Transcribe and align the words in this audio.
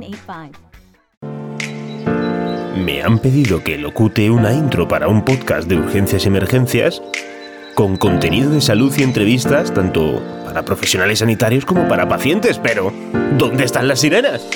906983. 0.00 0.50
Me 2.84 3.02
han 3.02 3.18
pedido 3.18 3.64
que 3.64 3.78
locute 3.78 4.30
una 4.30 4.52
intro 4.52 4.86
para 4.86 5.08
un 5.08 5.24
podcast 5.24 5.66
de 5.66 5.76
urgencias 5.76 6.24
y 6.24 6.28
emergencias 6.28 7.02
con 7.74 7.96
contenido 7.96 8.50
de 8.50 8.60
salud 8.60 8.92
y 8.96 9.02
entrevistas 9.02 9.72
tanto 9.72 10.22
para 10.44 10.64
profesionales 10.64 11.18
sanitarios 11.18 11.66
como 11.66 11.86
para 11.88 12.08
pacientes, 12.08 12.58
pero 12.58 12.92
¿dónde 13.36 13.64
están 13.64 13.86
las 13.86 14.00
sirenas? 14.00 14.46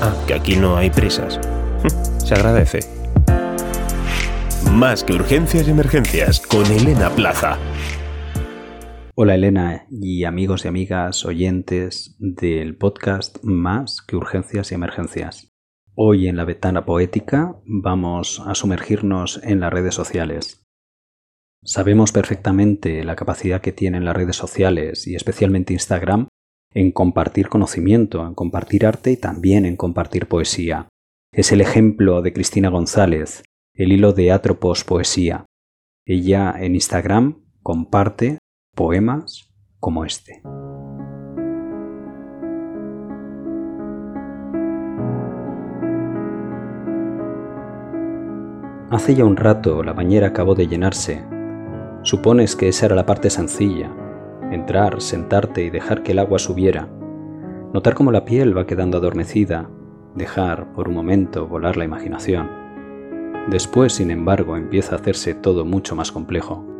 Ah, 0.00 0.14
que 0.26 0.34
aquí 0.34 0.56
no 0.56 0.76
hay 0.76 0.90
presas. 0.90 1.40
Se 2.24 2.34
agradece. 2.34 2.80
Más 4.72 5.02
que 5.02 5.14
urgencias 5.14 5.66
y 5.66 5.70
emergencias 5.72 6.40
con 6.40 6.64
Elena 6.66 7.10
Plaza. 7.10 7.58
Hola 9.22 9.34
Elena 9.34 9.86
y 9.90 10.24
amigos 10.24 10.64
y 10.64 10.68
amigas 10.68 11.26
oyentes 11.26 12.16
del 12.18 12.74
podcast 12.78 13.36
Más 13.42 14.00
que 14.00 14.16
Urgencias 14.16 14.72
y 14.72 14.76
Emergencias. 14.76 15.52
Hoy 15.94 16.26
en 16.26 16.38
la 16.38 16.46
Ventana 16.46 16.86
Poética 16.86 17.60
vamos 17.66 18.42
a 18.46 18.54
sumergirnos 18.54 19.38
en 19.44 19.60
las 19.60 19.70
redes 19.74 19.94
sociales. 19.94 20.64
Sabemos 21.62 22.12
perfectamente 22.12 23.04
la 23.04 23.14
capacidad 23.14 23.60
que 23.60 23.72
tienen 23.72 24.06
las 24.06 24.16
redes 24.16 24.36
sociales 24.36 25.06
y 25.06 25.16
especialmente 25.16 25.74
Instagram 25.74 26.28
en 26.72 26.90
compartir 26.90 27.50
conocimiento, 27.50 28.26
en 28.26 28.34
compartir 28.34 28.86
arte 28.86 29.10
y 29.10 29.18
también 29.18 29.66
en 29.66 29.76
compartir 29.76 30.28
poesía. 30.28 30.88
Es 31.30 31.52
el 31.52 31.60
ejemplo 31.60 32.22
de 32.22 32.32
Cristina 32.32 32.70
González, 32.70 33.44
el 33.74 33.92
hilo 33.92 34.14
de 34.14 34.32
Atropos 34.32 34.82
Poesía. 34.82 35.44
Ella 36.06 36.54
en 36.58 36.74
Instagram 36.74 37.44
comparte 37.62 38.38
poemas 38.74 39.50
como 39.78 40.04
este. 40.04 40.42
Hace 48.90 49.14
ya 49.14 49.24
un 49.24 49.36
rato 49.36 49.82
la 49.82 49.92
bañera 49.92 50.28
acabó 50.28 50.54
de 50.54 50.66
llenarse. 50.66 51.24
Supones 52.02 52.56
que 52.56 52.68
esa 52.68 52.86
era 52.86 52.96
la 52.96 53.06
parte 53.06 53.30
sencilla. 53.30 53.90
Entrar, 54.50 55.00
sentarte 55.00 55.62
y 55.62 55.70
dejar 55.70 56.02
que 56.02 56.12
el 56.12 56.18
agua 56.18 56.38
subiera. 56.38 56.88
Notar 57.72 57.94
cómo 57.94 58.10
la 58.10 58.24
piel 58.24 58.56
va 58.56 58.66
quedando 58.66 58.98
adormecida. 58.98 59.70
Dejar, 60.14 60.72
por 60.72 60.88
un 60.88 60.94
momento, 60.94 61.46
volar 61.46 61.76
la 61.76 61.84
imaginación. 61.84 62.48
Después, 63.48 63.92
sin 63.92 64.10
embargo, 64.10 64.56
empieza 64.56 64.96
a 64.96 64.98
hacerse 64.98 65.34
todo 65.34 65.64
mucho 65.64 65.94
más 65.94 66.10
complejo 66.10 66.79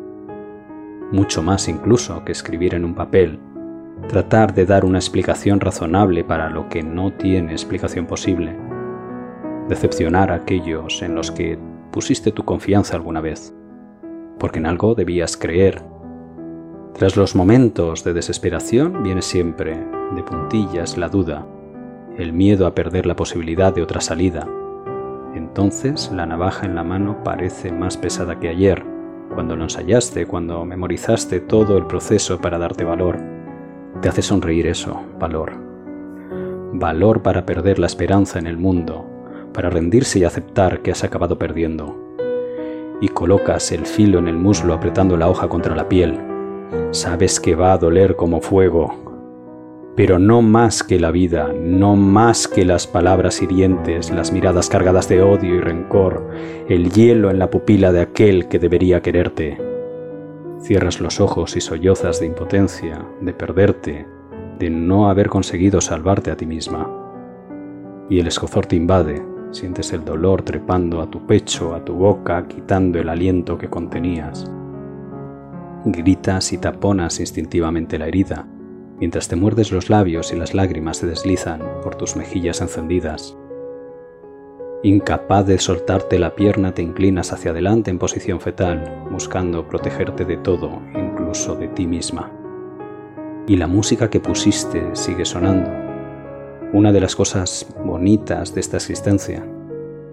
mucho 1.13 1.43
más 1.43 1.69
incluso 1.69 2.25
que 2.25 2.33
escribir 2.33 2.75
en 2.75 2.85
un 2.85 2.95
papel, 2.95 3.39
tratar 4.09 4.55
de 4.55 4.67
dar 4.67 4.85
una 4.85 4.99
explicación 4.99 5.61
razonable 5.61 6.25
para 6.25 6.49
lo 6.51 6.69
que 6.69 6.83
no 6.83 7.13
tiene 7.13 7.53
explicación 7.53 8.07
posible, 8.07 8.57
decepcionar 9.69 10.31
a 10.31 10.37
aquellos 10.37 11.03
en 11.03 11.15
los 11.15 11.31
que 11.31 11.59
pusiste 11.91 12.33
tu 12.33 12.45
confianza 12.45 12.97
alguna 12.97 13.21
vez, 13.21 13.55
porque 14.39 14.59
en 14.59 14.67
algo 14.67 14.95
debías 14.95 15.37
creer. 15.37 15.83
Tras 16.95 17.17
los 17.17 17.35
momentos 17.35 18.05
de 18.05 18.13
desesperación 18.13 19.03
viene 19.03 19.23
siempre, 19.23 19.77
de 20.15 20.23
puntillas, 20.23 20.97
la 20.97 21.09
duda, 21.09 21.47
el 22.19 22.33
miedo 22.33 22.67
a 22.67 22.75
perder 22.75 23.07
la 23.07 23.17
posibilidad 23.17 23.73
de 23.75 23.83
otra 23.83 24.01
salida. 24.01 24.47
Entonces 25.35 26.11
la 26.13 26.27
navaja 26.27 26.67
en 26.67 26.75
la 26.75 26.83
mano 26.83 27.23
parece 27.23 27.71
más 27.71 27.97
pesada 27.97 28.41
que 28.41 28.49
ayer, 28.49 28.85
cuando 29.35 29.57
lo 29.57 29.65
ensayaste, 29.65 30.27
cuando 30.27 30.65
memorizaste 30.65 31.41
todo 31.41 31.77
el 31.79 31.87
proceso 31.87 32.39
para 32.39 32.59
darte 32.59 32.85
valor. 32.85 33.19
Te 34.01 34.09
hace 34.09 34.23
sonreír 34.23 34.67
eso, 34.67 35.01
valor. 35.19 35.53
Valor 36.73 37.23
para 37.23 37.47
perder 37.47 37.79
la 37.79 37.87
esperanza 37.87 38.39
en 38.39 38.47
el 38.47 38.57
mundo, 38.57 39.05
para 39.53 39.71
rendirse 39.71 40.19
y 40.19 40.25
aceptar 40.25 40.81
que 40.81 40.91
has 40.91 41.05
acabado 41.05 41.39
perdiendo. 41.39 41.97
Y 43.01 43.09
colocas 43.09 43.73
el 43.73 43.87
filo 43.87 44.19
en 44.19 44.29
el 44.29 44.37
muslo 44.37 44.75
apretando 44.75 45.17
la 45.17 45.29
hoja 45.29 45.49
contra 45.49 45.75
la 45.75 45.89
piel. 45.89 46.19
Sabes 46.91 47.41
que 47.41 47.55
va 47.55 47.73
a 47.73 47.79
doler 47.79 48.17
como 48.17 48.41
fuego, 48.41 49.10
pero 49.97 50.19
no 50.19 50.41
más 50.41 50.83
que 50.83 51.01
la 51.01 51.11
vida, 51.11 51.53
no 51.53 51.97
más 51.97 52.49
que 52.49 52.65
las 52.65 52.87
palabras 52.87 53.43
hirientes, 53.43 54.11
las 54.11 54.33
miradas 54.33 54.69
cargadas 54.69 55.09
de 55.09 55.21
odio 55.21 55.57
y 55.57 55.61
rencor, 55.61 56.29
el 56.69 56.91
hielo 56.91 57.31
en 57.31 57.39
la 57.39 57.51
pupila 57.51 57.93
de 57.93 58.01
aquel 58.01 58.49
que 58.49 58.59
debería 58.59 59.03
quererte. 59.03 59.59
Cierras 60.63 61.01
los 61.01 61.21
ojos 61.21 61.57
y 61.57 61.61
sollozas 61.61 62.21
de 62.21 62.27
impotencia, 62.27 63.05
de 63.21 63.33
perderte, 63.33 64.07
de 64.59 64.71
no 64.71 65.11
haber 65.11 65.29
conseguido 65.29 65.81
salvarte 65.81 66.31
a 66.31 66.37
ti 66.37 66.47
misma. 66.47 66.89
Y 68.09 68.21
el 68.21 68.27
escozor 68.27 68.67
te 68.67 68.77
invade, 68.77 69.23
sientes 69.51 69.93
el 69.93 70.05
dolor 70.05 70.43
trepando 70.43 71.01
a 71.01 71.11
tu 71.11 71.27
pecho, 71.27 71.75
a 71.75 71.85
tu 71.85 71.95
boca, 71.95 72.47
quitando 72.47 72.99
el 72.99 73.09
aliento 73.09 73.59
que 73.59 73.69
contenías. 73.69 74.51
Gritas 75.85 76.53
y 76.53 76.59
taponas 76.59 77.21
instintivamente 77.21 77.99
la 77.99 78.07
herida, 78.07 78.47
mientras 79.01 79.29
te 79.29 79.35
muerdes 79.35 79.73
los 79.73 79.91
labios 79.91 80.33
y 80.33 80.37
las 80.37 80.55
lágrimas 80.55 80.99
se 80.99 81.07
deslizan 81.07 81.61
por 81.83 81.97
tus 81.97 82.15
mejillas 82.15 82.61
encendidas. 82.61 83.37
Incapaz 84.83 85.47
de 85.47 85.59
soltarte 85.59 86.19
la 86.19 86.35
pierna, 86.35 86.73
te 86.73 86.83
inclinas 86.83 87.33
hacia 87.33 87.51
adelante 87.51 87.91
en 87.91 87.99
posición 87.99 88.41
fetal, 88.41 89.07
buscando 89.11 89.67
protegerte 89.67 90.25
de 90.25 90.37
todo, 90.37 90.81
incluso 90.95 91.55
de 91.55 91.69
ti 91.69 91.87
misma. 91.87 92.31
Y 93.47 93.57
la 93.57 93.67
música 93.67 94.09
que 94.09 94.21
pusiste 94.21 94.83
sigue 94.95 95.25
sonando. 95.25 95.71
Una 96.73 96.93
de 96.93 97.01
las 97.01 97.17
cosas 97.17 97.67
bonitas 97.85 98.55
de 98.55 98.61
esta 98.61 98.77
existencia. 98.77 99.45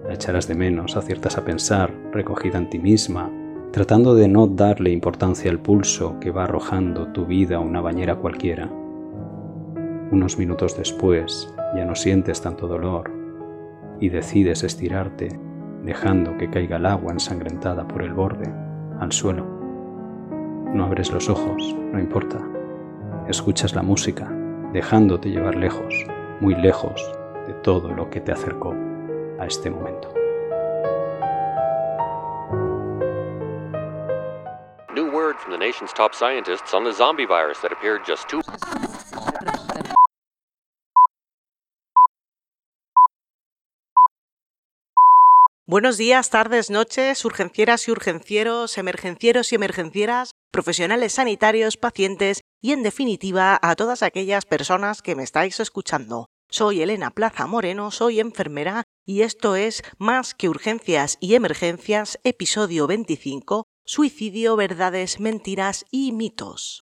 La 0.06 0.16
echarás 0.16 0.48
de 0.48 0.56
menos, 0.56 0.98
aciertas 0.98 1.38
a 1.38 1.46
pensar, 1.46 1.94
recogida 2.12 2.58
en 2.58 2.70
ti 2.70 2.80
misma, 2.80 3.32
tratando 3.72 4.16
de 4.16 4.28
no 4.28 4.48
darle 4.48 4.92
importancia 4.92 5.52
al 5.52 5.60
pulso 5.60 6.20
que 6.20 6.32
va 6.32 6.46
arrojando 6.46 7.08
tu 7.08 7.26
vida 7.26 7.58
a 7.58 7.60
una 7.60 7.82
bañera 7.82 8.16
cualquiera. 8.16 8.70
Unos 10.12 10.38
minutos 10.38 10.78
después 10.78 11.54
ya 11.76 11.86
no 11.86 11.96
sientes 11.96 12.42
tanto 12.42 12.68
dolor 12.68 13.12
y 14.00 14.10
decides 14.10 14.64
estirarte 14.64 15.38
dejando 15.84 16.38
que 16.38 16.50
caiga 16.50 16.78
el 16.78 16.86
agua 16.86 17.14
ensangrentada 17.14 17.88
por 17.88 18.02
el 18.02 18.14
borde 18.14 18.52
al 19.00 19.12
suelo. 19.12 19.46
No 20.74 20.86
abres 20.86 21.12
los 21.12 21.30
ojos, 21.30 21.76
no 21.92 22.00
importa. 22.00 22.40
Escuchas 23.28 23.76
la 23.76 23.84
música, 23.84 24.32
dejándote 24.74 25.30
llevar 25.30 25.56
lejos, 25.56 25.94
muy 26.42 26.56
lejos 26.56 27.02
de 27.48 27.54
todo 27.54 27.94
lo 27.94 28.10
que 28.10 28.22
te 28.22 28.32
acercó 28.32 28.74
a 29.40 29.46
este 29.46 29.70
momento. 29.70 30.17
Top 35.96 36.14
scientists 36.14 36.74
on 36.74 36.84
the 36.84 36.94
zombie 36.94 37.26
virus 37.26 37.60
that 37.62 37.72
appeared 37.72 38.06
just 38.06 38.28
two. 38.30 38.42
Buenos 45.66 45.98
días, 45.98 46.30
tardes, 46.30 46.70
noches, 46.70 47.26
urgencieras 47.26 47.88
y 47.90 47.92
urgencieros, 47.92 48.78
emergencieros 48.78 49.52
y 49.52 49.56
emergencieras, 49.56 50.32
profesionales 50.50 51.14
sanitarios, 51.14 51.76
pacientes 51.76 52.40
y, 52.62 52.72
en 52.72 52.84
definitiva, 52.84 53.60
a 53.62 53.76
todas 53.76 54.02
aquellas 54.02 54.46
personas 54.46 55.02
que 55.02 55.16
me 55.16 55.24
estáis 55.24 55.60
escuchando. 55.60 56.30
Soy 56.50 56.82
Elena 56.82 57.12
Plaza 57.12 57.46
Moreno, 57.46 57.92
soy 57.92 58.22
enfermera 58.22 58.84
y 59.06 59.24
esto 59.24 59.58
es 59.58 59.84
Más 59.98 60.34
que 60.34 60.48
Urgencias 60.48 61.18
y 61.20 61.36
Emergencias, 61.36 62.18
episodio 62.24 62.88
25, 62.88 63.67
Suicidio, 63.90 64.58
Verdades, 64.58 65.22
Mentiras 65.22 65.86
y 65.92 66.12
Mitos. 66.12 66.84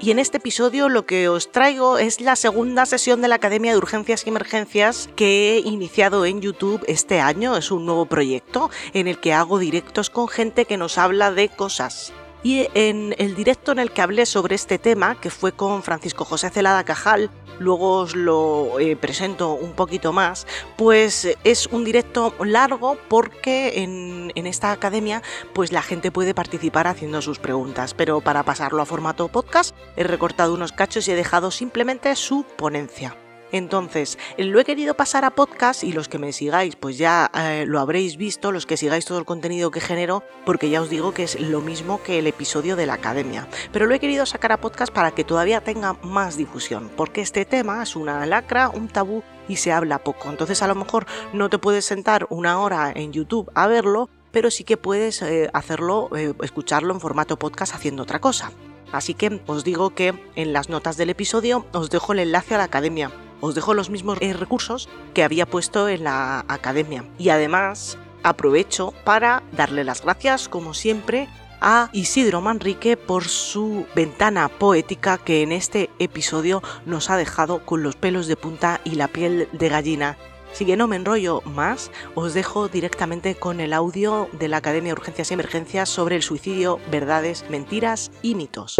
Y 0.00 0.10
en 0.10 0.18
este 0.18 0.38
episodio 0.38 0.88
lo 0.88 1.04
que 1.04 1.28
os 1.28 1.52
traigo 1.52 1.98
es 1.98 2.22
la 2.22 2.36
segunda 2.36 2.86
sesión 2.86 3.20
de 3.20 3.28
la 3.28 3.34
Academia 3.34 3.72
de 3.72 3.76
Urgencias 3.76 4.24
y 4.24 4.30
Emergencias 4.30 5.10
que 5.14 5.52
he 5.52 5.58
iniciado 5.58 6.24
en 6.24 6.40
YouTube 6.40 6.82
este 6.88 7.20
año. 7.20 7.54
Es 7.58 7.70
un 7.70 7.84
nuevo 7.84 8.06
proyecto 8.06 8.70
en 8.94 9.08
el 9.08 9.20
que 9.20 9.34
hago 9.34 9.58
directos 9.58 10.08
con 10.08 10.28
gente 10.28 10.64
que 10.64 10.78
nos 10.78 10.96
habla 10.96 11.32
de 11.32 11.50
cosas 11.50 12.14
y 12.42 12.68
en 12.74 13.14
el 13.18 13.34
directo 13.34 13.72
en 13.72 13.78
el 13.78 13.90
que 13.90 14.02
hablé 14.02 14.26
sobre 14.26 14.54
este 14.54 14.78
tema, 14.78 15.20
que 15.20 15.30
fue 15.30 15.52
con 15.52 15.82
Francisco 15.82 16.24
José 16.24 16.50
Celada 16.50 16.84
Cajal, 16.84 17.30
luego 17.60 17.98
os 17.98 18.16
lo 18.16 18.80
eh, 18.80 18.96
presento 18.96 19.52
un 19.52 19.74
poquito 19.74 20.12
más, 20.12 20.48
pues 20.76 21.28
es 21.44 21.66
un 21.68 21.84
directo 21.84 22.34
largo 22.44 22.98
porque 23.08 23.82
en, 23.82 24.32
en, 24.34 24.46
esta 24.46 24.72
academia 24.72 25.22
pues 25.52 25.70
la 25.70 25.82
gente 25.82 26.10
puede 26.10 26.34
participar 26.34 26.88
haciendo 26.88 27.22
sus 27.22 27.38
preguntas, 27.38 27.94
pero 27.94 28.20
para 28.20 28.42
pasarlo 28.42 28.82
a 28.82 28.86
formato 28.86 29.28
podcast 29.28 29.76
he 29.96 30.02
recortado 30.02 30.54
unos 30.54 30.72
cachos 30.72 31.06
y 31.06 31.12
he 31.12 31.14
dejado 31.14 31.50
simplemente 31.50 32.16
su 32.16 32.44
ponencia. 32.56 33.19
Entonces, 33.52 34.18
lo 34.38 34.60
he 34.60 34.64
querido 34.64 34.94
pasar 34.94 35.24
a 35.24 35.30
podcast 35.30 35.82
y 35.82 35.92
los 35.92 36.08
que 36.08 36.18
me 36.18 36.32
sigáis, 36.32 36.76
pues 36.76 36.98
ya 36.98 37.30
eh, 37.34 37.64
lo 37.66 37.80
habréis 37.80 38.16
visto, 38.16 38.52
los 38.52 38.66
que 38.66 38.76
sigáis 38.76 39.04
todo 39.04 39.18
el 39.18 39.24
contenido 39.24 39.70
que 39.70 39.80
genero, 39.80 40.22
porque 40.46 40.70
ya 40.70 40.80
os 40.80 40.90
digo 40.90 41.12
que 41.12 41.24
es 41.24 41.40
lo 41.40 41.60
mismo 41.60 42.02
que 42.02 42.18
el 42.18 42.26
episodio 42.26 42.76
de 42.76 42.86
la 42.86 42.94
academia. 42.94 43.48
Pero 43.72 43.86
lo 43.86 43.94
he 43.94 44.00
querido 44.00 44.26
sacar 44.26 44.52
a 44.52 44.60
podcast 44.60 44.92
para 44.92 45.10
que 45.10 45.24
todavía 45.24 45.62
tenga 45.62 45.94
más 46.02 46.36
difusión, 46.36 46.90
porque 46.96 47.20
este 47.20 47.44
tema 47.44 47.82
es 47.82 47.96
una 47.96 48.24
lacra, 48.26 48.68
un 48.68 48.88
tabú 48.88 49.22
y 49.48 49.56
se 49.56 49.72
habla 49.72 49.98
poco. 49.98 50.30
Entonces, 50.30 50.62
a 50.62 50.68
lo 50.68 50.74
mejor 50.74 51.06
no 51.32 51.50
te 51.50 51.58
puedes 51.58 51.84
sentar 51.84 52.26
una 52.30 52.60
hora 52.60 52.92
en 52.94 53.12
YouTube 53.12 53.50
a 53.54 53.66
verlo, 53.66 54.08
pero 54.30 54.50
sí 54.50 54.62
que 54.62 54.76
puedes 54.76 55.22
eh, 55.22 55.50
hacerlo, 55.52 56.08
eh, 56.16 56.34
escucharlo 56.42 56.94
en 56.94 57.00
formato 57.00 57.36
podcast 57.36 57.74
haciendo 57.74 58.04
otra 58.04 58.20
cosa. 58.20 58.52
Así 58.92 59.14
que 59.14 59.40
os 59.46 59.64
digo 59.64 59.90
que 59.90 60.14
en 60.34 60.52
las 60.52 60.68
notas 60.68 60.96
del 60.96 61.10
episodio 61.10 61.66
os 61.72 61.90
dejo 61.90 62.12
el 62.12 62.20
enlace 62.20 62.54
a 62.54 62.58
la 62.58 62.64
academia 62.64 63.10
os 63.40 63.54
dejo 63.54 63.74
los 63.74 63.90
mismos 63.90 64.18
eh, 64.20 64.32
recursos 64.32 64.88
que 65.14 65.24
había 65.24 65.46
puesto 65.46 65.88
en 65.88 66.04
la 66.04 66.44
academia. 66.48 67.04
Y 67.18 67.30
además 67.30 67.98
aprovecho 68.22 68.92
para 69.04 69.42
darle 69.52 69.84
las 69.84 70.02
gracias, 70.02 70.48
como 70.48 70.74
siempre, 70.74 71.28
a 71.60 71.90
Isidro 71.92 72.40
Manrique 72.40 72.96
por 72.96 73.24
su 73.24 73.86
ventana 73.94 74.48
poética 74.48 75.18
que 75.18 75.42
en 75.42 75.52
este 75.52 75.90
episodio 75.98 76.62
nos 76.86 77.10
ha 77.10 77.16
dejado 77.16 77.64
con 77.64 77.82
los 77.82 77.96
pelos 77.96 78.26
de 78.26 78.36
punta 78.36 78.80
y 78.84 78.92
la 78.92 79.08
piel 79.08 79.48
de 79.52 79.68
gallina. 79.68 80.16
Si 80.52 80.64
que 80.64 80.76
no 80.76 80.88
me 80.88 80.96
enrollo 80.96 81.42
más, 81.42 81.90
os 82.14 82.34
dejo 82.34 82.68
directamente 82.68 83.36
con 83.36 83.60
el 83.60 83.72
audio 83.72 84.28
de 84.32 84.48
la 84.48 84.56
Academia 84.56 84.92
de 84.92 85.00
Urgencias 85.00 85.30
y 85.30 85.34
Emergencias 85.34 85.88
sobre 85.88 86.16
el 86.16 86.22
suicidio, 86.22 86.80
verdades, 86.90 87.44
mentiras 87.50 88.10
y 88.20 88.34
mitos. 88.34 88.76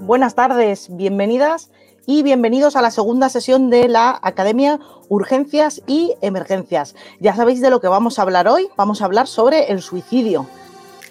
Buenas 0.00 0.34
tardes, 0.34 0.88
bienvenidas 0.90 1.70
y 2.10 2.24
bienvenidos 2.24 2.74
a 2.74 2.82
la 2.82 2.90
segunda 2.90 3.28
sesión 3.28 3.70
de 3.70 3.86
la 3.86 4.18
Academia 4.20 4.80
Urgencias 5.08 5.80
y 5.86 6.16
Emergencias. 6.22 6.96
Ya 7.20 7.36
sabéis 7.36 7.60
de 7.60 7.70
lo 7.70 7.80
que 7.80 7.86
vamos 7.86 8.18
a 8.18 8.22
hablar 8.22 8.48
hoy. 8.48 8.68
Vamos 8.76 9.00
a 9.00 9.04
hablar 9.04 9.28
sobre 9.28 9.70
el 9.70 9.80
suicidio. 9.80 10.48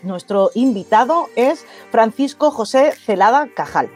Nuestro 0.04 0.52
invitado 0.56 1.28
es 1.38 1.64
Francisco 1.90 2.52
José 2.52 2.92
Celada 2.92 3.48
Cajal. 3.56 3.90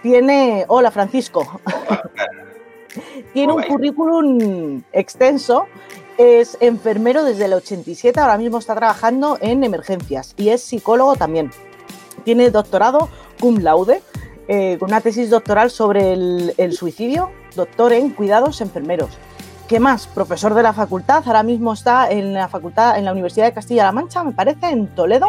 Tiene. 0.00 0.64
Hola, 0.68 0.90
Francisco. 0.90 1.60
Tiene 3.34 3.52
un 3.52 3.62
currículum 3.64 4.82
extenso. 4.92 5.66
Es 6.16 6.56
enfermero 6.60 7.24
desde 7.24 7.44
el 7.44 7.52
87, 7.52 8.18
ahora 8.18 8.38
mismo 8.38 8.56
está 8.56 8.74
trabajando 8.74 9.36
en 9.42 9.64
emergencias 9.64 10.32
y 10.38 10.48
es 10.48 10.62
psicólogo 10.62 11.14
también. 11.14 11.50
Tiene 12.24 12.50
doctorado 12.50 13.10
cum 13.38 13.58
laude 13.58 14.00
eh, 14.50 14.78
una 14.80 15.02
tesis 15.02 15.28
doctoral 15.28 15.70
sobre 15.70 16.14
el, 16.14 16.72
suicidio, 16.72 17.30
doctor 17.54 17.92
en 17.92 18.08
cuidados 18.10 18.62
enfermeros. 18.62 19.10
¿Qué 19.68 19.78
más? 19.78 20.06
Profesor 20.06 20.54
de 20.54 20.62
la 20.62 20.72
facultad, 20.72 21.22
ahora 21.26 21.42
mismo 21.42 21.74
está 21.74 22.10
en 22.10 22.32
la 22.32 22.48
facultad, 22.48 22.98
en 22.98 23.04
la 23.04 23.12
Universidad 23.12 23.44
de 23.44 23.52
Castilla-La 23.52 23.92
Mancha, 23.92 24.24
me 24.24 24.32
parece, 24.32 24.70
en 24.70 24.86
Toledo. 24.94 25.26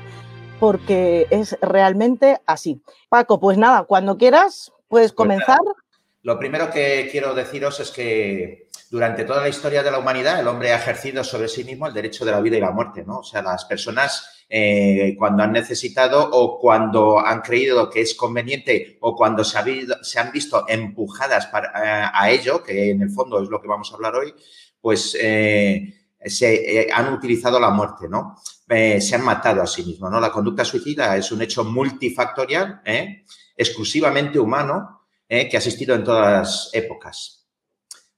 porque 0.62 1.28
es 1.32 1.58
realmente 1.60 2.40
así. 2.46 2.82
Paco, 3.10 3.42
pues 3.42 3.58
nada, 3.58 3.84
cuando 3.84 4.18
quieras, 4.18 4.72
puedes 4.88 5.12
pues 5.12 5.18
comenzar. 5.18 5.60
Lo 6.24 6.40
primero 6.40 6.72
que 6.72 7.10
quiero 7.12 7.36
deciros 7.36 7.82
es 7.82 7.92
que 7.92 8.70
durante 8.90 9.26
toda 9.26 9.42
la 9.42 9.50
historia 9.50 9.84
de 9.84 9.92
la 9.92 10.00
humanidad 10.00 10.40
el 10.40 10.48
hombre 10.48 10.72
ha 10.72 10.78
ejercido 10.78 11.22
sobre 11.22 11.50
sí 11.50 11.66
mismo 11.66 11.86
el 11.86 11.94
derecho 11.94 12.24
de 12.24 12.32
la 12.32 12.40
vida 12.40 12.56
y 12.56 12.62
la 12.62 12.72
muerte, 12.72 13.04
¿no? 13.06 13.20
O 13.20 13.24
sea, 13.24 13.42
las 13.42 13.66
personas 13.66 14.46
eh, 14.48 15.16
cuando 15.18 15.44
han 15.44 15.52
necesitado 15.52 16.30
o 16.32 16.58
cuando 16.60 17.20
han 17.20 17.42
creído 17.42 17.90
que 17.90 18.00
es 18.00 18.16
conveniente 18.16 18.98
o 19.02 19.14
cuando 19.18 19.44
se, 19.44 19.58
han 19.58 20.32
visto 20.32 20.64
empujadas 20.70 21.46
eh, 21.46 22.06
a 22.14 22.30
ello, 22.30 22.64
que 22.64 22.92
en 22.92 23.02
el 23.02 23.10
fondo 23.10 23.44
es 23.44 23.50
lo 23.50 23.62
que 23.62 23.68
vamos 23.68 23.92
a 23.92 23.96
hablar 23.96 24.16
hoy, 24.16 24.34
pues 24.80 25.18
eh, 25.20 26.08
se 26.24 26.88
han 26.94 27.12
utilizado 27.12 27.60
la 27.60 27.70
muerte, 27.72 28.08
¿no? 28.08 28.38
se 28.66 29.14
han 29.14 29.24
matado 29.24 29.62
a 29.62 29.68
sí 29.68 29.84
mismos, 29.84 30.10
¿no? 30.10 30.20
La 30.20 30.32
conducta 30.32 30.66
suicida 30.66 31.16
es 31.18 31.32
un 31.32 31.42
hecho 31.44 31.64
multifactorial, 31.64 32.82
exclusivamente 33.56 34.40
humano, 34.40 35.03
¿eh? 35.34 35.50
que 35.50 35.58
ha 35.58 35.60
existido 35.60 35.96
en 35.96 36.04
todas 36.04 36.32
las 36.32 36.70
épocas. 36.74 37.48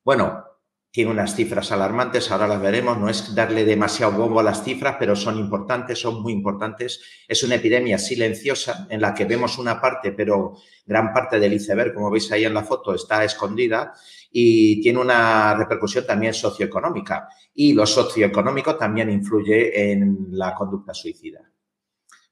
Bueno, 0.03 0.43
tiene 0.91 1.11
unas 1.11 1.35
cifras 1.35 1.71
alarmantes, 1.71 2.31
ahora 2.31 2.47
las 2.47 2.61
veremos, 2.61 2.97
no 2.97 3.09
es 3.09 3.33
darle 3.35 3.65
demasiado 3.65 4.13
bombo 4.13 4.39
a 4.39 4.43
las 4.43 4.63
cifras, 4.63 4.95
pero 4.99 5.15
son 5.15 5.37
importantes, 5.37 5.99
son 5.99 6.21
muy 6.21 6.31
importantes. 6.31 7.01
Es 7.27 7.43
una 7.43 7.55
epidemia 7.55 7.97
silenciosa 7.97 8.87
en 8.89 9.01
la 9.01 9.13
que 9.13 9.25
vemos 9.25 9.57
una 9.57 9.81
parte, 9.81 10.11
pero 10.11 10.57
gran 10.85 11.11
parte 11.13 11.39
del 11.39 11.53
iceberg, 11.53 11.93
como 11.93 12.11
veis 12.11 12.31
ahí 12.31 12.45
en 12.45 12.53
la 12.53 12.63
foto, 12.63 12.93
está 12.93 13.23
escondida 13.23 13.93
y 14.31 14.81
tiene 14.81 14.99
una 14.99 15.53
repercusión 15.55 16.05
también 16.05 16.33
socioeconómica. 16.33 17.27
Y 17.53 17.73
lo 17.73 17.85
socioeconómico 17.85 18.75
también 18.75 19.09
influye 19.09 19.91
en 19.91 20.27
la 20.31 20.53
conducta 20.53 20.93
suicida. 20.93 21.39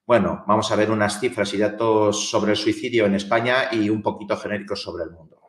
Bueno, 0.05 0.43
vamos 0.45 0.69
a 0.69 0.75
ver 0.75 0.91
unas 0.91 1.19
cifras 1.19 1.53
y 1.53 1.57
datos 1.57 2.29
sobre 2.29 2.51
el 2.51 2.57
suicidio 2.57 3.05
en 3.05 3.15
España 3.15 3.69
y 3.71 3.89
un 3.89 4.01
poquito 4.01 4.35
genéricos 4.35 4.81
sobre 4.81 5.05
el 5.05 5.11
mundo. 5.11 5.39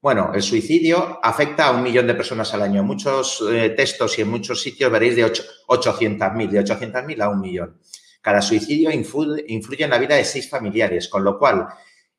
Bueno, 0.00 0.30
el 0.32 0.42
suicidio 0.42 1.18
afecta 1.20 1.66
a 1.66 1.72
un 1.72 1.82
millón 1.82 2.06
de 2.06 2.14
personas 2.14 2.54
al 2.54 2.62
año. 2.62 2.82
En 2.82 2.86
muchos 2.86 3.42
eh, 3.50 3.70
textos 3.70 4.16
y 4.18 4.22
en 4.22 4.28
muchos 4.28 4.62
sitios 4.62 4.92
veréis 4.92 5.16
de 5.16 5.24
800.000, 5.26 6.48
de 6.48 6.64
800.000 6.64 7.22
a 7.22 7.28
un 7.28 7.40
millón. 7.40 7.80
Cada 8.20 8.40
suicidio 8.40 8.92
influye, 8.92 9.44
influye 9.48 9.82
en 9.82 9.90
la 9.90 9.98
vida 9.98 10.14
de 10.14 10.24
seis 10.24 10.48
familiares, 10.48 11.08
con 11.08 11.24
lo 11.24 11.36
cual 11.36 11.66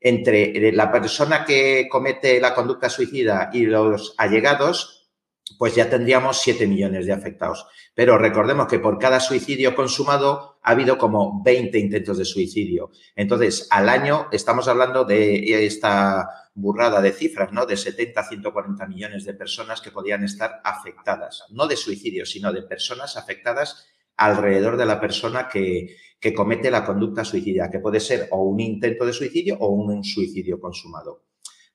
entre 0.01 0.73
la 0.73 0.91
persona 0.91 1.45
que 1.45 1.87
comete 1.89 2.41
la 2.41 2.53
conducta 2.53 2.89
suicida 2.89 3.49
y 3.53 3.65
los 3.65 4.13
allegados 4.17 4.96
pues 5.57 5.75
ya 5.75 5.89
tendríamos 5.89 6.41
7 6.41 6.67
millones 6.67 7.05
de 7.05 7.13
afectados. 7.13 7.65
Pero 7.93 8.17
recordemos 8.17 8.67
que 8.67 8.79
por 8.79 8.97
cada 8.99 9.19
suicidio 9.19 9.75
consumado 9.75 10.59
ha 10.63 10.71
habido 10.71 10.97
como 10.97 11.41
20 11.43 11.77
intentos 11.79 12.17
de 12.17 12.25
suicidio. 12.25 12.91
Entonces, 13.15 13.67
al 13.71 13.89
año 13.89 14.27
estamos 14.31 14.67
hablando 14.67 15.05
de 15.05 15.65
esta 15.65 16.27
burrada 16.53 17.01
de 17.01 17.11
cifras, 17.11 17.51
¿no? 17.53 17.65
De 17.65 17.77
70 17.77 18.19
a 18.19 18.27
140 18.27 18.87
millones 18.87 19.25
de 19.25 19.33
personas 19.33 19.79
que 19.79 19.91
podían 19.91 20.23
estar 20.23 20.59
afectadas, 20.63 21.43
no 21.51 21.67
de 21.67 21.77
suicidio, 21.77 22.25
sino 22.25 22.51
de 22.51 22.63
personas 22.63 23.15
afectadas 23.15 23.87
alrededor 24.17 24.77
de 24.77 24.87
la 24.87 24.99
persona 24.99 25.47
que, 25.47 25.95
que 26.19 26.33
comete 26.33 26.71
la 26.71 26.83
conducta 26.83 27.23
suicida, 27.23 27.69
que 27.69 27.79
puede 27.79 27.99
ser 27.99 28.27
o 28.31 28.41
un 28.41 28.59
intento 28.59 29.05
de 29.05 29.13
suicidio 29.13 29.57
o 29.59 29.69
un 29.69 30.03
suicidio 30.03 30.59
consumado. 30.59 31.26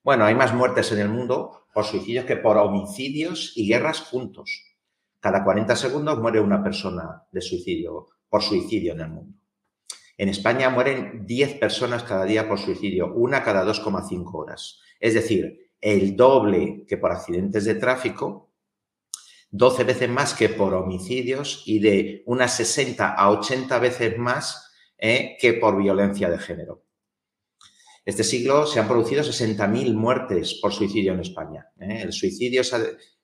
Bueno, 0.03 0.25
hay 0.25 0.35
más 0.35 0.53
muertes 0.53 0.91
en 0.91 0.99
el 0.99 1.07
mundo 1.07 1.67
por 1.73 1.85
suicidios 1.85 2.25
que 2.25 2.35
por 2.35 2.57
homicidios 2.57 3.53
y 3.55 3.69
guerras 3.69 4.01
juntos. 4.01 4.75
Cada 5.21 5.45
40 5.45 5.77
segundos 5.77 6.19
muere 6.19 6.41
una 6.41 6.61
persona 6.61 7.23
de 7.31 7.39
suicidio, 7.39 8.07
por 8.27 8.43
suicidio 8.43 8.91
en 8.91 8.99
el 8.99 9.07
mundo. 9.07 9.37
En 10.17 10.27
España 10.27 10.69
mueren 10.69 11.25
10 11.25 11.57
personas 11.57 12.03
cada 12.03 12.25
día 12.25 12.49
por 12.49 12.59
suicidio, 12.59 13.13
una 13.13 13.43
cada 13.43 13.63
2,5 13.63 14.29
horas. 14.33 14.81
Es 14.99 15.13
decir, 15.13 15.71
el 15.79 16.17
doble 16.17 16.83
que 16.85 16.97
por 16.97 17.13
accidentes 17.13 17.63
de 17.63 17.75
tráfico, 17.75 18.51
12 19.51 19.85
veces 19.85 20.09
más 20.09 20.33
que 20.33 20.49
por 20.49 20.73
homicidios 20.73 21.63
y 21.65 21.79
de 21.79 22.23
unas 22.25 22.57
60 22.57 23.13
a 23.13 23.29
80 23.31 23.79
veces 23.79 24.17
más 24.17 24.69
eh, 24.97 25.37
que 25.39 25.53
por 25.53 25.77
violencia 25.77 26.29
de 26.29 26.39
género. 26.39 26.82
Este 28.05 28.23
siglo 28.23 28.65
se 28.65 28.79
han 28.79 28.87
producido 28.87 29.23
60.000 29.23 29.93
muertes 29.93 30.59
por 30.61 30.73
suicidio 30.73 31.13
en 31.13 31.21
España. 31.21 31.67
¿eh? 31.79 32.01
El 32.03 32.11
suicidio 32.11 32.61
es, 32.61 32.75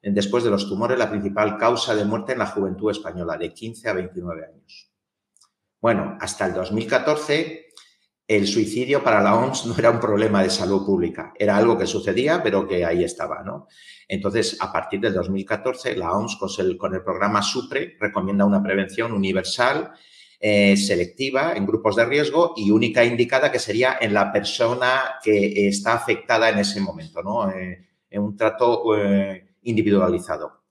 después 0.01 0.43
de 0.43 0.49
los 0.49 0.69
tumores, 0.69 0.97
la 0.97 1.09
principal 1.09 1.57
causa 1.57 1.93
de 1.95 2.05
muerte 2.05 2.31
en 2.31 2.39
la 2.39 2.45
juventud 2.45 2.89
española, 2.89 3.37
de 3.37 3.53
15 3.53 3.89
a 3.89 3.93
29 3.93 4.45
años. 4.45 4.91
Bueno, 5.81 6.17
hasta 6.19 6.45
el 6.45 6.53
2014 6.53 7.67
el 8.29 8.47
suicidio 8.47 9.03
para 9.03 9.23
la 9.23 9.35
OMS 9.35 9.65
no 9.65 9.75
era 9.75 9.89
un 9.89 9.99
problema 9.99 10.43
de 10.43 10.51
salud 10.51 10.85
pública, 10.85 11.33
era 11.35 11.57
algo 11.57 11.75
que 11.77 11.87
sucedía, 11.87 12.43
pero 12.43 12.67
que 12.67 12.85
ahí 12.85 13.03
estaba, 13.03 13.41
¿no? 13.43 13.67
Entonces, 14.07 14.55
a 14.61 14.71
partir 14.71 14.99
del 14.99 15.15
2014, 15.15 15.95
la 15.95 16.11
OMS 16.11 16.35
con 16.35 16.49
el, 16.59 16.77
con 16.77 16.93
el 16.93 17.03
programa 17.03 17.41
SUPRE 17.41 17.97
recomienda 17.99 18.45
una 18.45 18.61
prevención 18.61 19.13
universal 19.13 19.93
eh, 20.41 20.77
selectiva 20.77 21.53
en 21.53 21.65
grupos 21.65 21.97
de 21.97 22.05
riesgo 22.05 22.53
y 22.55 22.71
única 22.71 23.03
indicada 23.03 23.51
que 23.51 23.59
sería 23.59 23.97
en 23.99 24.13
la 24.13 24.31
persona 24.31 25.19
que 25.21 25.67
está 25.67 25.93
afectada 25.93 26.49
en 26.49 26.59
ese 26.59 26.79
momento, 26.79 27.21
¿no? 27.21 27.49
Eh, 27.49 27.89
en 28.09 28.21
un 28.21 28.37
trato 28.37 28.95
eh, 28.95 29.55
individualizado. 29.63 30.63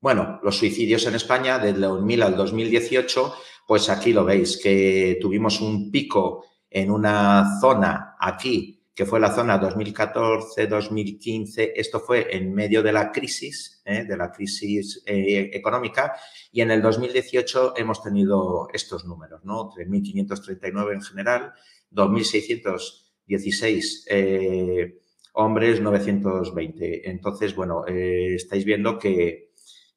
Bueno, 0.00 0.40
los 0.42 0.58
suicidios 0.58 1.06
en 1.06 1.14
España 1.14 1.60
desde 1.60 1.78
2000 1.78 2.22
al 2.22 2.36
2018, 2.36 3.34
pues 3.68 3.88
aquí 3.88 4.12
lo 4.12 4.24
veis, 4.24 4.60
que 4.60 5.16
tuvimos 5.20 5.60
un 5.60 5.92
pico 5.92 6.44
en 6.68 6.90
una 6.90 7.60
zona 7.60 8.16
aquí 8.18 8.73
que 8.94 9.06
fue 9.06 9.18
la 9.18 9.34
zona 9.34 9.60
2014-2015, 9.60 11.72
esto 11.74 11.98
fue 11.98 12.36
en 12.36 12.54
medio 12.54 12.80
de 12.82 12.92
la 12.92 13.10
crisis, 13.10 13.82
¿eh? 13.84 14.04
de 14.04 14.16
la 14.16 14.30
crisis 14.30 15.02
eh, 15.04 15.50
económica, 15.52 16.14
y 16.52 16.60
en 16.60 16.70
el 16.70 16.80
2018 16.80 17.74
hemos 17.76 18.00
tenido 18.02 18.68
estos 18.72 19.04
números, 19.04 19.44
¿no? 19.44 19.68
3.539 19.70 20.94
en 20.94 21.02
general, 21.02 21.52
2.616 21.90 24.04
eh, 24.08 25.00
hombres, 25.32 25.80
920. 25.80 27.10
Entonces, 27.10 27.56
bueno, 27.56 27.84
estáis 27.86 28.64
viendo 28.64 29.00
que, 29.00 29.50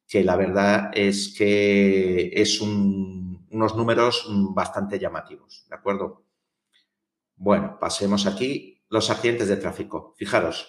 que, 0.08 0.24
la 0.24 0.34
verdad 0.34 0.90
es 0.92 1.36
que 1.38 2.32
es 2.34 2.60
unos 2.60 3.76
números 3.76 4.26
bastante 4.52 4.98
llamativos, 4.98 5.66
¿de 5.68 5.76
acuerdo? 5.76 6.24
Bueno, 7.36 7.78
pasemos 7.78 8.26
aquí 8.26 8.77
los 8.88 9.10
accidentes 9.10 9.48
de 9.48 9.56
tráfico. 9.56 10.14
Fijaros, 10.16 10.68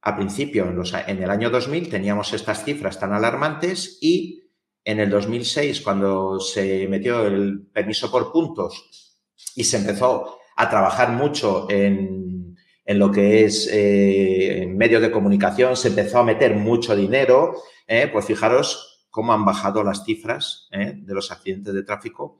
a 0.00 0.16
principio, 0.16 0.64
en, 0.64 0.80
en, 1.06 1.22
el 1.22 1.30
año 1.30 1.50
2000, 1.50 1.88
teníamos 1.88 2.32
estas 2.32 2.64
cifras 2.64 2.98
tan 2.98 3.12
alarmantes 3.12 3.98
y 4.00 4.44
en 4.84 5.00
el 5.00 5.08
2006, 5.08 5.80
cuando 5.80 6.38
se 6.40 6.86
metió 6.88 7.26
el 7.26 7.66
permiso 7.72 8.10
por 8.10 8.30
puntos 8.30 9.18
y 9.56 9.64
se 9.64 9.78
empezó 9.78 10.38
a 10.56 10.68
trabajar 10.68 11.10
mucho 11.10 11.66
en, 11.70 12.54
en 12.84 12.98
lo 12.98 13.10
que 13.10 13.44
es 13.44 13.68
eh, 13.72 14.66
medios 14.68 15.00
de 15.00 15.10
comunicación, 15.10 15.76
se 15.76 15.88
empezó 15.88 16.18
a 16.18 16.24
meter 16.24 16.54
mucho 16.54 16.94
dinero, 16.94 17.54
eh, 17.86 18.08
pues 18.12 18.26
fijaros 18.26 19.06
cómo 19.10 19.32
han 19.32 19.44
bajado 19.44 19.82
las 19.82 20.04
cifras 20.04 20.68
eh, 20.70 20.92
de 20.96 21.14
los 21.14 21.30
accidentes 21.30 21.72
de 21.72 21.82
tráfico 21.82 22.38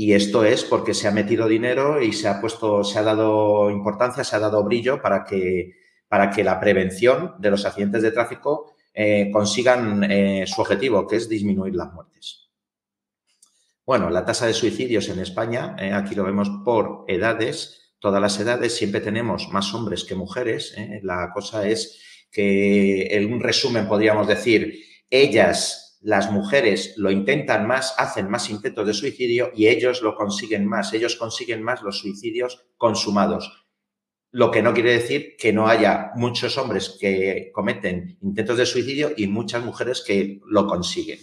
y 0.00 0.12
esto 0.12 0.44
es 0.44 0.62
porque 0.62 0.94
se 0.94 1.08
ha 1.08 1.10
metido 1.10 1.48
dinero 1.48 2.00
y 2.00 2.12
se 2.12 2.28
ha 2.28 2.40
puesto, 2.40 2.84
se 2.84 3.00
ha 3.00 3.02
dado 3.02 3.68
importancia, 3.68 4.22
se 4.22 4.36
ha 4.36 4.38
dado 4.38 4.62
brillo 4.62 5.02
para 5.02 5.24
que, 5.24 5.72
para 6.06 6.30
que 6.30 6.44
la 6.44 6.60
prevención 6.60 7.34
de 7.40 7.50
los 7.50 7.64
accidentes 7.66 8.02
de 8.02 8.12
tráfico 8.12 8.76
eh, 8.94 9.28
consigan 9.32 10.04
eh, 10.08 10.44
su 10.46 10.60
objetivo, 10.60 11.04
que 11.04 11.16
es 11.16 11.28
disminuir 11.28 11.74
las 11.74 11.92
muertes. 11.92 12.48
Bueno, 13.84 14.08
la 14.08 14.24
tasa 14.24 14.46
de 14.46 14.54
suicidios 14.54 15.08
en 15.08 15.18
España, 15.18 15.74
eh, 15.76 15.92
aquí 15.92 16.14
lo 16.14 16.22
vemos 16.22 16.48
por 16.64 17.04
edades, 17.08 17.96
todas 17.98 18.22
las 18.22 18.38
edades, 18.38 18.76
siempre 18.76 19.00
tenemos 19.00 19.48
más 19.48 19.74
hombres 19.74 20.04
que 20.04 20.14
mujeres. 20.14 20.76
La 21.02 21.32
cosa 21.34 21.66
es 21.66 22.00
que, 22.30 23.16
en 23.16 23.32
un 23.32 23.40
resumen, 23.40 23.88
podríamos 23.88 24.28
decir, 24.28 24.78
ellas 25.10 25.87
las 26.00 26.30
mujeres 26.30 26.94
lo 26.96 27.10
intentan 27.10 27.66
más, 27.66 27.94
hacen 27.98 28.30
más 28.30 28.50
intentos 28.50 28.86
de 28.86 28.94
suicidio 28.94 29.50
y 29.54 29.66
ellos 29.66 30.02
lo 30.02 30.14
consiguen 30.14 30.66
más, 30.66 30.92
ellos 30.92 31.16
consiguen 31.16 31.62
más 31.62 31.82
los 31.82 31.98
suicidios 31.98 32.66
consumados. 32.76 33.66
Lo 34.30 34.50
que 34.50 34.62
no 34.62 34.74
quiere 34.74 34.92
decir 34.92 35.36
que 35.38 35.52
no 35.52 35.68
haya 35.68 36.10
muchos 36.14 36.58
hombres 36.58 36.96
que 37.00 37.50
cometen 37.52 38.18
intentos 38.20 38.58
de 38.58 38.66
suicidio 38.66 39.12
y 39.16 39.26
muchas 39.26 39.64
mujeres 39.64 40.04
que 40.06 40.40
lo 40.46 40.66
consiguen. 40.66 41.18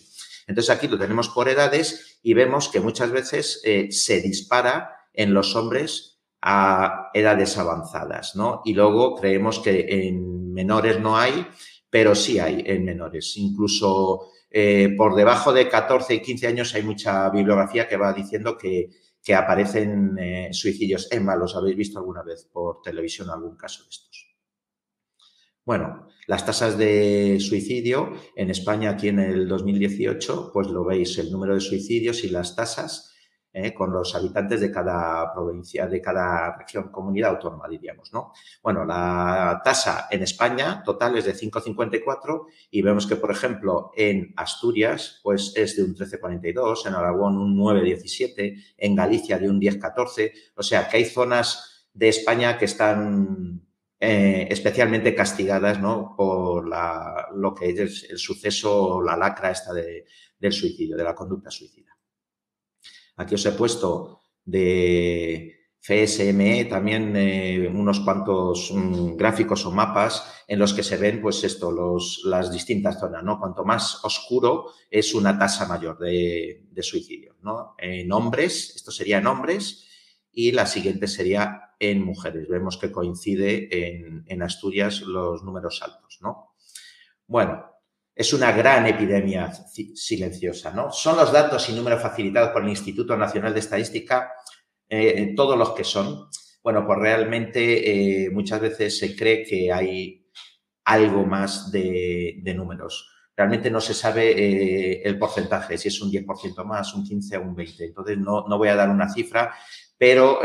Entonces 0.47 0.75
aquí 0.75 0.87
lo 0.87 0.97
tenemos 0.97 1.29
por 1.29 1.47
edades 1.47 2.19
y 2.21 2.33
vemos 2.33 2.69
que 2.69 2.79
muchas 2.79 3.11
veces 3.11 3.61
eh, 3.63 3.91
se 3.91 4.21
dispara 4.21 4.91
en 5.13 5.33
los 5.33 5.55
hombres 5.55 6.19
a 6.41 7.09
edades 7.13 7.57
avanzadas, 7.57 8.35
¿no? 8.35 8.61
Y 8.65 8.73
luego 8.73 9.15
creemos 9.15 9.59
que 9.59 9.85
en 10.07 10.53
menores 10.53 10.99
no 10.99 11.17
hay, 11.17 11.47
pero 11.89 12.13
sí 12.13 12.39
hay 12.39 12.63
en 12.65 12.85
menores. 12.85 13.37
Incluso 13.37 14.31
eh, 14.57 14.95
por 14.95 15.15
debajo 15.15 15.51
de 15.51 15.67
14 15.67 16.13
y 16.13 16.21
15 16.21 16.47
años 16.47 16.73
hay 16.75 16.81
mucha 16.81 17.29
bibliografía 17.29 17.89
que 17.89 17.97
va 17.97 18.13
diciendo 18.13 18.57
que, 18.57 18.89
aparecen 19.35 20.17
eh, 20.17 20.49
suicidios. 20.53 21.09
Más, 21.19 21.37
¿los 21.37 21.57
habéis 21.57 21.75
visto 21.75 21.99
alguna 21.99 22.23
vez 22.23 22.47
por 22.53 22.81
televisión 22.81 23.29
algún 23.29 23.57
caso 23.57 23.83
de 23.83 23.89
estos? 23.89 24.33
Bueno, 25.65 26.07
las 26.27 26.45
tasas 26.45 26.77
de 26.77 27.37
suicidio 27.41 28.13
en 28.33 28.49
España 28.49 28.91
aquí 28.91 29.09
en 29.09 29.19
el 29.19 29.45
2018, 29.45 30.51
pues 30.53 30.67
lo 30.67 30.85
veis, 30.85 31.17
el 31.17 31.33
número 31.33 31.55
de 31.55 31.59
suicidios 31.59 32.23
y 32.23 32.29
las 32.29 32.55
tasas 32.55 33.13
¿eh? 33.55 33.73
con 33.73 33.91
los 33.91 34.13
habitantes 34.13 34.59
de 34.59 34.69
cada 34.69 35.33
provincia, 35.33 35.87
de 35.87 36.01
cada 36.01 36.57
región, 36.57 36.89
comunidad 36.91 37.31
autónoma, 37.31 37.69
diríamos, 37.69 38.11
¿no? 38.11 38.33
Bueno, 38.61 38.83
la 38.83 39.61
tasa 39.63 40.07
en 40.11 40.23
España 40.23 40.83
total 40.83 41.17
es 41.17 41.25
de 41.25 41.33
5,54 41.33 42.47
y 42.69 42.81
vemos 42.81 43.07
que, 43.07 43.15
por 43.15 43.31
ejemplo, 43.31 43.91
en 43.95 44.33
Asturias, 44.35 45.21
pues 45.23 45.53
es 45.55 45.77
de 45.77 45.83
un 45.83 45.95
13,42, 45.95 46.85
en 46.87 46.95
Aragón 46.95 47.37
un 47.37 47.57
9,17, 47.57 48.75
en 48.77 48.95
Galicia 48.95 49.39
de 49.39 49.49
un 49.49 49.59
10,14, 49.59 50.33
o 50.55 50.63
sea 50.63 50.89
que 50.89 50.97
hay 50.97 51.05
zonas 51.05 51.87
de 51.93 52.09
España 52.09 52.57
que 52.57 52.65
están 52.65 53.61
eh, 53.97 54.47
especialmente 54.51 55.15
castigadas 55.15 55.79
¿no? 55.79 56.13
por 56.17 56.67
lo 56.67 57.55
que 57.55 57.69
es 57.69 58.07
el, 58.09 58.17
suceso, 58.17 59.01
la 59.01 59.15
lacra 59.15 59.51
esta 59.51 59.73
del 59.73 60.51
suicidio, 60.51 60.97
de 60.97 61.03
la 61.05 61.15
conducta 61.15 61.49
suicida. 61.49 61.84
Aquí 63.15 63.35
os 63.35 63.45
he 63.45 63.51
puesto 63.51 64.21
de 64.43 65.55
FSME 65.85 66.65
también 66.65 67.15
eh, 67.15 67.67
unos 67.67 67.99
cuantos 67.99 68.71
mm, 68.73 69.15
gráficos 69.15 69.65
o 69.67 69.71
mapas 69.71 70.43
en 70.47 70.57
los 70.57 70.73
que 70.73 70.81
se 70.81 70.97
ven, 70.97 71.21
pues 71.21 71.43
esto, 71.43 71.71
los, 71.71 72.23
las 72.25 72.51
distintas 72.51 72.99
zonas, 72.99 73.23
¿no? 73.23 73.39
Cuanto 73.39 73.63
más 73.63 74.03
oscuro 74.03 74.71
es 74.89 75.13
una 75.13 75.37
tasa 75.37 75.67
mayor 75.67 75.99
de, 75.99 76.65
suicidio, 76.81 77.35
¿no? 77.43 77.75
En 77.77 78.11
hombres, 78.11 78.73
esto 78.75 78.91
sería 78.91 79.19
en 79.19 79.27
hombres, 79.27 79.87
y 80.31 80.53
la 80.53 80.65
siguiente 80.65 81.07
sería 81.07 81.75
en 81.79 82.03
mujeres. 82.03 82.47
Vemos 82.47 82.77
que 82.77 82.91
coincide 82.91 83.69
en, 83.71 84.23
en 84.27 84.41
Asturias 84.41 85.01
los 85.01 85.43
números 85.43 85.83
altos, 85.83 86.17
¿no? 86.19 86.55
Bueno, 87.27 87.63
es 88.15 88.31
una 88.31 88.53
gran 88.53 88.87
epidemia 88.87 89.51
silenciosa, 89.93 90.71
¿no? 90.71 90.89
Son 90.89 91.17
los 91.17 91.33
datos 91.33 91.69
y 91.69 91.73
números 91.73 92.01
facilitados 92.01 92.51
por 92.51 92.63
el 92.63 92.69
Instituto 92.69 93.17
Nacional 93.17 93.53
de 93.53 93.59
Estadística, 93.59 94.31
eh, 94.87 95.33
todos 95.35 95.57
los 95.57 95.71
que 95.71 95.83
son. 95.83 96.29
Bueno, 96.63 96.85
pues 96.87 96.97
realmente 96.97 98.23
eh, 98.23 98.29
muchas 98.29 98.61
veces 98.61 98.97
se 98.97 99.15
cree 99.15 99.43
que 99.43 99.71
hay, 99.71 100.21
algo 100.85 101.25
más 101.25 101.71
de, 101.71 102.41
números. 102.55 103.11
Realmente 103.35 103.71
no 103.71 103.81
se 103.81 103.95
sabe 103.95 104.31
eh, 104.31 105.01
el 105.03 105.17
porcentaje, 105.17 105.77
si 105.77 105.87
es 105.87 105.99
un 105.99 106.11
10% 106.11 106.63
más, 106.63 106.93
un 106.93 107.03
15 107.03 107.37
o 107.37 107.41
un 107.41 107.55
20. 107.55 107.85
Entonces, 107.85 108.17
no, 108.19 108.45
no 108.47 108.57
voy 108.57 108.69
a 108.69 108.75
dar 108.75 108.89
una 108.89 109.09
cifra, 109.11 109.53
pero 109.97 110.39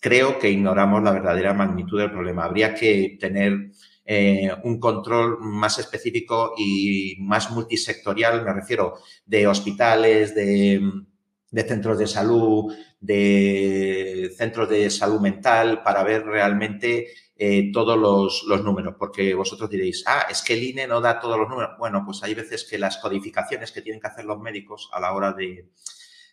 creo 0.00 0.38
que 0.38 0.50
ignoramos 0.50 1.02
la 1.02 1.12
verdadera 1.12 1.54
magnitud 1.54 2.00
del 2.00 2.10
problema. 2.10 2.44
Habría 2.44 2.74
que 2.74 3.16
tener 3.20 3.70
eh, 4.10 4.50
un 4.64 4.80
control 4.80 5.36
más 5.38 5.78
específico 5.78 6.54
y 6.56 7.16
más 7.18 7.50
multisectorial, 7.50 8.42
me 8.42 8.54
refiero, 8.54 8.94
de 9.26 9.46
hospitales, 9.46 10.34
de, 10.34 10.80
centros 11.66 11.98
de 11.98 12.06
salud, 12.06 12.74
de 12.98 14.32
centros 14.34 14.70
de 14.70 14.88
salud 14.88 15.20
mental, 15.20 15.82
para 15.82 16.02
ver 16.04 16.24
realmente 16.24 17.08
eh, 17.36 17.70
todos 17.70 17.98
los, 18.46 18.64
números, 18.64 18.94
porque 18.98 19.34
vosotros 19.34 19.68
diréis, 19.68 20.04
ah, 20.06 20.26
es 20.30 20.40
que 20.40 20.54
el 20.54 20.62
INE 20.64 20.86
no 20.86 21.02
da 21.02 21.20
todos 21.20 21.38
los 21.38 21.50
números. 21.50 21.72
Bueno, 21.78 22.02
pues 22.06 22.22
hay 22.22 22.32
veces 22.32 22.64
que 22.64 22.78
las 22.78 22.96
codificaciones 22.96 23.72
que 23.72 23.82
tienen 23.82 24.00
que 24.00 24.06
hacer 24.06 24.24
los 24.24 24.40
médicos 24.40 24.88
a 24.94 25.00
la 25.00 25.12
hora 25.12 25.34
de, 25.34 25.68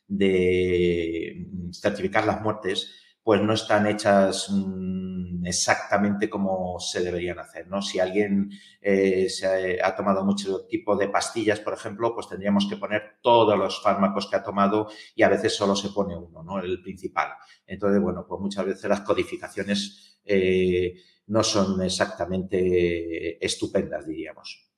de 0.07 1.45
certificar 1.73 2.25
las 2.25 2.39
muertes, 2.39 3.04
pues 3.25 3.41
no 3.41 3.53
están 3.53 3.87
hechas 3.87 4.51
mm, 4.51 5.47
exactamente 5.47 6.29
como 6.29 6.79
se 6.79 7.01
deberían 7.01 7.39
hacer, 7.39 7.67
¿no? 7.67 7.81
Si 7.81 7.99
alguien 7.99 8.51
eh, 8.79 9.27
se 9.29 9.81
ha, 9.81 9.95
tomado 9.95 10.23
mucho 10.23 10.67
tipo 10.67 10.95
de 10.95 11.09
pastillas, 11.09 11.59
por 11.59 11.73
ejemplo, 11.73 12.13
pues 12.13 12.29
tendríamos 12.29 12.67
que 12.69 12.77
poner 12.77 13.17
todos 13.23 13.57
los 13.57 13.81
fármacos 13.81 14.29
que 14.29 14.35
ha 14.35 14.43
tomado 14.43 14.89
y 15.15 15.23
a 15.23 15.29
veces 15.29 15.55
solo 15.55 15.75
se 15.75 15.89
pone 15.89 16.15
uno, 16.15 16.43
¿no? 16.43 16.59
El 16.59 16.83
principal. 16.83 17.29
Entonces, 17.65 17.99
bueno, 17.99 18.27
pues 18.29 18.39
muchas 18.39 18.63
veces 18.63 18.87
las 18.87 19.01
codificaciones 19.01 20.19
eh, 20.23 20.93
no 21.25 21.41
son 21.41 21.81
exactamente 21.81 23.43
estupendas, 23.43 24.05
diríamos. 24.05 24.69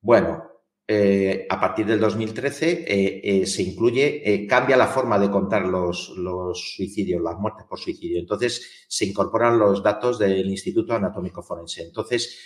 Bueno, 0.00 0.57
eh, 0.90 1.46
a 1.50 1.60
partir 1.60 1.84
del 1.84 2.00
2013 2.00 2.70
eh, 2.88 3.20
eh, 3.22 3.46
se 3.46 3.62
incluye, 3.62 4.46
cambia 4.48 4.74
la 4.74 4.86
forma 4.86 5.18
de 5.18 5.30
contar 5.30 5.66
los, 5.66 6.14
los, 6.16 6.76
suicidios, 6.76 7.20
las 7.22 7.36
muertes 7.36 7.66
por 7.68 7.78
suicidio. 7.78 8.18
Entonces 8.18 8.86
se 8.88 9.04
incorporan 9.04 9.58
los 9.58 9.82
datos 9.82 10.18
del 10.18 10.48
Instituto 10.48 10.94
Anatómico 10.94 11.42
Forense. 11.42 11.82
Entonces, 11.82 12.38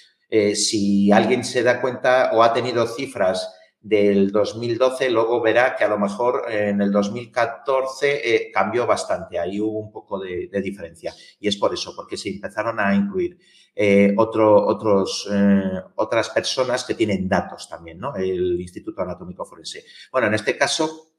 si 0.55 1.13
alguien 1.13 1.45
se 1.45 1.63
da 1.63 1.81
cuenta 1.81 2.31
o 2.33 2.43
ha 2.43 2.53
tenido 2.53 2.87
cifras 2.87 3.55
del 3.83 4.31
2012, 4.31 5.11
luego 5.11 5.41
verá 5.41 5.75
que 5.75 5.83
a 5.83 5.89
lo 5.89 5.99
mejor 5.99 6.45
en 6.49 6.81
el 6.81 6.93
2014 6.93 8.21
eh, 8.35 8.53
cambió 8.53 8.87
bastante, 8.87 9.41
ahí 9.41 9.61
hubo 9.61 9.81
un 9.81 9.91
poco 9.91 10.21
de, 10.21 10.49
diferencia. 10.63 11.13
Y 11.41 11.49
es 11.49 11.57
por 11.57 11.75
eso, 11.75 11.93
porque 11.97 12.17
se 12.17 12.29
empezaron 12.29 12.79
a 12.79 12.95
incluir 12.95 13.39
eh, 13.75 14.15
otro, 14.17 14.65
otros, 14.67 15.29
eh, 15.33 15.83
otras 15.97 16.31
personas 16.31 16.85
que 16.85 16.95
tienen 16.95 17.29
datos 17.29 17.69
también, 17.69 17.99
¿no? 17.99 18.15
El 18.15 18.61
Instituto 18.61 19.03
Anatómico 19.03 19.45
Forense. 19.45 19.85
Bueno, 20.13 20.29
en 20.29 20.35
este 20.35 20.57
caso 20.57 21.15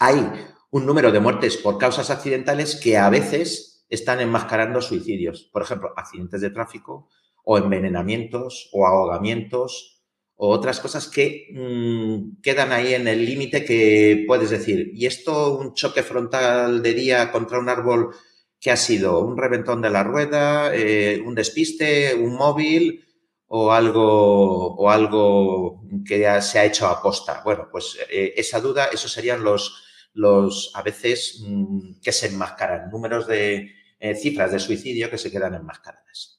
hay 0.00 0.26
un 0.70 0.86
número 0.86 1.12
de 1.12 1.20
muertes 1.20 1.58
por 1.58 1.76
causas 1.76 2.08
accidentales 2.08 2.76
que 2.76 2.96
a 2.96 3.10
veces 3.10 3.84
están 3.90 4.20
enmascarando 4.20 4.80
suicidios. 4.80 5.50
Por 5.52 5.62
ejemplo, 5.62 5.92
accidentes 5.96 6.40
de 6.40 6.50
tráfico 6.50 7.08
o 7.44 7.58
envenenamientos 7.58 8.70
o 8.72 8.86
ahogamientos 8.86 9.95
o 10.36 10.50
otras 10.50 10.80
cosas 10.80 11.08
que 11.08 11.48
mm, 11.52 12.42
quedan 12.42 12.72
ahí 12.72 12.94
en 12.94 13.08
el 13.08 13.24
límite 13.24 13.64
que 13.64 14.24
puedes 14.26 14.50
decir, 14.50 14.90
¿y 14.94 15.06
esto 15.06 15.58
un 15.58 15.74
choque 15.74 16.02
frontal 16.02 16.82
de 16.82 16.94
día 16.94 17.32
contra 17.32 17.58
un 17.58 17.68
árbol 17.68 18.14
que 18.60 18.70
ha 18.70 18.76
sido? 18.76 19.20
¿Un 19.20 19.36
reventón 19.36 19.80
de 19.82 19.90
la 19.90 20.02
rueda? 20.04 20.74
Eh, 20.74 21.22
¿Un 21.24 21.34
despiste? 21.34 22.14
¿Un 22.14 22.34
móvil? 22.34 23.02
¿O 23.48 23.72
algo, 23.72 24.74
o 24.74 24.90
algo 24.90 25.82
que 26.06 26.40
se 26.42 26.58
ha 26.58 26.64
hecho 26.64 26.86
a 26.86 27.00
posta? 27.00 27.42
Bueno, 27.44 27.68
pues 27.70 27.96
eh, 28.10 28.34
esa 28.36 28.60
duda, 28.60 28.86
esos 28.92 29.12
serían 29.12 29.44
los, 29.44 29.84
los 30.14 30.72
a 30.74 30.82
veces 30.82 31.42
mm, 31.46 32.00
que 32.02 32.12
se 32.12 32.26
enmascaran, 32.26 32.90
números 32.90 33.26
de 33.26 33.72
eh, 34.00 34.14
cifras 34.16 34.52
de 34.52 34.58
suicidio 34.58 35.10
que 35.10 35.18
se 35.18 35.30
quedan 35.30 35.54
enmascaradas. 35.54 36.35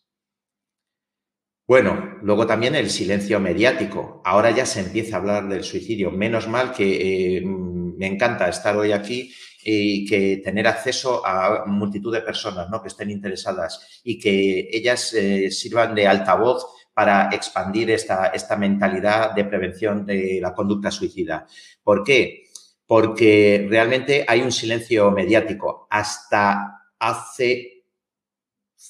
Bueno, 1.68 2.18
luego 2.22 2.48
también 2.48 2.76
el 2.76 2.90
silencio 2.90 3.42
mediático. 3.42 4.22
Ahora 4.24 4.52
ya 4.52 4.66
se 4.66 4.80
empieza 4.80 5.18
a 5.18 5.20
hablar 5.20 5.50
del 5.50 5.66
suicidio. 5.66 6.12
Menos 6.12 6.48
mal 6.48 6.72
que 6.72 7.40
eh, 7.40 7.42
me 7.46 8.08
encanta 8.08 8.48
estar 8.48 8.78
hoy 8.78 8.94
aquí 8.94 9.34
y 9.62 10.06
que 10.06 10.38
tener 10.38 10.66
acceso 10.66 11.26
a 11.26 11.66
multitud 11.66 12.14
de 12.14 12.22
personas 12.22 12.70
¿no? 12.70 12.82
que 12.82 12.88
estén 12.88 13.12
interesadas 13.12 14.02
y 14.06 14.18
que 14.18 14.70
ellas 14.72 15.14
eh, 15.14 15.52
sirvan 15.52 15.94
de 15.94 16.08
altavoz 16.08 16.66
para 16.94 17.30
expandir 17.34 17.92
esta, 17.92 18.28
esta 18.28 18.56
mentalidad 18.56 19.34
de 19.36 19.44
prevención 19.44 20.06
de 20.06 20.40
la 20.42 20.54
conducta 20.54 20.90
suicida. 20.90 21.48
¿Por 21.84 22.02
qué? 22.06 22.44
Porque 22.86 23.68
realmente 23.70 24.24
hay 24.26 24.40
un 24.42 24.54
silencio 24.54 25.12
mediático. 25.12 25.86
Hasta 25.90 26.86
hace 26.98 27.77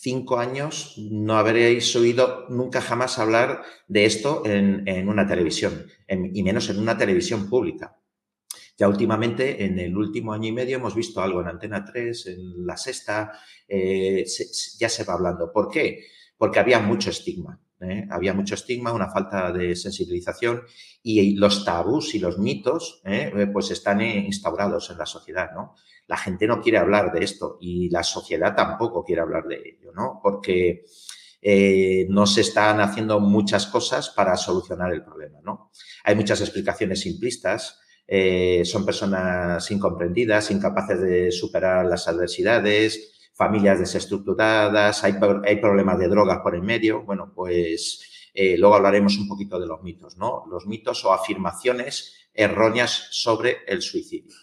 cinco 0.07 0.39
años 0.39 0.93
no 1.11 1.37
habréis 1.37 1.93
oído 1.97 2.45
nunca 2.47 2.79
jamás 2.79 3.19
hablar 3.19 3.61
de 3.89 4.05
esto 4.05 4.41
en, 4.45 5.09
una 5.09 5.27
televisión, 5.27 5.85
y 6.07 6.43
menos 6.43 6.69
en 6.69 6.79
una 6.79 6.97
televisión 6.97 7.49
pública. 7.49 7.99
Ya 8.77 8.87
últimamente, 8.87 9.65
en 9.65 9.77
el 9.79 9.97
último 9.97 10.31
año 10.31 10.47
y 10.47 10.53
medio, 10.53 10.77
hemos 10.77 10.95
visto 10.95 11.21
algo 11.21 11.41
en 11.41 11.47
Antena 11.47 11.83
3, 11.83 12.27
en 12.27 12.65
La 12.65 12.77
Sexta, 12.77 13.33
eh, 13.67 14.23
ya 14.79 14.87
se 14.87 15.03
va 15.03 15.15
hablando. 15.15 15.51
¿Por 15.51 15.67
qué? 15.69 16.05
Porque 16.37 16.59
había 16.59 16.79
mucho 16.79 17.09
estigma. 17.09 17.59
¿Eh? 17.81 18.07
Había 18.09 18.33
mucho 18.33 18.55
estigma, 18.55 18.91
una 18.91 19.09
falta 19.09 19.51
de 19.51 19.75
sensibilización 19.75 20.63
y 21.03 21.35
los 21.35 21.63
tabús 21.65 22.15
y 22.15 22.19
los 22.19 22.37
mitos 22.37 23.01
¿eh? 23.05 23.47
pues 23.51 23.71
están 23.71 24.01
instaurados 24.01 24.89
en 24.89 24.97
la 24.97 25.05
sociedad, 25.05 25.51
¿no? 25.53 25.75
La 26.07 26.17
gente 26.17 26.47
no 26.47 26.61
quiere 26.61 26.77
hablar 26.77 27.11
de 27.11 27.23
esto 27.23 27.57
y 27.59 27.89
la 27.89 28.03
sociedad 28.03 28.55
tampoco 28.55 29.03
quiere 29.03 29.21
hablar 29.21 29.45
de 29.45 29.55
ello, 29.55 29.91
¿no? 29.93 30.19
Porque 30.23 30.85
eh, 31.41 32.05
no 32.09 32.25
se 32.25 32.41
están 32.41 32.79
haciendo 32.79 33.19
muchas 33.19 33.67
cosas 33.67 34.09
para 34.09 34.37
solucionar 34.37 34.93
el 34.93 35.03
problema, 35.03 35.39
¿no? 35.43 35.71
Hay 36.03 36.15
muchas 36.15 36.41
explicaciones 36.41 37.01
simplistas, 37.01 37.79
son 38.63 38.85
personas 38.85 39.69
incomprendidas, 39.69 40.49
incapaces 40.49 41.01
de 41.01 41.29
superar 41.29 41.85
las 41.85 42.07
adversidades, 42.07 43.16
familias 43.37 43.79
desestructuradas, 43.79 45.03
hay, 45.03 45.13
hay 45.45 45.57
problemas 45.57 45.99
de 45.99 46.07
drogas 46.07 46.39
por 46.39 46.55
en 46.55 46.65
medio. 46.65 47.03
Bueno, 47.03 47.31
pues 47.35 48.29
eh, 48.33 48.57
luego 48.57 48.75
hablaremos 48.75 49.15
un 49.17 49.27
poquito 49.27 49.59
de 49.59 49.67
los 49.67 49.81
mitos, 49.83 50.17
¿no? 50.17 50.45
Los 50.49 50.65
mitos 50.65 51.05
o 51.05 51.13
afirmaciones 51.13 52.29
erróneas 52.33 53.09
sobre 53.11 53.59
el 53.67 53.81
suicidio. 53.81 54.35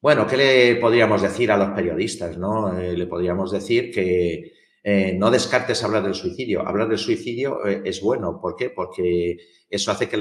Bueno, 0.00 0.26
¿qué 0.26 0.36
le 0.36 0.76
podríamos 0.76 1.20
decir 1.20 1.52
a 1.52 1.58
los 1.58 1.70
periodistas? 1.70 2.38
¿no? 2.38 2.78
Eh, 2.78 2.96
le 2.96 3.06
podríamos 3.06 3.52
decir 3.52 3.92
que 3.92 4.54
eh, 4.82 5.14
no 5.18 5.30
descartes 5.30 5.82
hablar 5.84 6.02
del 6.02 6.14
suicidio. 6.14 6.66
Hablar 6.66 6.88
del 6.88 6.98
suicidio 6.98 7.64
es 7.64 8.00
bueno. 8.00 8.40
¿Por 8.40 8.56
qué? 8.56 8.70
Porque 8.70 9.36
eso 9.68 9.92
hace 9.92 10.08
que, 10.08 10.18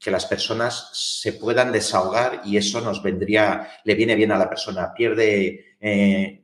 que, 0.00 0.10
las 0.10 0.26
personas 0.26 0.90
se 0.92 1.32
puedan 1.34 1.72
desahogar 1.72 2.42
y 2.44 2.56
eso 2.56 2.80
nos 2.80 3.02
vendría, 3.02 3.68
le 3.84 3.94
viene 3.94 4.14
bien 4.14 4.32
a 4.32 4.38
la 4.38 4.48
persona. 4.48 4.94
Pierde 4.94 5.74
eh, 5.86 6.42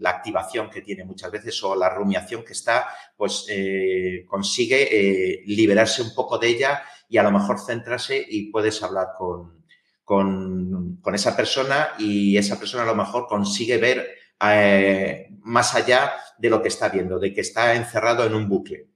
la 0.00 0.10
activación 0.10 0.68
que 0.68 0.82
tiene 0.82 1.04
muchas 1.04 1.30
veces 1.30 1.62
o 1.62 1.76
la 1.76 1.90
rumiación 1.90 2.44
que 2.44 2.54
está, 2.54 2.88
pues 3.16 3.46
eh, 3.48 4.24
consigue 4.26 4.88
eh, 4.90 5.44
liberarse 5.46 6.02
un 6.02 6.12
poco 6.12 6.38
de 6.38 6.48
ella 6.48 6.82
y 7.08 7.16
a 7.16 7.22
lo 7.22 7.30
mejor 7.30 7.60
centrarse 7.64 8.26
y 8.28 8.50
puedes 8.50 8.82
hablar 8.82 9.10
con, 9.16 9.64
con, 10.02 10.96
con 11.00 11.14
esa 11.14 11.36
persona 11.36 11.90
y 12.00 12.36
esa 12.36 12.58
persona 12.58 12.82
a 12.82 12.86
lo 12.86 12.96
mejor 12.96 13.28
consigue 13.28 13.78
ver 13.78 14.08
más 14.40 15.74
allá 15.74 16.12
de 16.38 16.50
lo 16.50 16.62
que 16.62 16.68
está 16.68 16.88
viendo, 16.88 17.18
de 17.18 17.32
que 17.32 17.40
está 17.42 17.74
encerrado 17.74 18.24
en 18.24 18.34
un 18.34 18.48
bucle 18.48 18.90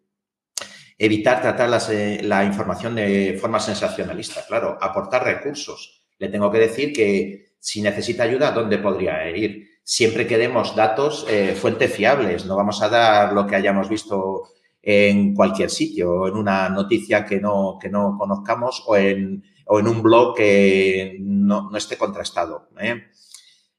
evitar 0.99 1.43
tratar 1.43 1.71
eh, 1.91 2.21
la 2.23 2.45
información 2.45 2.95
de 2.95 3.37
forma 3.41 3.61
sensacionalista, 3.61 4.45
claro, 4.47 4.79
aportar 4.81 5.25
recursos. 5.25 6.03
Le 6.19 6.29
tengo 6.29 6.51
que 6.51 6.59
decir 6.59 6.93
que 6.93 7.55
si 7.59 7.83
necesita 7.83 8.25
ayuda, 8.25 8.53
¿dónde 8.53 8.79
podría 8.79 9.29
ir? 9.31 9.69
Siempre 9.83 10.27
que 10.27 10.39
demos 10.39 10.75
datos, 10.77 11.27
eh, 11.29 11.55
fuentes 11.55 11.93
fiables, 11.93 12.47
no 12.47 12.57
vamos 12.57 12.81
a 12.83 12.89
dar 12.89 13.33
lo 13.33 13.47
que 13.47 13.57
hayamos 13.57 13.89
visto 13.89 14.49
en 14.81 15.35
cualquier 15.35 15.71
sitio, 15.71 16.29
en 16.29 16.35
una 16.35 16.69
noticia 16.69 17.25
que 17.25 17.41
no, 17.41 17.79
que 17.81 17.89
no 17.89 18.17
conozcamos 18.19 18.85
o 18.87 18.97
en, 18.97 19.43
o 19.67 19.81
en 19.81 19.89
un 19.89 20.03
blog 20.03 20.37
que 20.37 21.17
no, 21.21 21.71
no 21.71 21.77
esté 21.77 21.97
contrastado. 21.97 22.69
¿eh? 22.79 23.05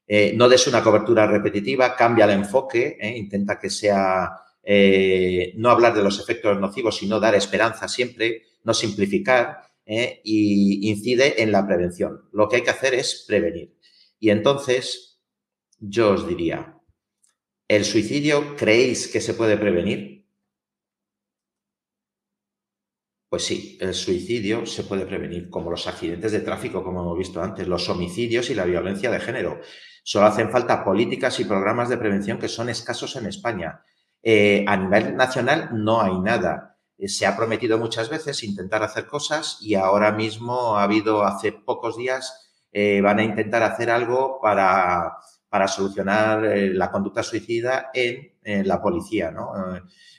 Eh, 0.06 0.32
no 0.36 0.48
des 0.48 0.66
una 0.68 0.82
cobertura 0.82 1.26
repetitiva, 1.26 1.96
cambia 1.96 2.26
el 2.26 2.32
enfoque, 2.32 2.96
eh, 3.00 3.16
intenta 3.16 3.58
que 3.58 3.70
sea 3.70 4.30
eh, 4.62 5.52
no 5.56 5.70
hablar 5.70 5.94
de 5.94 6.02
los 6.02 6.20
efectos 6.20 6.58
nocivos, 6.60 6.96
sino 6.96 7.18
dar 7.18 7.34
esperanza 7.34 7.88
siempre, 7.88 8.44
no 8.64 8.72
simplificar 8.74 9.62
y 9.88 10.90
incide 10.90 11.40
en 11.40 11.52
la 11.52 11.64
prevención. 11.64 12.28
Lo 12.32 12.48
que 12.48 12.56
hay 12.56 12.62
que 12.62 12.70
hacer 12.70 12.94
es 12.94 13.24
prevenir. 13.28 13.76
Y 14.18 14.30
entonces, 14.30 15.20
yo 15.78 16.10
os 16.10 16.26
diría, 16.26 16.76
¿el 17.68 17.84
suicidio 17.84 18.56
creéis 18.56 19.06
que 19.06 19.20
se 19.20 19.34
puede 19.34 19.56
prevenir? 19.56 20.16
Pues 23.28 23.44
sí, 23.44 23.76
el 23.80 23.92
suicidio 23.92 24.66
se 24.66 24.84
puede 24.84 25.04
prevenir, 25.04 25.50
como 25.50 25.70
los 25.70 25.86
accidentes 25.86 26.32
de 26.32 26.40
tráfico, 26.40 26.82
como 26.82 27.02
hemos 27.02 27.18
visto 27.18 27.42
antes, 27.42 27.66
los 27.68 27.88
homicidios 27.88 28.50
y 28.50 28.54
la 28.54 28.64
violencia 28.64 29.10
de 29.10 29.20
género. 29.20 29.60
Solo 30.08 30.26
hacen 30.26 30.52
falta 30.52 30.84
políticas 30.84 31.40
y 31.40 31.44
programas 31.44 31.88
de 31.88 31.98
prevención 31.98 32.38
que 32.38 32.46
son 32.46 32.68
escasos 32.68 33.16
en 33.16 33.26
España. 33.26 33.82
Eh, 34.22 34.64
a 34.64 34.76
nivel 34.76 35.16
nacional 35.16 35.70
no 35.72 36.00
hay 36.00 36.16
nada. 36.20 36.78
Eh, 36.96 37.08
se 37.08 37.26
ha 37.26 37.36
prometido 37.36 37.76
muchas 37.76 38.08
veces 38.08 38.44
intentar 38.44 38.84
hacer 38.84 39.08
cosas 39.08 39.58
y 39.60 39.74
ahora 39.74 40.12
mismo 40.12 40.76
ha 40.76 40.84
habido, 40.84 41.24
hace 41.24 41.50
pocos 41.50 41.96
días, 41.96 42.52
eh, 42.70 43.00
van 43.00 43.18
a 43.18 43.24
intentar 43.24 43.64
hacer 43.64 43.90
algo 43.90 44.38
para, 44.40 45.16
para 45.48 45.66
solucionar 45.66 46.40
la 46.40 46.92
conducta 46.92 47.24
suicida 47.24 47.90
en, 47.92 48.35
en 48.46 48.66
la 48.66 48.80
policía, 48.80 49.30
¿no? 49.30 49.52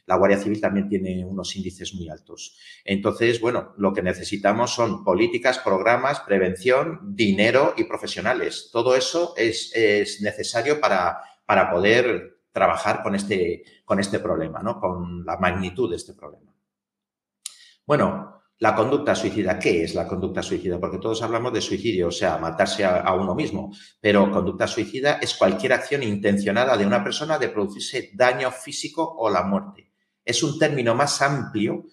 la 0.08 0.16
Guardia 0.16 0.38
Civil 0.38 0.62
también 0.62 0.88
tiene 0.88 1.26
unos 1.26 1.56
índices 1.56 1.94
muy 1.94 2.10
altos. 2.10 2.58
Entonces, 2.84 3.42
bueno, 3.42 3.74
lo 3.78 3.94
que 3.94 4.02
necesitamos 4.02 4.74
son 4.74 5.04
políticas, 5.04 5.60
programas, 5.60 6.22
prevención, 6.22 7.00
dinero 7.04 7.74
y 7.76 7.84
profesionales. 7.84 8.70
Todo 8.72 8.96
eso 8.96 9.34
es, 9.36 9.74
necesario 10.22 10.80
para, 10.80 11.20
para 11.46 11.70
poder 11.70 12.40
trabajar 12.54 13.04
con 13.04 13.16
este, 13.16 13.64
con 13.84 14.00
este 14.00 14.20
problema, 14.20 14.62
¿no? 14.64 14.80
con 14.80 15.26
la 15.26 15.38
magnitud 15.38 15.90
de 15.90 15.98
este 15.98 16.14
problema. 16.14 16.54
Bueno, 17.86 18.37
la 18.60 18.74
conducta 18.76 19.14
suicida, 19.14 19.60
¿qué 19.60 19.84
es 19.84 19.94
la 19.94 20.08
conducta 20.08 20.42
suicida? 20.42 20.80
Porque 20.80 20.98
todos 20.98 21.22
hablamos 21.22 21.54
de 21.54 21.62
suicidio, 21.62 22.08
o 22.08 22.12
sea, 22.12 22.38
matarse 22.38 22.84
a, 22.84 23.14
uno 23.14 23.36
mismo, 23.36 23.72
pero 24.02 24.32
conducta 24.32 24.68
suicida 24.68 25.20
es 25.22 25.36
cualquier 25.36 25.74
acción 25.74 26.02
intencionada 26.02 26.76
de 26.76 26.86
una 26.86 27.04
persona 27.04 27.38
de 27.38 27.50
producirse 27.50 28.12
daño 28.14 28.52
físico 28.52 29.16
o 29.18 29.30
la 29.30 29.44
muerte. 29.44 29.92
Es 30.26 30.42
un 30.42 30.58
término 30.58 30.96
más 30.96 31.22
amplio 31.22 31.86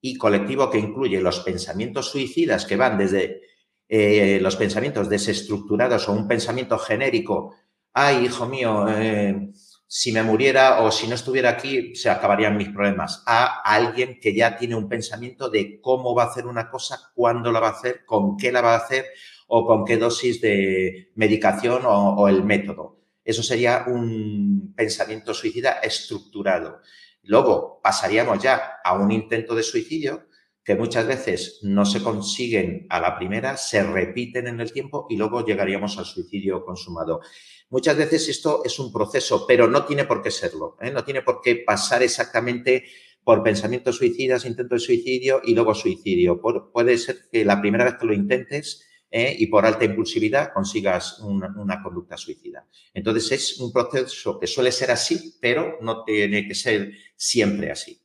y 0.00 0.16
colectivo 0.16 0.70
que 0.70 0.78
incluye 0.78 1.20
los 1.20 1.40
pensamientos 1.40 2.10
suicidas 2.10 2.66
que 2.66 2.76
van 2.76 2.98
desde 2.98 3.40
eh, 3.88 4.38
los 4.40 4.56
pensamientos 4.56 5.08
desestructurados 5.08 6.08
o 6.08 6.12
un 6.12 6.28
pensamiento 6.28 6.78
genérico, 6.78 7.56
ay, 7.92 8.26
hijo 8.26 8.46
mío, 8.46 8.86
eh, 8.88 9.50
si 9.94 10.10
me 10.10 10.22
muriera 10.22 10.80
o 10.80 10.90
si 10.90 11.06
no 11.06 11.14
estuviera 11.14 11.50
aquí, 11.50 11.94
se 11.94 12.08
acabarían 12.08 12.56
mis 12.56 12.70
problemas, 12.70 13.22
a 13.26 13.60
alguien 13.60 14.18
que 14.18 14.34
ya 14.34 14.56
tiene 14.56 14.74
un 14.74 14.88
pensamiento 14.88 15.50
de 15.50 15.82
cómo 15.82 16.14
va 16.14 16.22
a 16.22 16.26
hacer 16.28 16.46
una 16.46 16.70
cosa, 16.70 17.12
cuándo 17.14 17.52
la 17.52 17.60
va 17.60 17.68
a 17.68 17.72
hacer, 17.72 18.06
con 18.06 18.38
qué 18.38 18.50
la 18.50 18.62
va 18.62 18.72
a 18.72 18.78
hacer 18.78 19.04
o 19.48 19.66
con 19.66 19.84
qué 19.84 19.98
dosis 19.98 20.40
de 20.40 21.12
medicación 21.14 21.82
o 21.84 22.26
el 22.26 22.42
método. 22.42 23.02
Eso 23.22 23.42
sería 23.42 23.84
un 23.86 24.72
pensamiento 24.74 25.34
suicida 25.34 25.72
estructurado. 25.82 26.80
Luego 27.24 27.78
pasaríamos 27.82 28.42
ya 28.42 28.76
a 28.82 28.94
un 28.94 29.12
intento 29.12 29.54
de 29.54 29.62
suicidio 29.62 30.26
que 30.64 30.76
muchas 30.76 31.06
veces 31.06 31.58
no 31.62 31.84
se 31.84 32.02
consiguen 32.02 32.86
a 32.88 33.00
la 33.00 33.16
primera, 33.16 33.56
se 33.56 33.82
repiten 33.82 34.46
en 34.46 34.60
el 34.60 34.72
tiempo 34.72 35.06
y 35.10 35.16
luego 35.16 35.44
llegaríamos 35.44 35.98
al 35.98 36.04
suicidio 36.04 36.64
consumado. 36.64 37.20
Muchas 37.70 37.96
veces 37.96 38.28
esto 38.28 38.62
es 38.64 38.78
un 38.78 38.92
proceso, 38.92 39.44
pero 39.46 39.66
no 39.66 39.84
tiene 39.84 40.04
por 40.04 40.22
qué 40.22 40.30
serlo, 40.30 40.76
¿eh? 40.80 40.90
no 40.90 41.04
tiene 41.04 41.22
por 41.22 41.40
qué 41.40 41.56
pasar 41.56 42.02
exactamente 42.02 42.84
por 43.24 43.42
pensamientos 43.42 43.96
suicidas, 43.96 44.44
intento 44.44 44.74
de 44.74 44.80
suicidio 44.80 45.40
y 45.44 45.54
luego 45.54 45.74
suicidio. 45.74 46.40
puede 46.40 46.98
ser 46.98 47.28
que 47.30 47.44
la 47.44 47.60
primera 47.60 47.84
vez 47.84 47.94
que 47.94 48.06
lo 48.06 48.12
intentes 48.12 48.86
¿eh? 49.10 49.36
y 49.38 49.46
por 49.46 49.64
alta 49.64 49.84
impulsividad 49.84 50.52
consigas 50.52 51.20
una, 51.20 51.82
conducta 51.82 52.16
suicida. 52.16 52.66
Entonces 52.92 53.30
es 53.32 53.60
un 53.60 53.72
proceso 53.72 54.40
que 54.40 54.46
suele 54.46 54.72
ser 54.72 54.90
así, 54.90 55.36
pero 55.40 55.78
no 55.80 56.02
tiene 56.04 56.48
que 56.48 56.54
ser 56.54 56.92
siempre 57.14 57.70
así. 57.70 58.00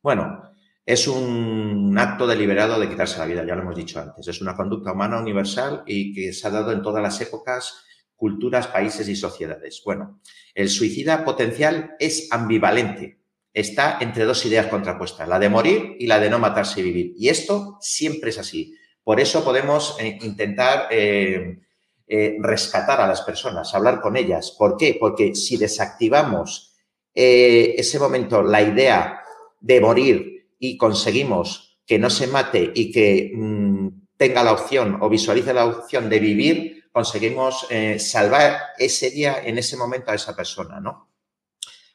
Bueno, 0.00 0.42
es 0.86 1.08
un 1.08 1.96
acto 1.98 2.28
deliberado 2.28 2.78
de 2.78 2.88
quitarse 2.88 3.18
la 3.18 3.26
vida, 3.26 3.44
ya 3.44 3.56
lo 3.56 3.62
hemos 3.62 3.74
dicho 3.74 4.00
antes. 4.00 4.28
Es 4.28 4.40
una 4.40 4.54
conducta 4.54 4.92
humana 4.92 5.18
universal 5.18 5.82
y 5.84 6.14
que 6.14 6.32
se 6.32 6.46
ha 6.46 6.50
dado 6.50 6.70
en 6.70 6.80
todas 6.80 7.02
las 7.02 7.20
épocas, 7.20 7.84
culturas, 8.14 8.68
países 8.68 9.08
y 9.08 9.16
sociedades. 9.16 9.82
Bueno, 9.84 10.20
el 10.54 10.68
suicida 10.68 11.24
potencial 11.24 11.96
es 11.98 12.28
ambivalente. 12.30 13.18
Está 13.52 13.98
entre 14.00 14.24
dos 14.24 14.46
ideas 14.46 14.68
contrapuestas, 14.68 15.28
la 15.28 15.40
de 15.40 15.48
morir 15.48 15.96
y 15.98 16.06
la 16.06 16.20
de 16.20 16.30
no 16.30 16.38
matarse 16.38 16.78
y 16.80 16.84
vivir. 16.84 17.14
Y 17.18 17.30
esto 17.30 17.78
siempre 17.80 18.30
es 18.30 18.38
así. 18.38 18.76
Por 19.02 19.18
eso 19.18 19.42
podemos 19.42 19.96
eh, 19.98 20.18
intentar 20.22 20.86
eh, 20.92 21.58
eh, 22.06 22.36
rescatar 22.40 23.00
a 23.00 23.08
las 23.08 23.22
personas, 23.22 23.74
hablar 23.74 24.00
con 24.00 24.16
ellas. 24.16 24.54
¿Por 24.56 24.76
qué? 24.76 24.96
Porque 25.00 25.34
si 25.34 25.56
desactivamos 25.56 26.74
ese 27.18 27.98
momento, 27.98 28.42
la 28.42 28.60
idea 28.60 29.22
de 29.58 29.80
morir 29.80 30.35
y 30.58 30.76
conseguimos 30.76 31.78
que 31.86 31.98
no 31.98 32.10
se 32.10 32.26
mate 32.26 32.72
y 32.74 32.90
que 32.90 33.32
mm, 33.34 33.88
tenga 34.16 34.42
la 34.42 34.52
opción 34.52 34.98
o 35.00 35.08
visualice 35.08 35.54
la 35.54 35.66
opción 35.66 36.08
de 36.08 36.18
vivir, 36.18 36.84
conseguimos 36.90 37.66
salvar 37.98 38.58
ese 38.78 39.10
día, 39.10 39.42
en 39.44 39.58
ese 39.58 39.76
momento 39.76 40.10
a 40.10 40.14
esa 40.14 40.34
persona, 40.34 40.80
¿no? 40.80 41.10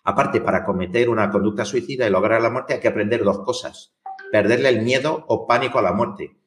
Aparte, 0.03 0.41
para 0.41 0.63
cometer 0.63 1.09
una 1.09 1.31
conducta 1.31 1.65
suicida 1.65 2.05
y 2.05 2.11
lograr 2.11 2.41
la 2.41 2.51
muerte 2.51 2.75
hay 2.75 2.79
que 2.79 2.87
aprender 2.87 3.23
dos 3.23 3.39
cosas. 3.39 3.95
Perderle 4.31 4.69
el 4.69 4.81
miedo 4.81 5.25
o 5.27 5.47
pánico 5.47 5.79
a 5.79 5.81
la 5.81 5.93
muerte 5.93 6.40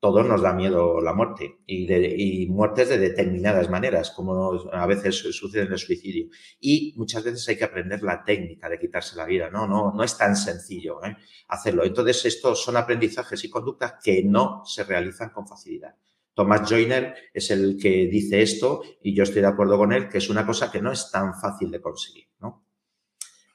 todos 0.00 0.26
nos 0.26 0.40
da 0.40 0.54
miedo 0.54 0.98
la 1.02 1.12
muerte 1.12 1.58
y, 1.66 2.46
muertes 2.46 2.88
de 2.88 2.98
determinadas 2.98 3.68
maneras, 3.68 4.10
como 4.10 4.52
a 4.72 4.86
veces 4.86 5.16
sucede 5.16 5.64
en 5.64 5.72
el 5.72 5.78
suicidio. 5.78 6.28
Y 6.58 6.94
muchas 6.96 7.22
veces 7.22 7.46
hay 7.48 7.56
que 7.56 7.64
aprender 7.64 8.02
la 8.02 8.24
técnica 8.24 8.70
de 8.70 8.78
quitarse 8.78 9.14
la 9.16 9.26
vida, 9.26 9.50
¿no? 9.50 9.66
No, 9.66 9.92
no 9.92 10.02
es 10.02 10.16
tan 10.16 10.36
sencillo 10.36 11.04
¿eh? 11.04 11.16
hacerlo. 11.48 11.84
Entonces, 11.84 12.24
estos 12.24 12.64
son 12.64 12.78
aprendizajes 12.78 13.44
y 13.44 13.50
conductas 13.50 13.94
que 14.02 14.24
no 14.24 14.62
se 14.64 14.84
realizan 14.84 15.30
con 15.30 15.46
facilidad. 15.46 15.94
Thomas 16.32 16.66
Joyner 16.66 17.14
es 17.34 17.50
el 17.50 17.78
que 17.78 18.06
dice 18.06 18.40
esto 18.40 18.82
y 19.02 19.14
yo 19.14 19.24
estoy 19.24 19.42
de 19.42 19.48
acuerdo 19.48 19.76
con 19.76 19.92
él, 19.92 20.08
que 20.08 20.18
es 20.18 20.30
una 20.30 20.46
cosa 20.46 20.72
que 20.72 20.80
no 20.80 20.92
es 20.92 21.10
tan 21.10 21.34
fácil 21.38 21.70
de 21.70 21.82
conseguir, 21.82 22.28
¿no? 22.40 22.64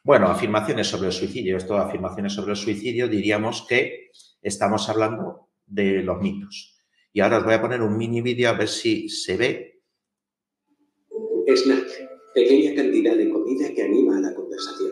Bueno, 0.03 0.27
afirmaciones 0.27 0.85
sobre 0.85 1.07
el 1.07 1.13
suicidio. 1.13 1.57
Esto, 1.57 1.77
afirmaciones 1.77 2.33
sobre 2.33 2.51
el 2.51 2.57
suicidio, 2.57 3.07
diríamos 3.07 3.65
que 3.67 4.11
estamos 4.43 4.87
hablando 4.87 5.49
de 5.65 6.03
los 6.03 6.21
mitos. 6.21 6.77
Y 7.13 7.21
ahora 7.21 7.39
os 7.39 7.45
voy 7.45 7.53
a 7.53 7.61
poner 7.61 7.81
un 7.81 7.97
mini 7.97 8.21
vídeo 8.21 8.49
a 8.49 8.53
ver 8.53 8.67
si 8.67 9.07
se 9.09 9.37
ve. 9.37 9.81
Snack, 11.47 12.33
pequeña 12.33 12.75
cantidad 12.75 13.15
de 13.15 13.29
comida 13.29 13.73
que 13.73 13.83
anima 13.83 14.17
a 14.17 14.21
la 14.21 14.35
conversación. 14.35 14.91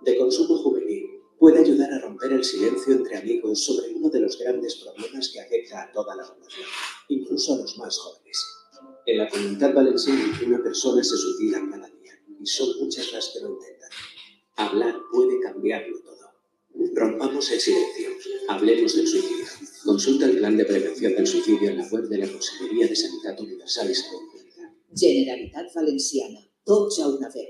De 0.00 0.16
consumo 0.16 0.56
juvenil, 0.58 1.04
puede 1.38 1.58
ayudar 1.58 1.92
a 1.92 1.98
romper 2.00 2.32
el 2.32 2.44
silencio 2.44 2.94
entre 2.94 3.16
amigos 3.16 3.64
sobre 3.64 3.92
uno 3.94 4.08
de 4.08 4.20
los 4.20 4.38
grandes 4.38 4.76
problemas 4.76 5.28
que 5.28 5.40
afecta 5.40 5.82
a 5.82 5.92
toda 5.92 6.16
la 6.16 6.24
población, 6.24 6.66
incluso 7.08 7.54
a 7.54 7.58
los 7.58 7.76
más 7.78 7.98
jóvenes. 7.98 8.46
En 9.06 9.18
la 9.18 9.28
comunidad 9.28 9.74
valenciana, 9.74 10.22
una 10.46 10.62
persona 10.62 11.02
se 11.02 11.16
suicida 11.16 11.60
cada 11.70 11.88
día, 11.88 12.12
y 12.40 12.46
son 12.46 12.68
muchas 12.80 13.12
las 13.12 13.30
que 13.32 13.40
lo 13.40 13.50
intentan. 13.50 13.90
Hablar 14.56 14.96
puede 15.12 15.40
cambiarlo 15.40 16.00
todo. 16.00 16.32
Rompamos 16.94 17.50
el 17.52 17.60
silencio. 17.60 18.10
Hablemos 18.48 18.96
del 18.96 19.06
suicidio. 19.06 19.46
Consulta 19.84 20.26
el 20.26 20.38
plan 20.38 20.56
de 20.56 20.64
prevención 20.64 21.14
del 21.14 21.26
suicidio 21.26 21.70
en 21.70 21.78
la 21.78 21.86
web 21.88 22.08
de 22.08 22.18
la 22.18 22.28
Consejería 22.28 22.86
de 22.86 22.96
Sanidad 22.96 23.40
Universal 23.40 23.90
y 23.90 23.94
Salud 23.94 24.30
Pública. 24.32 24.74
Generalitat 24.94 25.74
Valenciana. 25.74 26.40
Tots 26.64 27.00
a 27.00 27.08
una 27.08 27.28
vez. 27.28 27.48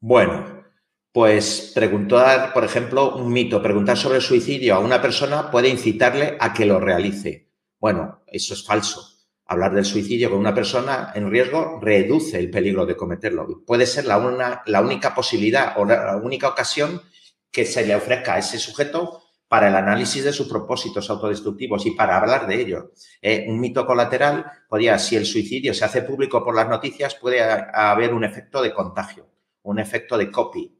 Bueno, 0.00 0.64
pues 1.12 1.72
preguntar, 1.74 2.52
por 2.52 2.64
ejemplo, 2.64 3.16
un 3.16 3.32
mito, 3.32 3.62
preguntar 3.62 3.96
sobre 3.96 4.16
el 4.16 4.22
suicidio 4.22 4.74
a 4.74 4.78
una 4.80 5.02
persona 5.02 5.50
puede 5.50 5.68
incitarle 5.68 6.36
a 6.40 6.52
que 6.52 6.66
lo 6.66 6.80
realice. 6.80 7.50
Bueno, 7.78 8.22
eso 8.26 8.54
es 8.54 8.64
falso. 8.64 9.02
Hablar 9.44 9.74
del 9.74 9.84
suicidio 9.84 10.30
con 10.30 10.38
una 10.38 10.54
persona 10.54 11.12
en 11.14 11.30
riesgo 11.30 11.78
reduce 11.80 12.38
el 12.38 12.50
peligro 12.50 12.86
de 12.86 12.96
cometerlo. 12.96 13.64
Puede 13.66 13.86
ser 13.86 14.04
la, 14.04 14.18
una, 14.18 14.62
la 14.66 14.80
única 14.80 15.14
posibilidad 15.14 15.74
o 15.78 15.84
la 15.84 16.16
única 16.16 16.48
ocasión 16.48 17.02
que 17.50 17.64
se 17.64 17.86
le 17.86 17.94
ofrezca 17.94 18.34
a 18.34 18.38
ese 18.38 18.58
sujeto 18.58 19.27
para 19.48 19.68
el 19.68 19.74
análisis 19.74 20.24
de 20.24 20.32
sus 20.32 20.48
propósitos 20.48 21.08
autodestructivos 21.08 21.86
y 21.86 21.92
para 21.92 22.18
hablar 22.18 22.46
de 22.46 22.60
ello. 22.60 22.92
Eh, 23.22 23.46
un 23.48 23.58
mito 23.58 23.86
colateral 23.86 24.44
podría, 24.68 24.98
si 24.98 25.16
el 25.16 25.24
suicidio 25.24 25.72
se 25.72 25.84
hace 25.84 26.02
público 26.02 26.44
por 26.44 26.54
las 26.54 26.68
noticias, 26.68 27.14
puede 27.14 27.40
haber 27.40 28.12
un 28.12 28.24
efecto 28.24 28.62
de 28.62 28.74
contagio, 28.74 29.26
un 29.62 29.78
efecto 29.78 30.18
de 30.18 30.30
copy. 30.30 30.78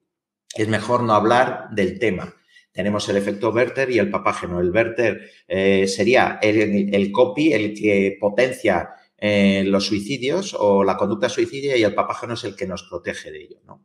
Es 0.55 0.69
mejor 0.69 1.03
no 1.03 1.15
hablar 1.15 1.69
del 1.71 1.99
tema. 1.99 2.35
Tenemos 2.71 3.09
el 3.09 3.17
efecto 3.17 3.51
Werther 3.51 3.91
y 3.91 3.99
el 3.99 4.11
papágeno. 4.11 4.61
El 4.61 4.71
Werther 4.71 5.31
eh, 5.49 5.89
sería 5.89 6.39
el, 6.43 7.11
copy, 7.11 7.53
el 7.53 7.75
que 7.75 8.17
potencia 8.21 8.91
eh, 9.17 9.65
los 9.67 9.87
suicidios 9.87 10.55
o 10.59 10.85
la 10.85 10.97
conducta 10.97 11.29
suicidia 11.29 11.77
y 11.77 11.83
el 11.83 11.95
papágeno 11.95 12.35
es 12.35 12.45
el 12.45 12.55
que 12.55 12.67
nos 12.67 12.85
protege 12.85 13.33
de 13.33 13.43
ello. 13.43 13.61
¿no? 13.65 13.85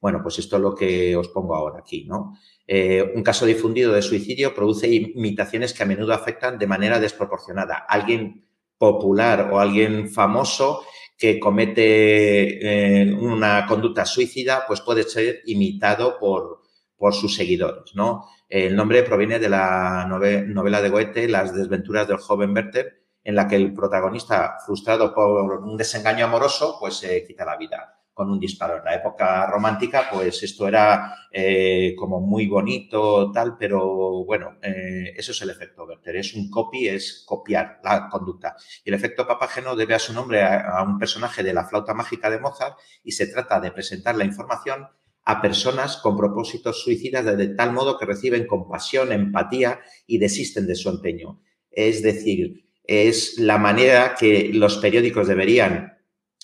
Bueno, 0.00 0.20
pues 0.22 0.38
esto 0.38 0.56
es 0.56 0.62
lo 0.62 0.74
que 0.74 1.16
os 1.16 1.28
pongo 1.28 1.54
ahora 1.54 1.78
aquí, 1.80 2.04
¿no? 2.04 2.38
Eh, 2.66 3.12
un 3.14 3.22
caso 3.22 3.46
difundido 3.46 3.92
de 3.92 4.02
suicidio 4.02 4.54
produce 4.54 4.88
imitaciones 4.88 5.72
que 5.72 5.84
a 5.84 5.86
menudo 5.86 6.12
afectan 6.12 6.58
de 6.58 6.66
manera 6.66 6.98
desproporcionada. 6.98 7.86
Alguien 7.88 8.44
popular 8.76 9.50
o 9.52 9.60
alguien 9.60 10.10
famoso 10.10 10.84
que 11.16 11.40
comete 11.40 13.02
eh, 13.02 13.14
una 13.14 13.66
conducta 13.66 14.04
suicida, 14.04 14.64
pues 14.66 14.80
puede 14.80 15.04
ser 15.04 15.42
imitado 15.46 16.18
por, 16.18 16.62
por 16.96 17.14
sus 17.14 17.34
seguidores, 17.34 17.94
¿no? 17.94 18.26
El 18.48 18.76
nombre 18.76 19.02
proviene 19.02 19.38
de 19.38 19.48
la 19.48 20.06
novela 20.06 20.82
de 20.82 20.88
Goethe, 20.88 21.28
Las 21.28 21.54
desventuras 21.54 22.06
del 22.06 22.18
joven 22.18 22.54
Werther, 22.54 23.02
en 23.24 23.34
la 23.34 23.48
que 23.48 23.56
el 23.56 23.72
protagonista, 23.72 24.56
frustrado 24.64 25.12
por 25.12 25.64
un 25.64 25.76
desengaño 25.76 26.26
amoroso, 26.26 26.76
pues 26.78 26.96
se 26.96 27.24
quita 27.26 27.44
la 27.44 27.56
vida 27.56 27.95
con 28.16 28.30
un 28.30 28.40
disparo. 28.40 28.78
En 28.78 28.84
la 28.84 28.94
época 28.94 29.46
romántica, 29.46 30.08
pues 30.10 30.42
esto 30.42 30.66
era 30.66 31.28
eh, 31.30 31.94
como 31.98 32.18
muy 32.18 32.46
bonito, 32.46 33.30
tal, 33.30 33.58
pero 33.58 34.24
bueno, 34.24 34.56
eh, 34.62 35.12
eso 35.14 35.32
es 35.32 35.42
el 35.42 35.50
efecto 35.50 35.84
Werther. 35.84 36.16
Es 36.16 36.32
un 36.32 36.48
copy, 36.48 36.88
es 36.88 37.24
copiar 37.26 37.78
la 37.84 38.08
conducta. 38.08 38.56
Y 38.82 38.88
el 38.88 38.94
efecto 38.94 39.26
papágeno 39.26 39.76
debe 39.76 39.94
a 39.94 39.98
su 39.98 40.14
nombre 40.14 40.42
a, 40.42 40.82
un 40.82 40.98
personaje 40.98 41.42
de 41.42 41.52
la 41.52 41.66
flauta 41.66 41.92
mágica 41.92 42.30
de 42.30 42.40
Mozart 42.40 42.78
y 43.04 43.12
se 43.12 43.26
trata 43.26 43.60
de 43.60 43.70
presentar 43.70 44.16
la 44.16 44.24
información 44.24 44.88
a 45.26 45.42
personas 45.42 45.98
con 45.98 46.16
propósitos 46.16 46.82
suicidas 46.82 47.22
de 47.36 47.48
tal 47.48 47.74
modo 47.74 47.98
que 47.98 48.06
reciben 48.06 48.46
compasión, 48.46 49.12
empatía 49.12 49.80
y 50.06 50.16
desisten 50.16 50.66
de 50.66 50.74
su 50.74 50.88
empeño. 50.88 51.42
Es 51.70 52.02
decir, 52.02 52.64
es 52.82 53.38
la 53.38 53.58
manera 53.58 54.14
que 54.18 54.52
los 54.54 54.78
periódicos 54.78 55.28
deberían 55.28 55.95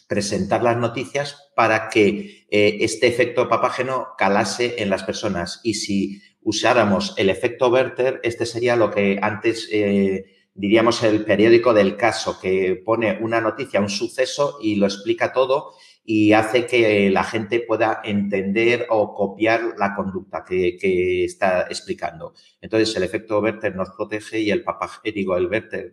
presentar 0.08 0.62
las 0.62 0.76
noticias 0.76 1.50
para 1.54 1.88
que 1.88 2.46
eh, 2.50 2.78
este 2.80 3.06
efecto 3.06 3.48
papágeno 3.48 4.08
calase 4.18 4.76
en 4.78 4.90
las 4.90 5.04
personas. 5.04 5.60
Y 5.62 5.74
si 5.74 6.22
usáramos 6.42 7.14
el 7.16 7.30
efecto 7.30 7.68
Werther, 7.68 8.20
este 8.22 8.46
sería 8.46 8.76
lo 8.76 8.90
que 8.90 9.18
antes 9.22 9.68
eh, 9.72 10.24
diríamos 10.54 11.02
el 11.02 11.24
periódico 11.24 11.72
del 11.72 11.96
caso, 11.96 12.38
que 12.40 12.80
pone 12.84 13.18
una 13.20 13.40
noticia, 13.40 13.80
un 13.80 13.88
suceso 13.88 14.58
y 14.60 14.76
lo 14.76 14.86
explica 14.86 15.32
todo 15.32 15.74
y 16.04 16.32
hace 16.32 16.66
que 16.66 17.10
la 17.10 17.22
gente 17.22 17.60
pueda 17.60 18.00
entender 18.02 18.86
o 18.90 19.14
copiar 19.14 19.74
la 19.78 19.94
conducta 19.94 20.44
que, 20.44 21.24
está 21.24 21.62
explicando. 21.62 22.34
Entonces, 22.60 22.94
el 22.96 23.04
efecto 23.04 23.38
Werther 23.38 23.76
nos 23.76 23.90
protege 23.90 24.40
y 24.40 24.50
el 24.50 24.64
papágeno, 24.64 25.02
eh, 25.04 25.12
digo, 25.12 25.36
el 25.36 25.46
Werther 25.46 25.92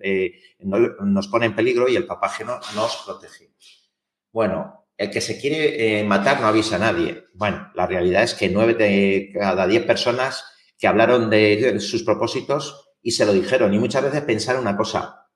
nos 0.60 1.28
pone 1.28 1.46
en 1.46 1.56
peligro 1.56 1.88
y 1.88 1.96
el 1.96 2.08
papágeno 2.08 2.60
nos 2.76 3.04
protege. 3.06 3.50
Bueno, 4.40 4.86
el 4.96 5.10
que 5.10 5.20
se 5.20 5.38
quiere 5.38 6.00
eh, 6.00 6.04
matar 6.06 6.40
no 6.40 6.48
avisa 6.48 6.78
a 6.78 6.80
nadie. 6.80 7.26
Bueno, 7.34 7.74
la 7.76 7.86
realidad 7.86 8.24
es 8.24 8.36
que 8.36 8.48
nueve 8.48 8.74
de 8.74 9.32
cada 9.34 9.68
diez 9.68 9.84
personas 9.84 10.46
que 10.78 10.88
hablaron 10.88 11.30
de 11.30 11.78
sus 11.82 12.04
propósitos 12.04 12.94
y 13.02 13.12
se 13.12 13.26
lo 13.26 13.34
dijeron 13.34 13.74
y 13.74 13.80
muchas 13.80 14.02
veces 14.02 14.22
pensaron 14.22 14.62
una 14.62 14.78
cosa. 14.78 15.28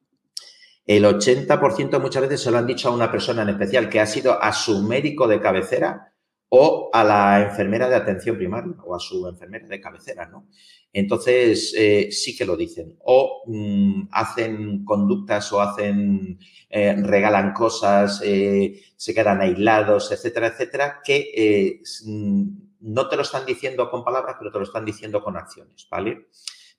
El 0.85 1.03
80% 1.03 1.99
muchas 1.99 2.21
veces 2.21 2.39
se 2.39 2.49
lo 2.49 2.59
han 2.59 2.65
dicho 2.65 2.87
a 2.87 2.93
una 2.93 3.11
persona 3.11 3.41
en 3.41 3.49
especial 3.49 3.89
que 3.89 3.99
ha 3.99 4.05
sido 4.05 4.41
a 4.41 4.53
su 4.53 4.81
médico 4.83 5.27
de 5.27 5.41
cabecera 5.41 6.12
o 6.55 6.91
a 6.93 7.03
la 7.03 7.41
enfermera 7.41 7.89
de 7.89 7.95
atención 7.95 8.37
primaria 8.37 8.75
o 8.85 8.93
a 8.93 8.99
su 8.99 9.27
enfermera 9.27 9.67
de 9.67 9.81
cabecera, 9.81 10.27
¿no? 10.27 10.49
Entonces, 10.93 11.73
eh, 11.75 12.09
sí 12.11 12.37
que 12.37 12.45
lo 12.45 12.55
dicen. 12.55 12.95
O 13.05 13.41
mm, 13.47 14.09
hacen 14.11 14.85
conductas 14.85 15.51
o 15.51 15.59
hacen, 15.59 16.37
eh, 16.69 16.95
regalan 16.95 17.53
cosas, 17.53 18.21
eh, 18.23 18.79
se 18.95 19.15
quedan 19.15 19.41
aislados, 19.41 20.11
etcétera, 20.11 20.49
etcétera, 20.49 21.01
que 21.03 21.81
mm, 22.05 22.43
no 22.81 23.09
te 23.09 23.15
lo 23.15 23.23
están 23.23 23.47
diciendo 23.47 23.89
con 23.89 24.03
palabras, 24.03 24.35
pero 24.37 24.51
te 24.51 24.59
lo 24.59 24.65
están 24.65 24.85
diciendo 24.85 25.23
con 25.23 25.35
acciones, 25.35 25.87
¿vale? 25.89 26.27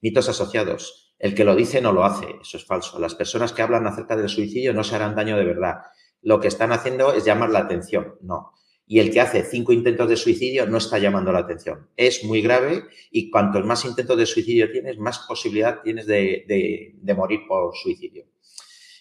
Mitos 0.01 0.29
asociados. 0.29 1.17
El 1.19 1.35
que 1.35 1.43
lo 1.43 1.57
dice 1.57 1.81
no 1.81 1.93
lo 1.93 2.05
hace, 2.05 2.29
eso 2.41 2.59
es 2.59 2.65
falso. 2.65 3.01
Las 3.01 3.17
personas 3.17 3.53
que 3.53 3.63
hablan 3.63 3.89
acerca 3.89 4.15
del 4.15 4.29
suicidio 4.29 4.73
no 4.73 4.85
se 4.85 4.95
harán 4.95 5.17
daño 5.17 5.37
de 5.37 5.45
verdad. 5.45 5.79
Lo 6.23 6.39
que 6.39 6.47
están 6.47 6.71
haciendo 6.71 7.13
es 7.13 7.25
llamar 7.25 7.51
la 7.51 7.59
atención, 7.59 8.15
no 8.21 8.53
y 8.87 8.99
el 8.99 9.11
que 9.11 9.21
hace 9.21 9.43
cinco 9.45 9.73
intentos 9.73 10.09
de 10.09 10.17
suicidio 10.17 10.67
no 10.67 10.79
está 10.79 10.99
llamando 10.99 11.33
la 11.33 11.41
atención. 11.41 11.89
Es 11.97 12.25
muy 12.25 12.43
grave 12.43 12.85
y 13.11 13.31
cuantos 13.31 13.65
más 13.65 13.85
intentos 13.85 14.17
de 14.19 14.27
suicidio 14.27 14.71
tienes, 14.71 14.99
más 14.99 15.21
posibilidad 15.21 15.81
tienes 15.83 16.07
de, 16.07 16.95
morir 17.17 17.41
por 17.49 17.75
suicidio. 17.75 18.27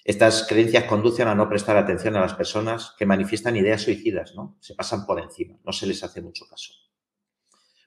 Estas 0.05 0.47
creencias 0.47 0.85
conducen 0.85 1.27
a 1.27 1.35
no 1.35 1.49
prestar 1.49 1.77
atención 1.77 2.15
a 2.15 2.21
las 2.21 2.33
personas 2.33 2.93
que 2.97 3.05
manifiestan 3.05 3.55
ideas 3.55 3.81
suicidas, 3.81 4.33
¿no? 4.35 4.57
Se 4.59 4.75
pasan 4.75 5.05
por 5.05 5.19
encima, 5.19 5.57
no 5.63 5.71
se 5.71 5.87
les 5.87 6.03
hace 6.03 6.21
mucho 6.21 6.45
caso. 6.49 6.73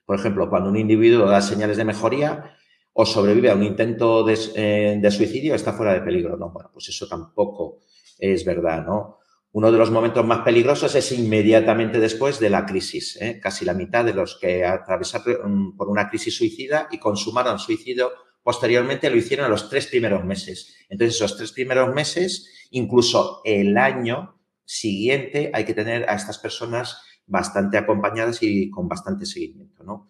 Por 0.05 0.17
ejemplo, 0.17 0.49
cuando 0.49 0.69
un 0.69 0.77
individuo 0.77 1.27
da 1.27 1.41
señales 1.41 1.77
de 1.77 1.85
mejoría 1.85 2.55
o 2.93 3.05
sobrevive 3.05 3.51
a 3.51 3.55
un 3.55 3.63
intento 3.63 4.23
de, 4.23 4.39
eh, 4.55 4.97
de 4.99 5.11
suicidio, 5.11 5.53
está 5.53 5.73
fuera 5.73 5.93
de 5.93 6.01
peligro. 6.01 6.37
No, 6.37 6.49
bueno, 6.49 6.71
pues 6.73 6.89
eso 6.89 7.07
tampoco 7.07 7.81
es 8.17 8.43
verdad, 8.43 8.83
¿no? 8.83 9.19
Uno 9.57 9.71
de 9.71 9.79
los 9.79 9.89
momentos 9.89 10.23
más 10.23 10.41
peligrosos 10.45 10.93
es 10.93 11.11
inmediatamente 11.11 11.99
después 11.99 12.39
de 12.39 12.51
la 12.51 12.63
crisis. 12.63 13.17
¿eh? 13.19 13.39
Casi 13.41 13.65
la 13.65 13.73
mitad 13.73 14.05
de 14.05 14.13
los 14.13 14.37
que 14.39 14.63
atravesaron 14.63 15.75
por 15.75 15.89
una 15.89 16.09
crisis 16.09 16.37
suicida 16.37 16.87
y 16.91 16.99
consumaron 16.99 17.57
suicidio 17.57 18.11
posteriormente 18.43 19.09
lo 19.09 19.17
hicieron 19.17 19.47
a 19.47 19.49
los 19.49 19.67
tres 19.67 19.87
primeros 19.87 20.23
meses. 20.23 20.75
Entonces, 20.89 21.15
esos 21.15 21.37
tres 21.37 21.53
primeros 21.53 21.91
meses, 21.91 22.67
incluso 22.69 23.41
el 23.45 23.75
año 23.77 24.39
siguiente, 24.63 25.49
hay 25.51 25.65
que 25.65 25.73
tener 25.73 26.07
a 26.07 26.13
estas 26.13 26.37
personas 26.37 27.01
bastante 27.25 27.79
acompañadas 27.79 28.43
y 28.43 28.69
con 28.69 28.87
bastante 28.87 29.25
seguimiento. 29.25 30.07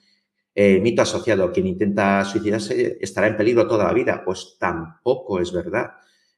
mito 0.55 1.03
asociado, 1.03 1.53
quien 1.53 1.67
intenta 1.67 2.25
suicidarse 2.25 2.97
estará 2.99 3.27
en 3.27 3.37
peligro 3.37 3.65
toda 3.65 3.85
la 3.85 3.93
vida. 3.93 4.23
Pues 4.25 4.57
tampoco 4.59 5.39
es 5.39 5.53
verdad. 5.53 5.91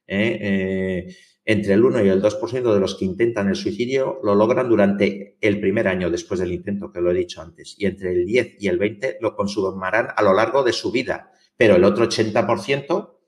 ¿eh? 0.06 0.38
eh 0.40 1.16
entre 1.44 1.74
el 1.74 1.84
1 1.84 2.04
y 2.04 2.08
el 2.08 2.22
2% 2.22 2.74
de 2.74 2.80
los 2.80 2.94
que 2.96 3.04
intentan 3.04 3.48
el 3.48 3.56
suicidio 3.56 4.20
lo 4.22 4.34
logran 4.34 4.68
durante 4.68 5.36
el 5.40 5.60
primer 5.60 5.88
año 5.88 6.10
después 6.10 6.40
del 6.40 6.52
intento, 6.52 6.92
que 6.92 7.00
lo 7.00 7.10
he 7.10 7.14
dicho 7.14 7.40
antes, 7.40 7.74
y 7.78 7.86
entre 7.86 8.12
el 8.12 8.26
10 8.26 8.56
y 8.60 8.68
el 8.68 8.78
20 8.78 9.18
lo 9.20 9.34
consumarán 9.34 10.08
a 10.14 10.22
lo 10.22 10.34
largo 10.34 10.62
de 10.62 10.72
su 10.72 10.92
vida, 10.92 11.32
pero 11.56 11.76
el 11.76 11.84
otro 11.84 12.08
80% 12.08 13.18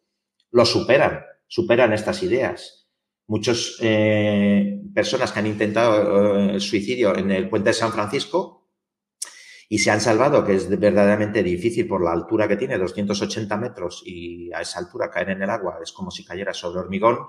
lo 0.51 0.65
superan, 0.65 1.23
superan 1.47 1.93
estas 1.93 2.23
ideas. 2.23 2.89
Muchas 3.27 3.79
eh, 3.81 4.81
personas 4.95 5.33
que 5.33 5.39
han 5.39 5.47
intentado 5.47 6.37
eh, 6.37 6.55
el 6.55 6.61
suicidio 6.61 7.17
en 7.17 7.31
el 7.31 7.49
puente 7.49 7.71
de 7.71 7.75
San 7.75 7.93
Francisco 7.93 8.63
y 9.73 9.79
se 9.79 9.91
han 9.91 10.03
salvado, 10.03 10.45
que 10.45 10.55
es 10.55 10.69
verdaderamente 10.79 11.43
difícil 11.43 11.89
por 11.89 12.05
la 12.05 12.13
altura 12.13 12.47
que 12.47 12.59
tiene, 12.59 12.77
280 12.77 13.57
metros, 13.57 14.03
y 14.05 14.53
a 14.53 14.61
esa 14.61 14.79
altura 14.79 15.11
caer 15.11 15.31
en 15.31 15.43
el 15.43 15.49
agua 15.49 15.79
es 15.83 15.93
como 15.93 16.11
si 16.11 16.27
cayera 16.27 16.53
sobre 16.53 16.81
hormigón, 16.81 17.21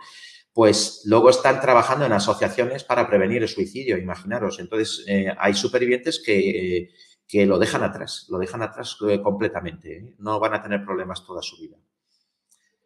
pues 0.54 1.02
luego 1.06 1.32
están 1.32 1.60
trabajando 1.60 2.06
en 2.06 2.14
asociaciones 2.14 2.84
para 2.84 3.08
prevenir 3.08 3.42
el 3.42 3.50
suicidio, 3.50 3.98
imaginaros. 3.98 4.60
Entonces, 4.60 5.04
eh, 5.08 5.34
hay 5.38 5.56
supervivientes 5.56 6.22
que, 6.24 6.92
que, 7.28 7.46
lo 7.48 7.58
dejan 7.58 7.84
atrás, 7.84 8.28
lo 8.30 8.38
dejan 8.38 8.62
atrás 8.62 8.96
eh, 9.10 9.20
completamente, 9.22 9.98
¿eh? 9.98 10.16
no 10.20 10.40
van 10.40 10.54
a 10.54 10.62
tener 10.62 10.86
problemas 10.86 11.26
toda 11.26 11.42
su 11.42 11.60
vida. 11.60 11.78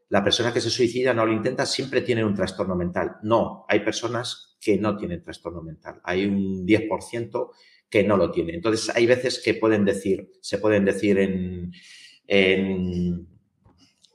La 0.09 0.23
persona 0.23 0.53
que 0.53 0.61
se 0.61 0.69
suicida 0.69 1.13
no 1.13 1.25
lo 1.25 1.33
intenta, 1.33 1.65
siempre 1.65 1.99
tiene 1.99 2.23
un 2.23 2.33
trastorno 2.33 2.75
mental. 2.75 3.17
No, 3.23 3.65
hay 3.67 3.81
personas 3.81 4.57
que 4.61 4.77
no 4.77 4.95
tienen 4.95 5.21
trastorno 5.21 5.61
mental. 5.61 5.99
Hay 6.05 6.25
un 6.25 6.65
10% 6.65 7.51
que 7.89 8.03
no 8.05 8.15
lo 8.15 8.31
tiene. 8.31 8.53
Entonces, 8.53 8.95
hay 8.95 9.05
veces 9.05 9.41
que 9.43 9.55
pueden 9.55 9.83
decir, 9.83 10.31
se 10.39 10.59
pueden 10.59 10.85
decir 10.85 11.19
en 11.19 11.73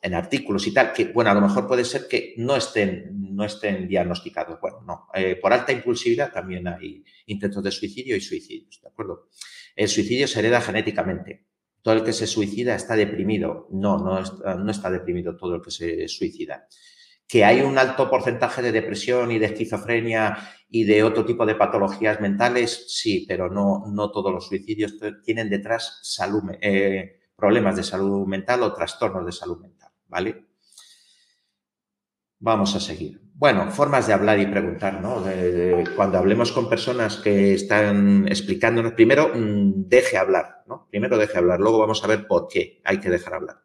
en 0.03 0.15
artículos 0.15 0.67
y 0.67 0.75
tal, 0.75 0.93
que, 0.93 1.07
bueno, 1.07 1.31
a 1.31 1.35
lo 1.35 1.41
mejor 1.41 1.69
puede 1.69 1.85
ser 1.85 2.09
que 2.09 2.35
no 2.37 2.57
estén, 2.57 3.22
no 3.35 3.45
estén 3.45 3.89
diagnosticados. 3.89 4.61
Bueno, 4.61 4.81
no. 4.87 5.09
Eh, 5.15 5.37
por 5.37 5.53
alta 5.53 5.73
impulsividad 5.73 6.33
también 6.33 6.69
hay 6.69 7.05
intentos 7.27 7.63
de 7.63 7.71
suicidio 7.71 8.17
y 8.17 8.21
suicidios, 8.21 8.81
¿de 8.81 8.89
acuerdo? 8.89 9.29
El 9.75 9.89
suicidio 9.89 10.29
se 10.29 10.39
hereda 10.41 10.61
genéticamente. 10.61 11.47
Todo 11.83 11.95
el 11.95 12.05
que 12.05 12.13
se 12.13 12.27
suicida 12.27 12.75
está 12.75 12.95
deprimido. 12.95 13.69
No, 13.71 13.99
no 13.99 14.21
está, 14.21 14.55
no 14.55 14.71
está 14.71 14.91
deprimido 14.91 15.37
todo 15.37 15.57
el 15.57 15.63
que 15.63 15.71
se 15.71 16.09
suicida. 16.09 16.69
Que 17.27 17.45
hay 17.45 17.61
un 17.63 17.79
alto 17.79 18.11
porcentaje 18.11 18.63
de 18.63 18.73
depresión 18.73 19.33
y 19.33 19.39
de 19.39 19.47
esquizofrenia 19.47 20.37
y 20.69 20.85
de 20.85 21.03
otro 21.03 21.25
tipo 21.25 21.47
de 21.47 21.55
patologías 21.55 22.21
mentales, 22.21 22.85
sí, 22.89 23.25
pero 23.27 23.49
no, 23.49 24.11
todos 24.11 24.33
los 24.33 24.47
suicidios 24.47 24.95
tienen 25.25 25.49
detrás 25.49 26.01
eh, 26.61 27.21
problemas 27.35 27.77
de 27.77 27.83
salud 27.83 28.27
mental 28.27 28.63
o 28.63 28.73
trastornos 28.73 29.25
de 29.25 29.33
salud 29.33 29.59
mental. 29.61 29.91
¿vale? 30.13 30.47
Vamos 32.39 32.75
a 32.77 32.81
seguir. 32.81 33.22
Bueno, 33.43 33.73
formas 33.73 34.07
de 34.07 34.13
hablar 34.13 34.39
y 34.39 34.47
preguntar, 34.47 35.01
¿no? 35.01 35.25
cuando 35.97 36.17
hablemos 36.17 36.53
con 36.53 36.69
personas 36.69 37.17
que 37.17 37.55
están 37.55 38.29
explicándonos, 38.29 38.93
primero 38.93 39.33
mm, 39.35 39.89
deje 39.89 40.17
hablar, 40.17 40.63
¿no? 40.69 40.87
Primero 40.89 41.19
deje 41.19 41.39
hablar, 41.39 41.59
luego 41.59 41.81
vamos 41.81 42.05
a 42.05 42.07
ver 42.07 42.29
por 42.29 42.47
qué 42.47 42.81
hay 42.85 43.01
que 43.01 43.11
dejar 43.11 43.35
hablar. 43.35 43.57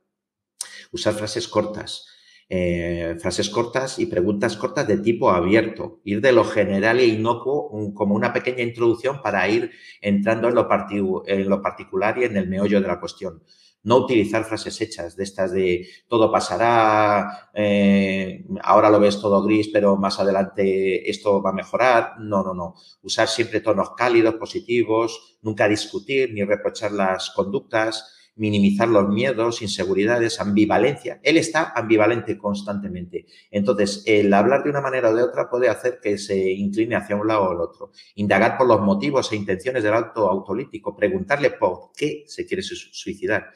Usar 0.91 1.13
frases 1.13 1.47
cortas, 1.47 2.07
eh, 2.49 3.17
frases 3.19 3.51
cortas 3.51 3.99
y 3.99 4.07
preguntas 4.07 4.57
cortas 4.57 4.87
de 4.87 4.97
tipo 4.97 5.29
abierto, 5.29 6.01
ir 6.05 6.21
de 6.21 6.31
lo 6.31 6.43
general 6.43 6.99
e 6.99 7.05
inocuo 7.05 7.69
como 7.93 8.15
una 8.15 8.33
pequeña 8.33 8.63
introducción 8.63 9.21
para 9.21 9.47
ir 9.47 9.69
entrando 10.01 10.47
en 10.47 10.55
lo, 10.55 10.67
en 11.27 11.49
lo 11.49 11.61
particular 11.61 12.17
y 12.17 12.23
en 12.23 12.35
el 12.35 12.49
meollo 12.49 12.81
de 12.81 12.87
la 12.87 12.99
cuestión 12.99 13.43
no 13.83 13.97
utilizar 13.97 14.43
frases 14.43 14.81
hechas 14.81 15.15
de 15.15 15.23
estas 15.23 15.53
de 15.53 15.87
todo 16.07 16.31
pasará, 16.31 17.49
eh, 17.53 18.45
ahora 18.61 18.89
lo 18.89 18.99
ves 18.99 19.21
todo 19.21 19.41
gris, 19.43 19.69
pero 19.71 19.95
más 19.95 20.19
adelante 20.19 21.09
esto 21.09 21.41
va 21.41 21.51
a 21.51 21.53
mejorar. 21.53 22.19
No, 22.19 22.43
no, 22.43 22.53
no. 22.53 22.75
Usar 23.01 23.27
siempre 23.27 23.61
tonos 23.61 23.91
cálidos, 23.95 24.35
positivos, 24.35 25.37
nunca 25.41 25.67
discutir 25.69 26.33
ni 26.33 26.43
reprochar 26.43 26.91
las 26.91 27.29
conductas, 27.29 28.13
minimizar 28.35 28.87
los 28.87 29.07
miedos, 29.07 29.61
inseguridades, 29.61 30.39
ambivalencia. 30.39 31.19
Él 31.23 31.37
está 31.37 31.71
ambivalente 31.75 32.37
constantemente. 32.37 33.25
Entonces, 33.51 34.03
el 34.05 34.33
hablar 34.33 34.63
de 34.63 34.69
una 34.69 34.81
manera 34.81 35.09
o 35.09 35.15
de 35.15 35.23
otra 35.23 35.49
puede 35.49 35.69
hacer 35.69 35.99
que 36.01 36.17
se 36.17 36.51
incline 36.51 36.95
hacia 36.95 37.15
un 37.15 37.27
lado 37.27 37.49
o 37.49 37.53
el 37.53 37.61
otro. 37.61 37.91
Indagar 38.15 38.57
por 38.57 38.67
los 38.67 38.81
motivos 38.81 39.31
e 39.31 39.35
intenciones 39.35 39.83
del 39.83 39.93
acto 39.93 40.29
autolítico, 40.29 40.95
preguntarle 40.95 41.51
por 41.51 41.91
qué 41.95 42.25
se 42.27 42.45
quiere 42.45 42.61
suicidar 42.61 43.53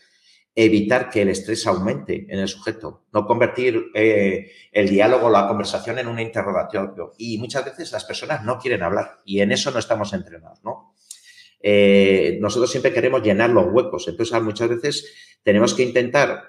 evitar 0.54 1.10
que 1.10 1.22
el 1.22 1.30
estrés 1.30 1.66
aumente 1.66 2.26
en 2.30 2.40
el 2.40 2.48
sujeto, 2.48 3.06
no 3.14 3.26
convertir 3.26 3.86
eh, 3.94 4.52
el 4.72 4.90
diálogo 4.90 5.30
la 5.30 5.48
conversación 5.48 6.00
en 6.00 6.08
un 6.08 6.20
interrogatorio. 6.20 7.14
Y 7.18 7.38
muchas 7.38 7.66
veces 7.66 7.92
las 7.92 8.04
personas 8.04 8.44
no 8.44 8.58
quieren 8.58 8.84
hablar 8.84 9.22
y 9.26 9.40
en 9.40 9.52
eso 9.52 9.72
no 9.72 9.80
estamos 9.80 10.14
entrenados, 10.14 10.62
¿no? 10.64 10.94
Eh, 11.64 12.38
nosotros 12.42 12.72
siempre 12.72 12.92
queremos 12.92 13.22
llenar 13.22 13.52
los 13.52 13.68
huecos, 13.72 14.08
entonces 14.08 14.42
muchas 14.42 14.70
veces 14.70 15.38
tenemos 15.44 15.74
que 15.74 15.84
intentar 15.84 16.44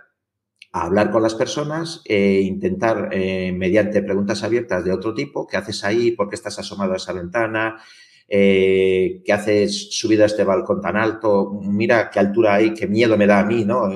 hablar 0.73 1.11
con 1.11 1.23
las 1.23 1.35
personas, 1.35 2.01
e 2.07 2.41
intentar 2.41 3.11
mediante 3.11 4.03
preguntas 4.03 4.43
abiertas 4.43 4.83
de 4.87 4.93
otro 4.93 5.13
tipo, 5.13 5.47
¿qué 5.47 5.59
haces 5.59 5.85
ahí? 5.85 6.13
¿Por 6.13 6.31
qué 6.31 6.35
estás 6.35 6.59
asomado 6.59 6.95
a 6.95 6.97
esa 6.97 7.13
ventana? 7.13 7.77
Eh, 8.29 9.23
¿qué 9.25 9.33
haces 9.33 10.05
a 10.05 10.25
este 10.25 10.45
balcón 10.45 10.81
tan 10.81 10.97
alto? 10.97 11.53
Mira 11.63 12.11
qué 12.11 12.19
altura 12.19 12.55
hay, 12.55 12.75
qué 12.75 12.87
miedo 12.87 13.17
me 13.17 13.27
da 13.27 13.41
a 13.41 13.45
mí, 13.45 13.65
¿no? 13.65 13.91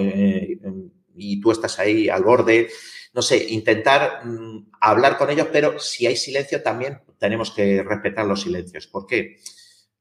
y 1.18 1.40
tú 1.40 1.50
estás 1.50 1.78
ahí 1.78 2.08
al 2.08 2.22
borde. 2.22 2.68
No 3.14 3.22
sé, 3.22 3.46
intentar 3.48 4.26
mm, 4.26 4.70
hablar 4.80 5.16
con 5.16 5.30
ellos, 5.30 5.48
pero 5.50 5.78
si 5.78 6.06
hay 6.06 6.16
silencio 6.16 6.62
también 6.62 7.00
tenemos 7.18 7.50
que 7.50 7.82
respetar 7.82 8.26
los 8.26 8.42
silencios. 8.42 8.86
¿Por 8.86 9.06
qué? 9.06 9.36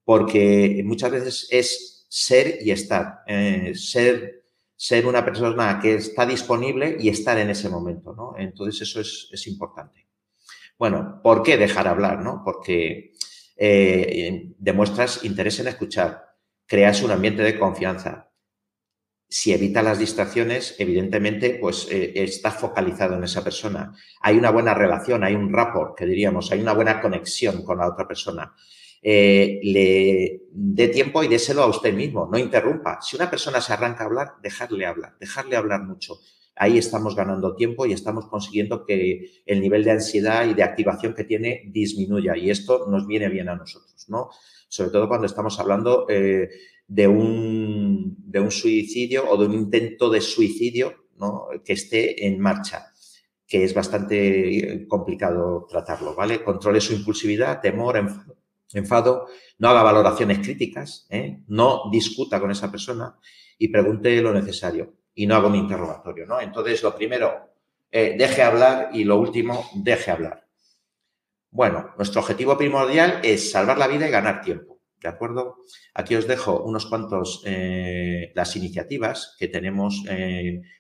porque 0.06 0.82
muchas 0.86 1.12
veces 1.12 1.48
es 1.52 2.06
ser 2.08 2.60
y 2.62 2.72
estar, 2.72 3.24
eh, 3.28 3.74
ser, 3.74 4.46
ser 4.76 5.06
una 5.08 5.26
persona 5.26 5.80
que 5.82 5.96
está 5.96 6.26
disponible 6.26 6.96
y 7.00 7.10
estar 7.10 7.38
en 7.40 7.50
ese 7.50 7.68
momento, 7.68 8.14
¿no? 8.14 8.36
Entonces 8.38 8.88
eso 8.88 9.02
es, 9.02 9.48
importante. 9.48 10.08
Bueno, 10.78 11.20
¿por 11.24 11.42
qué 11.42 11.58
dejar 11.58 11.88
hablar, 11.88 12.22
no? 12.22 12.42
Porque 12.46 13.14
eh, 13.56 14.54
demuestras 14.58 15.24
interés 15.24 15.60
en 15.60 15.68
escuchar, 15.68 16.26
creas 16.66 17.02
un 17.04 17.12
ambiente 17.12 17.44
de 17.44 17.58
confianza. 17.58 18.32
Si 19.28 19.54
evita 19.54 19.82
las 19.82 19.98
distracciones, 19.98 20.76
evidentemente, 20.78 21.58
pues 21.60 21.88
eh, 21.92 22.14
está 22.16 22.52
focalizado 22.52 23.16
en 23.16 23.24
esa 23.24 23.44
persona. 23.44 23.94
Hay 24.22 24.38
una 24.38 24.52
buena 24.52 24.74
relación, 24.74 25.24
hay 25.24 25.36
un 25.36 25.52
rapport, 25.52 25.98
que 25.98 26.06
diríamos, 26.06 26.52
hay 26.52 26.62
una 26.62 26.74
buena 26.74 27.02
conexión 27.02 27.64
con 27.64 27.80
la 27.80 27.88
otra 27.88 28.08
persona. 28.08 28.54
Eh, 29.02 29.60
le 29.62 30.42
dé 30.52 30.88
tiempo 30.88 31.24
y 31.24 31.28
déselo 31.28 31.62
a 31.64 31.68
usted 31.68 31.94
mismo, 31.94 32.28
no 32.32 32.38
interrumpa. 32.40 33.00
Si 33.02 33.16
una 33.16 33.30
persona 33.30 33.62
se 33.62 33.74
arranca 33.74 34.04
a 34.04 34.08
hablar, 34.08 34.34
dejarle 34.42 34.86
hablar, 34.86 35.16
dejarle 35.20 35.56
hablar 35.56 35.84
mucho. 35.84 36.20
Ahí 36.56 36.78
estamos 36.78 37.16
ganando 37.16 37.56
tiempo 37.56 37.86
y 37.86 37.92
estamos 37.92 38.28
consiguiendo 38.28 38.86
que 38.86 39.30
el 39.46 39.60
nivel 39.60 39.84
de 39.84 39.92
ansiedad 39.92 40.48
y 40.48 40.54
de 40.54 40.64
activación 40.64 41.14
que 41.14 41.26
tiene 41.26 41.64
disminuya 41.68 42.38
y 42.38 42.50
esto 42.50 42.88
nos 42.90 43.06
viene 43.06 43.28
bien 43.28 43.50
a 43.50 43.56
nosotros, 43.56 44.06
¿no? 44.08 44.30
Sobre 44.70 44.92
todo 44.92 45.08
cuando 45.10 45.28
estamos 45.28 45.60
hablando 45.60 46.06
eh, 46.10 46.50
de, 46.88 47.08
un, 47.08 48.16
de 48.20 48.40
un 48.40 48.52
suicidio 48.52 49.30
o 49.30 49.38
de 49.38 49.48
un 49.48 49.54
intento 49.54 50.10
de 50.10 50.22
suicidio 50.22 50.94
¿no? 51.18 51.48
que 51.64 51.74
esté 51.74 52.26
en 52.26 52.40
marcha 52.40 52.88
que 53.48 53.64
es 53.64 53.74
bastante 53.74 54.88
complicado 54.88 55.68
tratarlo, 55.70 56.16
¿vale? 56.16 56.44
Controle 56.44 56.82
su 56.82 56.94
impulsividad, 56.94 57.62
temor, 57.62 57.96
enfado, 57.96 58.38
enfado, 58.74 59.28
no 59.60 59.70
haga 59.70 59.84
valoraciones 59.84 60.40
críticas, 60.40 61.06
¿eh? 61.12 61.44
no 61.48 61.84
discuta 61.92 62.40
con 62.40 62.50
esa 62.50 62.72
persona 62.72 63.20
y 63.60 63.68
pregunte 63.68 64.20
lo 64.22 64.34
necesario 64.34 64.96
y 65.16 65.26
no 65.26 65.36
haga 65.36 65.48
un 65.48 65.56
interrogatorio, 65.56 66.28
¿no? 66.28 66.40
Entonces, 66.40 66.84
lo 66.84 66.96
primero, 66.96 67.54
eh, 67.90 68.16
deje 68.18 68.44
hablar 68.44 68.90
y 68.94 69.04
lo 69.04 69.18
último, 69.18 69.70
deje 69.74 70.12
hablar. 70.12 70.46
Bueno, 71.50 71.94
nuestro 71.98 72.22
objetivo 72.22 72.58
primordial 72.58 73.22
es 73.24 73.52
salvar 73.52 73.78
la 73.78 73.88
vida 73.88 74.08
y 74.08 74.12
ganar 74.12 74.42
tiempo, 74.42 74.82
¿de 75.02 75.08
acuerdo? 75.08 75.58
Aquí 75.94 76.16
os 76.16 76.28
dejo 76.28 76.62
unos 76.64 76.86
cuantos, 76.86 77.42
eh, 77.46 78.32
las 78.36 78.56
iniciativas 78.58 79.36
que 79.40 79.48
tenemos, 79.48 80.04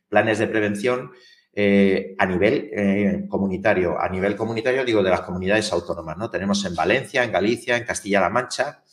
planes 0.10 0.39
de 0.39 0.48
prevención 0.48 1.12
eh, 1.58 2.15
a 2.17 2.26
nivel 2.26 2.69
eh, 2.74 3.26
comunitario. 3.30 3.98
A 3.98 4.10
nivel 4.10 4.36
comunitario 4.36 4.84
digo 4.84 5.02
de 5.02 5.10
las 5.10 5.21
comunidades 5.21 5.71
autónomas, 5.71 6.17
¿no? 6.17 6.30
Tenemos 6.30 6.65
en 6.65 6.76
Valencia, 6.76 7.24
en 7.24 7.32
Galicia, 7.32 7.78
en 7.78 7.86
Castilla-La 7.86 8.30
Mancha, 8.30 8.84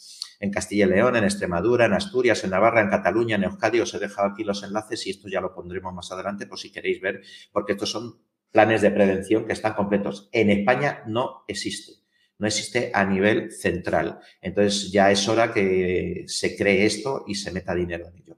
en 0.43 0.51
Castilla 0.51 0.87
y 0.87 0.89
León, 0.89 1.15
en 1.15 1.23
Extremadura, 1.23 1.87
en 1.87 1.93
Asturias, 1.93 2.43
en 2.43 2.51
Navarra, 2.51 2.81
en 2.81 2.91
Cataluña, 2.91 3.37
en 3.37 3.45
Euskadi. 3.45 3.79
Os 3.79 3.95
he 3.95 4.01
dejado 4.01 4.29
aquí 4.29 4.43
los 4.43 4.65
enlaces 4.65 5.07
y 5.07 5.11
esto 5.11 5.29
ya 5.29 5.41
lo 5.41 5.55
pondremos 5.55 5.95
más 5.95 6.11
adelante 6.11 6.49
por 6.49 6.59
si 6.59 6.73
queréis 6.73 7.01
ver, 7.01 7.23
porque 7.53 7.73
estos 7.73 7.93
son 7.93 8.19
planes 8.51 8.83
de 8.83 8.91
prevención 8.91 9.47
que 9.47 9.53
están 9.53 9.75
completos. 9.75 10.29
En 10.33 10.51
España 10.51 11.05
no 11.07 11.45
existe. 11.47 11.93
No 12.39 12.49
existe 12.49 12.91
a 12.93 13.05
nivel 13.05 13.53
central. 13.53 14.19
Entonces 14.41 14.91
ya 14.91 15.13
es 15.13 15.29
hora 15.29 15.53
que 15.53 16.25
se 16.27 16.57
cree 16.57 16.87
esto 16.87 17.25
y 17.29 17.37
se 17.37 17.53
meta 17.53 17.73
dinero 17.73 18.09
en 18.09 18.17
ello. 18.17 18.37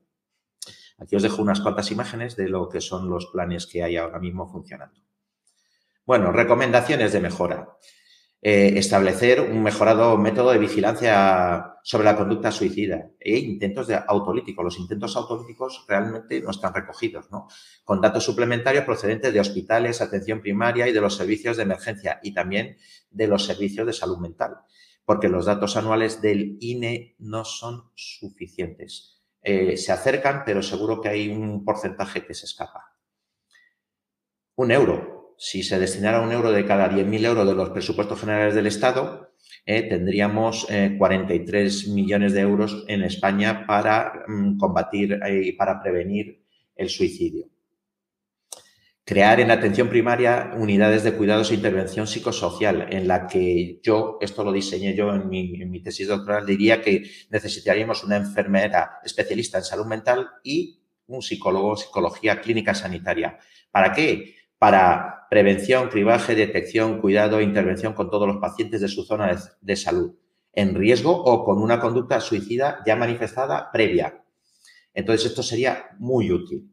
Aquí 0.99 1.17
os 1.17 1.23
dejo 1.23 1.41
unas 1.41 1.63
cuantas 1.63 1.91
imágenes 1.91 2.37
de 2.37 2.51
lo 2.51 2.69
que 2.69 2.83
son 2.83 3.09
los 3.09 3.29
planes 3.29 3.67
que 3.67 3.83
hay 3.83 3.97
ahora 3.97 4.19
mismo 4.19 4.47
funcionando. 4.47 5.01
Bueno, 6.05 6.33
recomendaciones 6.33 7.15
de 7.15 7.21
mejora. 7.21 7.79
Eh, 8.47 8.79
establecer 8.79 9.41
un 9.41 9.63
mejorado 9.63 10.19
método 10.19 10.51
de 10.51 10.59
vigilancia 10.59 11.79
sobre 11.83 12.05
la 12.05 12.15
conducta 12.15 12.53
suicida 12.53 13.09
e 13.19 13.39
intentos 13.39 13.87
de 13.87 13.99
autolítico. 14.07 14.63
Los 14.63 14.79
intentos 14.79 15.17
autolíticos 15.17 15.87
realmente 15.89 16.43
no 16.43 16.51
están 16.51 16.75
recogidos, 16.75 17.31
¿no? 17.31 17.49
Con 17.85 18.03
datos 18.03 18.23
suplementarios 18.23 18.85
procedentes 18.85 19.33
de 19.33 19.41
hospitales, 19.41 20.03
atención 20.03 20.43
primaria 20.43 20.87
y 20.87 20.93
de 20.93 21.01
los 21.01 21.17
servicios 21.17 21.57
de 21.57 21.63
emergencia 21.63 22.21
y 22.23 22.35
también 22.35 22.77
de 23.11 23.29
los 23.29 23.47
servicios 23.47 23.87
de 23.87 23.95
salud 23.95 24.19
mental, 24.19 24.59
porque 25.07 25.31
los 25.31 25.47
datos 25.47 25.79
anuales 25.79 26.21
del 26.21 26.59
INE 26.61 27.17
no 27.21 27.47
son 27.47 27.93
suficientes. 27.95 29.25
Eh, 29.41 29.79
se 29.79 29.91
acercan, 29.91 30.43
pero 30.45 30.61
seguro 30.61 31.01
que 31.01 31.09
hay 31.09 31.31
un 31.31 31.65
porcentaje 31.65 32.27
que 32.27 32.35
se 32.35 32.45
escapa. 32.45 32.95
Un 34.57 34.71
euro. 34.71 35.14
Si 35.37 35.63
se 35.63 35.79
destinara 35.79 36.21
un 36.21 36.33
euro 36.33 36.53
de 36.53 36.65
cada 36.65 36.91
10.000 36.91 37.25
euros 37.27 37.47
de 37.47 37.55
los 37.55 37.71
presupuestos 37.71 38.21
generales 38.21 38.55
del 38.55 38.67
Estado, 38.67 39.33
eh, 39.67 39.83
tendríamos 39.89 40.67
43 40.67 41.87
eh, 41.87 41.91
millones 41.91 42.33
de 42.33 42.41
euros 42.41 42.85
en 42.87 43.03
España 43.03 43.65
para 43.67 44.25
mm, 44.29 44.59
combatir 44.59 45.19
y 45.27 45.53
para 45.53 45.83
prevenir 45.83 46.45
el 46.77 46.89
suicidio. 46.89 47.47
Crear 49.07 49.39
en 49.41 49.51
atención 49.51 49.91
primaria 49.91 50.53
unidades 50.57 51.05
de 51.05 51.13
cuidados 51.13 51.51
e 51.51 51.55
intervención 51.57 52.07
psicosocial, 52.07 52.89
en 52.91 53.07
la 53.07 53.27
que 53.27 53.79
yo, 53.83 54.17
esto 54.23 54.43
lo 54.45 54.51
diseñé 54.51 54.97
yo 54.97 55.15
en 55.15 55.29
mi, 55.29 55.83
tesis 55.83 56.09
doctoral, 56.09 56.47
diría 56.47 56.81
que 56.81 57.03
necesitaríamos 57.29 58.03
una 58.03 58.17
enfermera 58.17 59.01
especialista 59.05 59.59
en 59.59 59.65
salud 59.65 59.85
mental 59.85 60.27
y 60.43 60.81
un 61.07 61.21
psicólogo, 61.21 61.77
psicología 61.77 62.41
clínica 62.41 62.75
sanitaria. 62.75 63.39
¿Para 63.71 63.93
qué? 63.93 64.37
Para 64.57 65.24
prevención, 65.35 65.89
cribaje, 65.89 66.37
detección, 66.37 67.01
cuidado 67.01 67.41
e 67.41 67.43
intervención 67.43 67.93
con 67.93 68.09
todos 68.09 68.29
los 68.29 68.37
pacientes 68.37 68.81
de 68.81 68.87
su 68.87 69.03
zona 69.03 69.37
de 69.61 69.75
salud, 69.75 70.15
en 70.53 70.77
riesgo 70.77 71.11
o 71.11 71.45
con 71.45 71.61
una 71.61 71.81
conducta 71.81 72.21
suicida 72.21 72.85
ya 72.87 72.95
manifestada 72.95 73.69
previa. 73.73 74.25
Entonces, 74.95 75.27
esto 75.27 75.43
sería 75.43 75.87
muy 75.99 76.31
útil. 76.31 76.73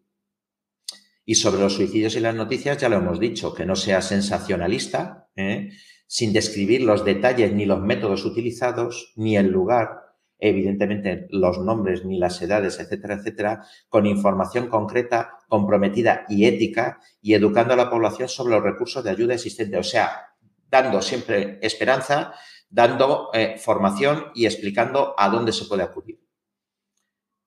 Y 1.26 1.34
sobre 1.34 1.60
los 1.60 1.74
suicidios 1.74 2.16
y 2.16 2.20
las 2.20 2.36
noticias 2.36 2.78
ya 2.78 2.88
lo 2.88 2.98
hemos 2.98 3.20
dicho, 3.20 3.52
que 3.52 3.66
no 3.66 3.76
sea 3.76 4.00
sensacionalista, 4.04 5.32
¿eh? 5.36 5.72
sin 6.06 6.32
describir 6.32 6.84
los 6.84 7.04
detalles 7.04 7.52
ni 7.54 7.66
los 7.66 7.82
métodos 7.82 8.26
utilizados, 8.26 9.12
ni 9.16 9.38
el 9.38 9.48
lugar, 9.48 10.11
evidentemente 10.42 11.28
los 11.30 11.60
nombres 11.60 12.04
ni 12.04 12.20
las 12.20 12.42
edades, 12.42 12.82
etcétera, 12.82 13.14
etcétera, 13.14 13.64
con 13.88 14.06
información 14.06 14.68
concreta, 14.68 15.38
comprometida 15.48 16.26
y 16.28 16.46
ética 16.46 17.00
y 17.22 17.34
educando 17.34 17.74
a 17.74 17.78
la 17.78 17.90
población 17.90 18.28
sobre 18.28 18.56
los 18.56 18.64
recursos 18.64 19.02
de 19.04 19.12
ayuda 19.12 19.36
existentes. 19.36 19.80
O 19.80 19.84
sea, 19.84 20.34
dando 20.70 21.02
siempre 21.02 21.60
esperanza, 21.62 22.34
dando 22.70 23.30
eh, 23.34 23.56
formación 23.58 24.26
y 24.36 24.46
explicando 24.46 25.16
a 25.18 25.30
dónde 25.30 25.54
se 25.54 25.66
puede 25.66 25.84
acudir 25.84 26.22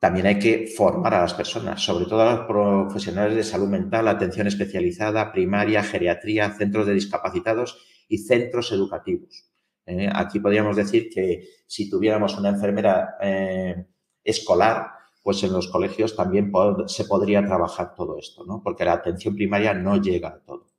también 0.04 0.26
hay 0.26 0.38
que 0.38 0.66
formar 0.66 1.14
a 1.14 1.22
las 1.22 1.32
personas, 1.32 1.82
sobre 1.82 2.04
todo 2.04 2.20
a 2.20 2.34
los 2.34 2.46
profesionales 2.46 3.36
de 3.36 3.42
salud 3.42 3.68
mental, 3.68 4.06
atención 4.06 4.46
especializada, 4.46 5.32
primaria, 5.32 5.82
geriatría, 5.82 6.50
centros 6.50 6.86
de 6.86 6.92
discapacitados 6.92 7.78
y 8.06 8.18
centros 8.18 8.70
educativos. 8.70 9.53
¿Eh? 9.86 10.08
aquí 10.12 10.40
podríamos 10.40 10.76
decir 10.76 11.08
que 11.08 11.48
si 11.66 11.88
tuviéramos 11.88 12.36
una 12.38 12.50
enfermera 12.50 13.16
eh, 13.20 13.86
escolar, 14.22 14.88
pues 15.22 15.42
en 15.42 15.52
los 15.52 15.68
colegios 15.68 16.14
también 16.14 16.52
se 16.86 17.04
podría 17.06 17.44
trabajar 17.44 17.94
todo 17.94 18.18
esto, 18.18 18.44
¿no? 18.44 18.60
porque 18.62 18.84
la 18.84 18.92
atención 18.92 19.34
primaria 19.34 19.72
no 19.72 20.00
llega 20.00 20.28
a 20.28 20.40
todo. 20.40 20.70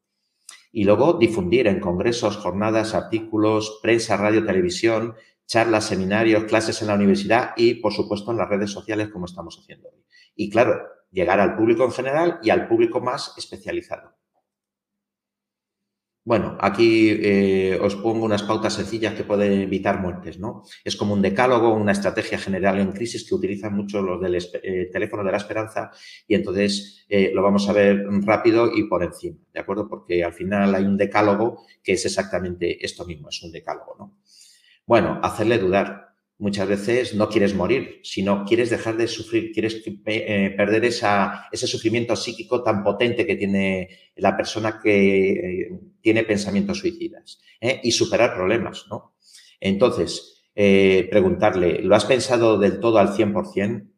Y 0.71 0.83
luego 0.83 1.13
difundir 1.13 1.67
en 1.67 1.79
congresos, 1.79 2.37
jornadas, 2.37 2.93
artículos, 2.93 3.79
prensa, 3.81 4.17
radio, 4.17 4.45
televisión, 4.45 5.15
charlas, 5.47 5.85
seminarios, 5.85 6.43
clases 6.43 6.81
en 6.81 6.89
la 6.89 6.95
universidad 6.95 7.51
y, 7.55 7.75
por 7.75 7.93
supuesto, 7.93 8.31
en 8.31 8.37
las 8.37 8.49
redes 8.49 8.71
sociales 8.71 9.09
como 9.09 9.25
estamos 9.25 9.57
haciendo 9.57 9.89
hoy. 9.89 10.03
Y 10.35 10.49
claro, 10.49 10.81
llegar 11.11 11.39
al 11.39 11.55
público 11.55 11.85
en 11.85 11.91
general 11.91 12.39
y 12.43 12.49
al 12.49 12.67
público 12.67 12.99
más 12.99 13.33
especializado. 13.37 14.14
Bueno, 16.25 16.57
aquí 16.59 17.11
eh, 17.21 17.77
os 17.79 17.95
pongo 17.97 18.25
unas 18.25 18.41
pautas 18.41 18.73
sencillas 18.73 19.13
que 19.13 19.23
pueden 19.23 19.61
evitar 19.61 20.01
muertes, 20.01 20.39
¿no? 20.39 20.63
Es 20.83 20.95
como 20.95 21.13
un 21.13 21.21
decálogo, 21.21 21.75
una 21.75 21.91
estrategia 21.91 22.39
general 22.39 22.79
en 22.79 22.93
crisis 22.93 23.29
que 23.29 23.35
utilizan 23.35 23.75
mucho 23.75 24.01
los 24.01 24.19
del 24.19 24.33
eh, 24.35 24.89
teléfono 24.91 25.23
de 25.23 25.31
la 25.31 25.37
esperanza 25.37 25.91
y 26.27 26.33
entonces 26.33 27.05
eh, 27.09 27.29
lo 27.31 27.43
vamos 27.43 27.69
a 27.69 27.73
ver 27.73 28.07
rápido 28.25 28.71
y 28.75 28.85
por 28.89 29.03
encima, 29.03 29.37
¿de 29.53 29.59
acuerdo? 29.59 29.87
Porque 29.87 30.23
al 30.23 30.33
final 30.33 30.73
hay 30.73 30.85
un 30.85 30.97
decálogo 30.97 31.61
que 31.83 31.93
es 31.93 32.03
exactamente 32.07 32.83
esto 32.83 33.05
mismo, 33.05 33.29
es 33.29 33.43
un 33.43 33.51
decálogo, 33.51 33.95
¿no? 33.99 34.17
Bueno, 34.87 35.19
hacerle 35.21 35.59
dudar, 35.59 36.04
muchas 36.37 36.67
veces 36.67 37.15
no 37.15 37.29
quieres 37.29 37.55
morir, 37.55 38.01
sino 38.03 38.43
quieres 38.45 38.69
dejar 38.69 38.97
de 38.97 39.07
sufrir, 39.07 39.51
quieres 39.51 39.81
eh, 40.05 40.53
perder 40.55 40.85
esa, 40.85 41.47
ese 41.51 41.67
sufrimiento 41.67 42.15
psíquico 42.15 42.61
tan 42.61 42.83
potente 42.83 43.25
que 43.25 43.35
tiene 43.35 43.89
la 44.15 44.35
persona 44.35 44.79
que 44.81 45.31
eh, 45.31 45.79
tiene 46.01 46.23
pensamientos 46.23 46.79
suicidas 46.79 47.39
¿eh? 47.61 47.79
y 47.83 47.91
superar 47.91 48.35
problemas, 48.35 48.85
¿no? 48.89 49.15
Entonces, 49.59 50.43
preguntarle, 50.53 51.81
¿lo 51.81 51.95
has 51.95 52.05
pensado 52.05 52.57
del 52.59 52.79
todo 52.79 52.99
al 52.99 53.09
100%? 53.09 53.89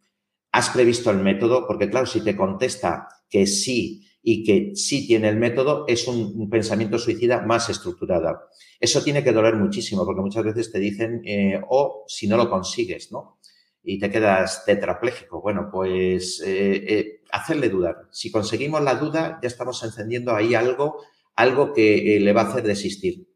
¿Has 0.52 0.70
previsto 0.70 1.12
el 1.12 1.18
método? 1.18 1.68
Porque 1.68 1.90
claro, 1.90 2.06
si 2.06 2.22
te 2.22 2.36
contesta 2.36 3.08
que 3.30 3.48
sí 3.48 4.08
y 4.22 4.44
que 4.44 4.76
sí 4.76 5.08
tiene 5.08 5.30
el 5.30 5.38
método, 5.38 5.86
es 5.88 6.08
un 6.08 6.50
pensamiento 6.50 6.98
suicida 6.98 7.42
más 7.42 7.70
estructurado. 7.70 8.48
Eso 8.80 9.04
tiene 9.04 9.24
que 9.24 9.32
doler 9.32 9.56
muchísimo 9.56 10.06
porque 10.06 10.22
muchas 10.22 10.44
veces 10.44 10.72
te 10.72 10.80
dicen, 10.80 11.22
eh, 11.26 11.60
o 11.70 12.06
si 12.08 12.28
no 12.28 12.38
lo 12.38 12.50
consigues, 12.50 13.12
¿no? 13.12 13.40
Y 13.84 14.00
te 14.00 14.12
quedas 14.12 14.66
tetrapléjico. 14.66 15.42
Bueno, 15.42 15.70
pues 15.72 16.42
eh, 16.46 16.84
eh, 16.88 17.22
hacerle 17.32 17.70
dudar. 17.70 17.96
Si 18.12 18.30
conseguimos 18.32 18.82
la 18.82 18.96
duda, 18.96 19.40
ya 19.42 19.48
estamos 19.48 19.82
encendiendo 19.84 20.36
ahí 20.36 20.54
algo, 20.54 21.02
algo 21.36 21.74
que 21.74 22.20
le 22.20 22.34
va 22.34 22.42
a 22.42 22.50
hacer 22.50 22.64
desistir, 22.64 23.28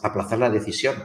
aplazar 0.00 0.38
la 0.38 0.50
decisión. 0.50 0.96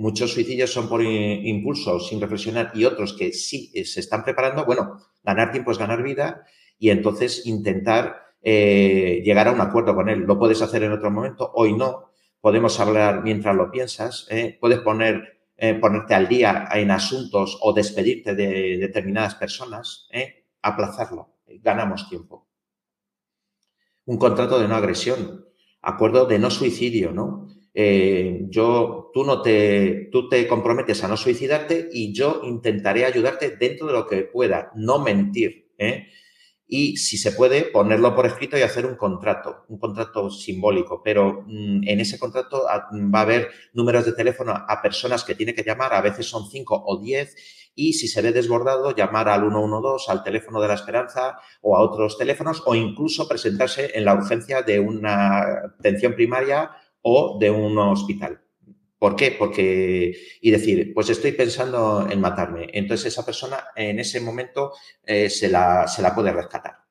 Muchos 0.00 0.32
suicidios 0.32 0.72
son 0.72 0.88
por 0.88 1.04
impulso, 1.04 2.00
sin 2.00 2.20
reflexionar, 2.20 2.72
y 2.74 2.84
otros 2.84 3.12
que 3.16 3.32
sí 3.32 3.70
se 3.84 4.00
están 4.00 4.24
preparando. 4.24 4.64
Bueno, 4.64 4.98
ganar 5.22 5.52
tiempo 5.52 5.70
es 5.70 5.78
ganar 5.78 6.02
vida 6.02 6.44
y 6.82 6.90
entonces 6.90 7.46
intentar 7.46 8.34
llegar 8.42 9.46
a 9.46 9.52
un 9.52 9.60
acuerdo 9.60 9.94
con 9.94 10.08
él. 10.08 10.24
Lo 10.26 10.36
puedes 10.36 10.60
hacer 10.62 10.82
en 10.82 10.90
otro 10.90 11.12
momento, 11.12 11.52
hoy 11.54 11.74
no, 11.74 12.10
podemos 12.40 12.80
hablar 12.80 13.22
mientras 13.22 13.54
lo 13.54 13.70
piensas, 13.70 14.26
¿eh? 14.28 14.58
puedes 14.60 14.80
poner, 14.80 15.38
eh, 15.56 15.74
ponerte 15.74 16.12
al 16.12 16.26
día 16.26 16.68
en 16.74 16.90
asuntos 16.90 17.56
o 17.62 17.72
despedirte 17.72 18.34
de 18.34 18.78
determinadas 18.78 19.36
personas, 19.36 20.08
¿eh? 20.10 20.46
aplazarlo, 20.60 21.36
ganamos 21.46 22.08
tiempo. 22.08 22.48
Un 24.06 24.18
contrato 24.18 24.58
de 24.58 24.66
no 24.66 24.74
agresión, 24.74 25.46
acuerdo 25.82 26.26
de 26.26 26.40
no 26.40 26.50
suicidio, 26.50 27.12
¿no? 27.12 27.48
yo, 27.74 29.10
tú 29.14 29.24
no 29.24 29.40
te, 29.40 30.10
tú 30.12 30.28
te 30.28 30.46
comprometes 30.48 31.04
a 31.04 31.08
no 31.08 31.16
suicidarte 31.16 31.88
y 31.92 32.12
yo 32.12 32.42
intentaré 32.44 33.04
ayudarte 33.06 33.56
dentro 33.56 33.86
de 33.86 33.92
lo 33.92 34.06
que 34.06 34.24
pueda, 34.24 34.72
no 34.74 34.98
mentir, 34.98 35.70
¿eh? 35.78 36.08
Y, 36.74 36.96
si 36.96 37.18
se 37.18 37.32
puede, 37.32 37.64
ponerlo 37.64 38.14
por 38.14 38.24
escrito 38.24 38.56
y 38.56 38.62
hacer 38.62 38.86
un 38.86 38.96
contrato, 38.96 39.66
un 39.68 39.78
contrato 39.78 40.30
simbólico. 40.30 41.02
Pero 41.04 41.44
mm, 41.46 41.86
en 41.86 42.00
ese 42.00 42.18
contrato 42.18 42.62
ah, 42.66 42.88
va 43.14 43.18
a 43.18 43.22
haber 43.22 43.50
números 43.74 44.06
de 44.06 44.14
teléfono 44.14 44.54
a 44.56 44.80
personas 44.80 45.22
que 45.22 45.34
tiene 45.34 45.54
que 45.54 45.64
llamar, 45.64 45.92
a 45.92 46.00
veces 46.00 46.24
son 46.24 46.48
cinco 46.50 46.82
o 46.86 46.98
diez, 46.98 47.36
y 47.74 47.92
si 47.92 48.08
se 48.08 48.22
ve 48.22 48.32
desbordado, 48.32 48.96
llamar 48.96 49.28
al 49.28 49.42
112, 49.42 50.10
al 50.10 50.24
teléfono 50.24 50.62
de 50.62 50.68
la 50.68 50.74
esperanza 50.74 51.38
o 51.60 51.76
a 51.76 51.82
otros 51.82 52.16
teléfonos, 52.16 52.62
o 52.64 52.74
incluso 52.74 53.28
presentarse 53.28 53.90
en 53.92 54.06
la 54.06 54.14
urgencia 54.14 54.62
de 54.62 54.80
una 54.80 55.42
atención 55.78 56.14
primaria 56.14 56.70
o 57.02 57.36
de 57.38 57.50
un 57.50 57.76
hospital. 57.76 58.41
¿Por 59.02 59.16
qué? 59.16 59.34
Porque, 59.36 60.14
y 60.40 60.50
decir, 60.52 60.94
pues 60.94 61.10
estoy 61.10 61.32
pensando 61.32 62.06
en 62.08 62.20
matarme. 62.20 62.68
Entonces 62.72 63.12
esa 63.12 63.26
persona 63.26 63.56
en 63.74 63.98
ese 63.98 64.20
momento 64.20 64.74
eh, 65.04 65.28
se, 65.28 65.48
la, 65.48 65.88
se 65.88 66.02
la 66.02 66.14
puede 66.14 66.30
rescatar. 66.30 66.84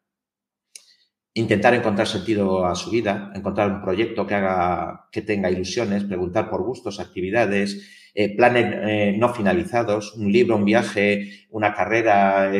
Intentar 1.35 1.73
encontrar 1.73 2.05
sentido 2.05 2.65
a 2.65 2.75
su 2.75 2.91
vida, 2.91 3.31
encontrar 3.33 3.71
un 3.71 3.81
proyecto 3.81 4.27
que 4.27 4.33
haga, 4.35 5.07
que 5.09 5.21
tenga 5.21 5.49
ilusiones, 5.49 6.03
preguntar 6.03 6.49
por 6.49 6.63
gustos, 6.63 6.99
actividades, 6.99 8.09
eh, 8.13 8.35
planes 8.35 8.65
eh, 8.89 9.15
no 9.17 9.33
finalizados, 9.33 10.13
un 10.15 10.33
libro, 10.33 10.57
un 10.57 10.65
viaje, 10.65 11.47
una 11.51 11.73
carrera, 11.73 12.51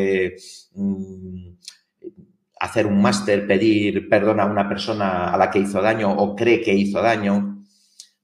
mm, 0.75 1.57
hacer 2.57 2.87
un 2.87 3.01
máster, 3.01 3.45
pedir 3.45 4.07
perdón 4.07 4.39
a 4.39 4.45
una 4.45 4.69
persona 4.69 5.33
a 5.33 5.37
la 5.37 5.51
que 5.51 5.59
hizo 5.59 5.81
daño 5.81 6.09
o 6.09 6.37
cree 6.37 6.61
que 6.61 6.73
hizo 6.73 7.01
daño, 7.01 7.61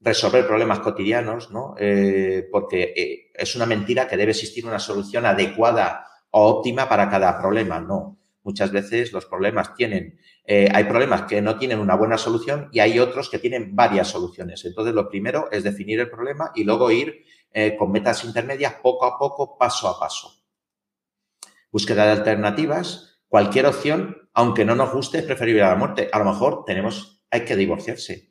resolver 0.08 0.46
problemas 0.46 0.80
cotidianos, 0.80 1.50
¿no? 1.50 1.74
Eh, 1.78 2.48
porque 2.50 2.94
eh, 2.96 3.30
es 3.34 3.54
una 3.54 3.66
mentira 3.66 4.08
que 4.08 4.16
debe 4.16 4.32
existir 4.32 4.66
una 4.66 4.78
solución 4.78 5.26
adecuada 5.26 6.06
o 6.30 6.48
óptima 6.48 6.88
para 6.88 7.08
cada 7.08 7.38
problema, 7.38 7.80
no. 7.80 8.18
Muchas 8.42 8.72
veces 8.72 9.12
los 9.12 9.26
problemas 9.26 9.74
tienen, 9.74 10.18
eh, 10.44 10.68
hay 10.72 10.84
problemas 10.84 11.22
que 11.22 11.42
no 11.42 11.58
tienen 11.58 11.78
una 11.78 11.96
buena 11.96 12.16
solución 12.16 12.70
y 12.72 12.80
hay 12.80 12.98
otros 12.98 13.28
que 13.28 13.38
tienen 13.38 13.76
varias 13.76 14.08
soluciones. 14.08 14.64
Entonces, 14.64 14.94
lo 14.94 15.08
primero 15.08 15.48
es 15.52 15.62
definir 15.64 16.00
el 16.00 16.10
problema 16.10 16.50
y 16.54 16.64
luego 16.64 16.90
ir 16.90 17.24
con 17.78 17.90
metas 17.90 18.24
intermedias 18.24 18.74
poco 18.74 19.06
a 19.06 19.18
poco, 19.18 19.56
paso 19.58 19.88
a 19.88 19.98
paso. 19.98 20.44
Búsqueda 21.72 22.04
de 22.04 22.12
alternativas. 22.12 23.20
Cualquier 23.26 23.66
opción, 23.66 24.28
aunque 24.32 24.64
no 24.64 24.76
nos 24.76 24.92
guste, 24.92 25.18
es 25.18 25.24
preferible 25.24 25.62
a 25.62 25.70
la 25.70 25.74
muerte. 25.74 26.08
A 26.12 26.18
lo 26.18 26.26
mejor 26.26 26.64
tenemos, 26.64 27.24
hay 27.30 27.44
que 27.44 27.56
divorciarse 27.56 28.27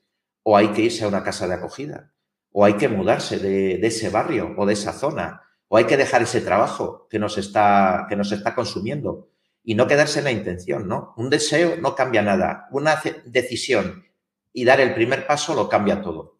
o 0.49 0.55
hay 0.55 0.69
que 0.69 0.83
irse 0.83 1.03
a 1.03 1.09
una 1.09 1.25
casa 1.25 1.45
de 1.45 1.55
acogida, 1.55 2.13
o 2.53 2.63
hay 2.63 2.75
que 2.75 2.87
mudarse 2.87 3.37
de, 3.37 3.85
ese 3.85 4.09
barrio 4.09 4.55
o 4.57 4.65
de 4.65 4.71
esa 4.71 4.93
zona, 4.93 5.41
o 5.67 5.75
hay 5.75 5.83
que 5.83 5.97
dejar 5.97 6.21
ese 6.21 6.39
trabajo 6.39 7.05
que 7.09 7.19
nos, 7.19 7.37
está, 7.37 8.05
que 8.07 8.15
nos 8.15 8.31
está 8.31 8.55
consumiendo 8.55 9.27
y 9.61 9.75
no 9.75 9.87
quedarse 9.87 10.19
en 10.19 10.23
la 10.23 10.31
intención, 10.31 10.87
¿no? 10.87 11.13
Un 11.17 11.29
deseo 11.29 11.75
no 11.81 11.95
cambia 11.95 12.21
nada, 12.21 12.69
una 12.71 12.97
decisión 13.25 14.05
y 14.53 14.63
dar 14.63 14.79
el 14.79 14.93
primer 14.93 15.27
paso 15.27 15.53
lo 15.53 15.67
cambia 15.67 16.01
todo. 16.01 16.39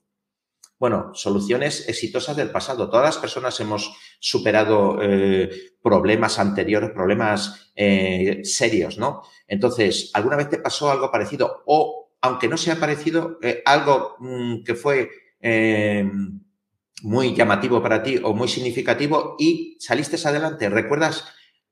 Bueno, 0.79 1.11
soluciones 1.13 1.89
exitosas 1.89 2.37
del 2.37 2.51
pasado. 2.51 2.89
Todas 2.89 3.07
las 3.07 3.17
personas 3.17 3.59
hemos 3.59 3.93
superado 4.21 4.99
eh, 5.01 5.49
problemas 5.83 6.39
anteriores, 6.39 6.91
problemas 6.91 7.73
eh, 7.75 8.39
serios, 8.45 8.97
¿no? 8.97 9.23
Entonces, 9.49 10.11
¿alguna 10.13 10.37
vez 10.37 10.49
te 10.49 10.59
pasó 10.59 10.89
algo 10.89 11.11
parecido 11.11 11.63
o 11.65 12.06
aunque 12.27 12.47
no 12.47 12.57
sea 12.57 12.79
parecido, 12.79 13.39
eh, 13.41 13.61
algo 13.65 14.15
mm, 14.19 14.63
que 14.63 14.75
fue 14.75 15.09
eh, 15.39 16.09
muy 17.03 17.33
llamativo 17.33 17.81
para 17.81 18.03
ti 18.03 18.19
o 18.23 18.33
muy 18.33 18.47
significativo 18.47 19.35
y 19.39 19.77
saliste 19.79 20.17
adelante. 20.27 20.69
¿Recuerdas 20.69 21.25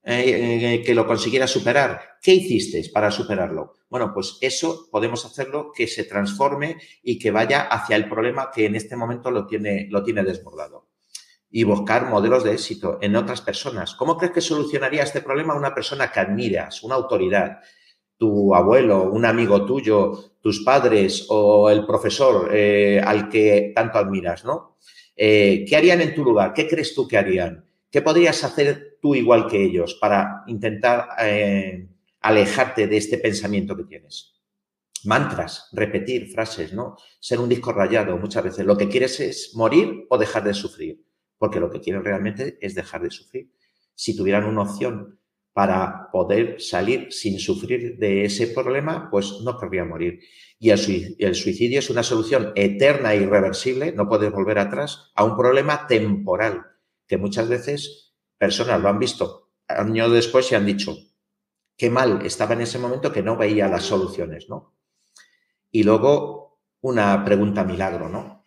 eh, 0.04 0.84
que 0.86 0.96
lo 0.96 1.08
consiguieras 1.08 1.52
superar? 1.52 2.18
¿Qué 2.22 2.34
hiciste 2.34 2.84
para 2.94 3.12
superarlo? 3.12 3.74
Bueno, 3.90 4.12
pues 4.14 4.38
eso 4.42 4.88
podemos 4.92 5.26
hacerlo 5.26 5.72
que 5.76 5.88
se 5.88 6.04
transforme 6.04 6.78
y 7.04 7.18
que 7.18 7.32
vaya 7.32 7.62
hacia 7.62 7.96
el 7.96 8.08
problema 8.08 8.52
que 8.54 8.66
en 8.66 8.76
este 8.76 8.96
momento 8.96 9.32
lo 9.32 9.48
tiene, 9.48 9.88
lo 9.90 10.04
tiene 10.04 10.24
desbordado. 10.24 10.90
Y 11.50 11.64
buscar 11.64 12.10
modelos 12.10 12.44
de 12.44 12.52
éxito 12.52 13.00
en 13.02 13.16
otras 13.16 13.42
personas. 13.42 13.96
¿Cómo 13.96 14.18
crees 14.18 14.34
que 14.34 14.42
solucionaría 14.42 15.04
este 15.04 15.22
problema 15.22 15.56
una 15.56 15.74
persona 15.74 16.12
que 16.12 16.20
admiras, 16.20 16.84
una 16.84 16.96
autoridad? 16.96 17.60
Tu 18.18 18.56
abuelo, 18.56 19.12
un 19.12 19.26
amigo 19.26 19.66
tuyo, 19.66 20.36
tus 20.42 20.64
padres 20.64 21.26
o 21.30 21.70
el 21.70 21.86
profesor 21.86 22.50
eh, 22.54 23.02
al 23.04 23.30
que 23.30 23.72
tanto 23.76 23.98
admiras, 23.98 24.46
¿no? 24.46 24.78
Eh, 25.16 25.66
¿Qué 25.68 25.76
harían 25.76 26.02
en 26.02 26.14
tu 26.14 26.24
lugar? 26.24 26.54
¿Qué 26.54 26.68
crees 26.68 26.94
tú 26.94 27.08
que 27.08 27.18
harían? 27.18 27.66
¿Qué 27.90 28.02
podrías 28.02 28.44
hacer 28.44 28.98
tú 29.02 29.16
igual 29.16 29.48
que 29.48 29.64
ellos 29.64 29.98
para 30.00 30.44
intentar 30.48 31.08
eh, 31.22 31.88
alejarte 32.22 32.88
de 32.88 32.98
este 32.98 33.18
pensamiento 33.18 33.76
que 33.76 33.86
tienes? 33.86 34.34
Mantras, 35.06 35.70
repetir 35.72 36.28
frases, 36.28 36.74
¿no? 36.74 36.98
Ser 37.20 37.40
un 37.40 37.48
disco 37.48 37.72
rayado 37.72 38.18
muchas 38.18 38.44
veces. 38.44 38.66
Lo 38.66 38.78
que 38.78 38.90
quieres 38.90 39.20
es 39.20 39.52
morir 39.56 40.06
o 40.10 40.18
dejar 40.18 40.44
de 40.44 40.54
sufrir, 40.54 41.06
porque 41.38 41.60
lo 41.60 41.70
que 41.70 41.80
quieres 41.80 42.04
realmente 42.04 42.58
es 42.60 42.76
dejar 42.76 43.02
de 43.02 43.12
sufrir. 43.12 43.52
Si 43.94 44.16
tuvieran 44.16 44.46
una 44.46 44.64
opción 44.64 45.20
para 45.56 46.12
poder 46.12 46.60
salir 46.60 47.14
sin 47.14 47.40
sufrir 47.40 47.98
de 47.98 48.26
ese 48.26 48.48
problema, 48.48 49.08
pues 49.10 49.40
no 49.42 49.58
querría 49.58 49.86
morir. 49.86 50.20
Y 50.60 50.70
el 50.70 51.34
suicidio 51.34 51.80
es 51.80 51.90
una 51.90 52.04
solución 52.04 52.52
eterna 52.56 53.14
e 53.14 53.22
irreversible, 53.22 53.94
no 53.94 54.10
puedes 54.10 54.34
volver 54.34 54.60
atrás, 54.60 55.14
a 55.16 55.24
un 55.24 55.38
problema 55.38 55.88
temporal, 55.88 56.66
que 57.08 57.18
muchas 57.18 57.48
veces 57.48 58.18
personas 58.38 58.82
lo 58.82 58.90
han 58.90 59.00
visto 59.00 59.54
años 59.70 60.12
después 60.12 60.52
y 60.52 60.56
han 60.56 60.66
dicho, 60.66 60.98
qué 61.78 61.90
mal 61.90 62.26
estaba 62.26 62.54
en 62.54 62.60
ese 62.60 62.78
momento 62.78 63.14
que 63.14 63.24
no 63.24 63.38
veía 63.38 63.70
las 63.70 63.84
soluciones, 63.84 64.50
¿no? 64.50 64.76
Y 65.72 65.84
luego 65.84 66.60
una 66.82 67.24
pregunta 67.24 67.64
milagro, 67.64 68.10
¿no? 68.10 68.44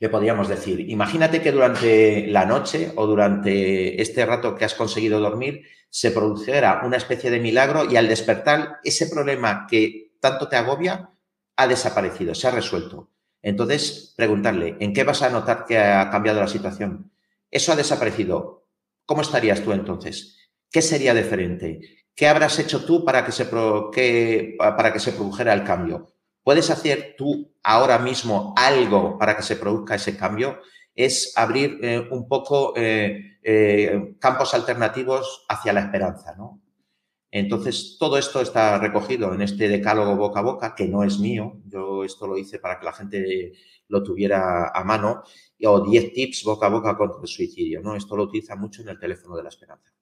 le 0.00 0.08
podríamos 0.08 0.48
decir, 0.48 0.88
imagínate 0.88 1.42
que 1.42 1.50
durante 1.50 2.26
la 2.28 2.44
noche 2.44 2.92
o 2.94 3.06
durante 3.06 4.00
este 4.00 4.24
rato 4.24 4.54
que 4.54 4.64
has 4.64 4.74
conseguido 4.74 5.18
dormir 5.18 5.64
se 5.90 6.10
produjera 6.10 6.82
una 6.84 6.96
especie 6.96 7.30
de 7.30 7.40
milagro 7.40 7.90
y 7.90 7.96
al 7.96 8.08
despertar 8.08 8.78
ese 8.84 9.06
problema 9.06 9.66
que 9.68 10.12
tanto 10.20 10.48
te 10.48 10.56
agobia 10.56 11.10
ha 11.56 11.66
desaparecido, 11.66 12.34
se 12.34 12.48
ha 12.48 12.52
resuelto. 12.52 13.10
Entonces, 13.42 14.14
preguntarle, 14.16 14.76
¿en 14.80 14.92
qué 14.92 15.04
vas 15.04 15.22
a 15.22 15.30
notar 15.30 15.64
que 15.64 15.78
ha 15.78 16.10
cambiado 16.10 16.40
la 16.40 16.48
situación? 16.48 17.10
Eso 17.50 17.72
ha 17.72 17.76
desaparecido. 17.76 18.66
¿Cómo 19.06 19.22
estarías 19.22 19.62
tú 19.62 19.72
entonces? 19.72 20.36
¿Qué 20.70 20.82
sería 20.82 21.14
diferente? 21.14 21.80
¿Qué 22.14 22.26
habrás 22.26 22.58
hecho 22.58 22.84
tú 22.84 23.04
para 23.04 23.24
que 23.24 23.32
se, 23.32 23.46
para 23.46 24.92
que 24.92 25.00
se 25.00 25.12
produjera 25.12 25.54
el 25.54 25.64
cambio? 25.64 26.12
¿Puedes 26.42 26.70
hacer 26.70 27.14
tú 27.16 27.54
ahora 27.62 27.98
mismo 27.98 28.54
algo 28.56 29.18
para 29.18 29.36
que 29.36 29.42
se 29.42 29.56
produzca 29.56 29.94
ese 29.94 30.16
cambio? 30.16 30.60
Es 30.98 31.32
abrir 31.36 31.78
eh, 31.80 32.08
un 32.10 32.26
poco 32.26 32.74
eh, 32.76 33.38
eh, 33.40 34.16
campos 34.18 34.52
alternativos 34.52 35.46
hacia 35.48 35.72
la 35.72 35.82
esperanza, 35.82 36.34
¿no? 36.36 36.60
Entonces, 37.30 37.96
todo 38.00 38.18
esto 38.18 38.40
está 38.40 38.78
recogido 38.78 39.32
en 39.32 39.42
este 39.42 39.68
decálogo 39.68 40.16
boca 40.16 40.40
a 40.40 40.42
boca, 40.42 40.74
que 40.74 40.88
no 40.88 41.04
es 41.04 41.20
mío. 41.20 41.60
Yo 41.66 42.02
esto 42.04 42.26
lo 42.26 42.36
hice 42.36 42.58
para 42.58 42.80
que 42.80 42.86
la 42.86 42.92
gente 42.92 43.52
lo 43.88 44.02
tuviera 44.02 44.70
a 44.74 44.82
mano, 44.84 45.22
o 45.64 45.80
10 45.80 46.12
tips 46.14 46.42
boca 46.44 46.66
a 46.66 46.70
boca 46.70 46.96
contra 46.96 47.20
el 47.22 47.28
suicidio, 47.28 47.80
¿no? 47.80 47.94
Esto 47.94 48.16
lo 48.16 48.24
utiliza 48.24 48.56
mucho 48.56 48.82
en 48.82 48.88
el 48.88 48.98
teléfono 48.98 49.36
de 49.36 49.42
la 49.44 49.50
esperanza. 49.50 49.92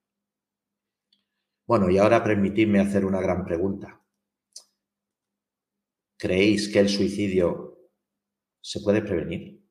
Bueno, 1.67 1.91
y 1.91 1.99
ahora 1.99 2.25
permitidme 2.25 2.81
hacer 2.81 3.05
una 3.05 3.21
gran 3.21 3.45
pregunta. 3.45 4.01
¿Creéis 6.17 6.69
que 6.73 6.79
el 6.81 6.89
suicidio 6.89 7.91
se 8.61 8.81
puede 8.81 9.03
prevenir? 9.03 9.66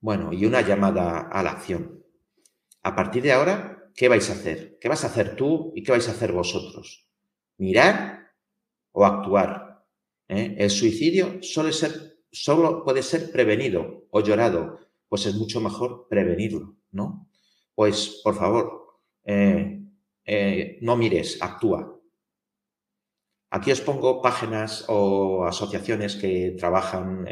Bueno, 0.00 0.32
y 0.32 0.46
una 0.46 0.60
llamada 0.60 1.28
a 1.28 1.42
la 1.42 1.50
acción. 1.50 2.04
A 2.82 2.94
partir 2.94 3.22
de 3.22 3.32
ahora, 3.32 3.90
¿qué 3.94 4.08
vais 4.08 4.30
a 4.30 4.34
hacer? 4.34 4.78
¿Qué 4.80 4.88
vas 4.88 5.02
a 5.02 5.08
hacer 5.08 5.34
tú 5.34 5.72
y 5.74 5.82
qué 5.82 5.90
vais 5.92 6.08
a 6.08 6.12
hacer 6.12 6.32
vosotros? 6.32 7.08
¿Mirar 7.56 8.30
o 8.92 9.04
actuar? 9.04 9.84
¿Eh? 10.28 10.54
El 10.58 10.70
suicidio 10.70 11.42
suele 11.42 11.72
ser, 11.72 12.20
solo 12.30 12.84
puede 12.84 13.02
ser 13.02 13.32
prevenido 13.32 14.06
o 14.10 14.20
llorado, 14.20 14.78
pues 15.08 15.26
es 15.26 15.34
mucho 15.34 15.60
mejor 15.60 16.06
prevenirlo, 16.08 16.76
¿no? 16.92 17.28
Pues, 17.74 18.20
por 18.22 18.36
favor, 18.36 19.00
eh, 19.24 19.80
eh, 20.24 20.78
no 20.82 20.96
mires, 20.96 21.42
actúa. 21.42 21.98
Aquí 23.50 23.72
os 23.72 23.80
pongo 23.80 24.20
páginas 24.22 24.84
o 24.88 25.44
asociaciones 25.44 26.16
que 26.16 26.54
trabajan, 26.58 27.26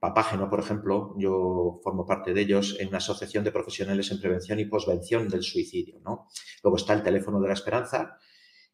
Papágeno, 0.00 0.48
por 0.48 0.60
ejemplo, 0.60 1.14
yo 1.18 1.80
formo 1.82 2.06
parte 2.06 2.32
de 2.32 2.40
ellos 2.42 2.76
en 2.78 2.88
una 2.88 2.98
asociación 2.98 3.42
de 3.42 3.50
profesionales 3.50 4.10
en 4.12 4.20
prevención 4.20 4.60
y 4.60 4.66
posvención 4.66 5.28
del 5.28 5.42
suicidio. 5.42 6.00
¿no? 6.04 6.28
Luego 6.62 6.76
está 6.76 6.92
el 6.94 7.02
teléfono 7.02 7.40
de 7.40 7.48
la 7.48 7.54
esperanza 7.54 8.16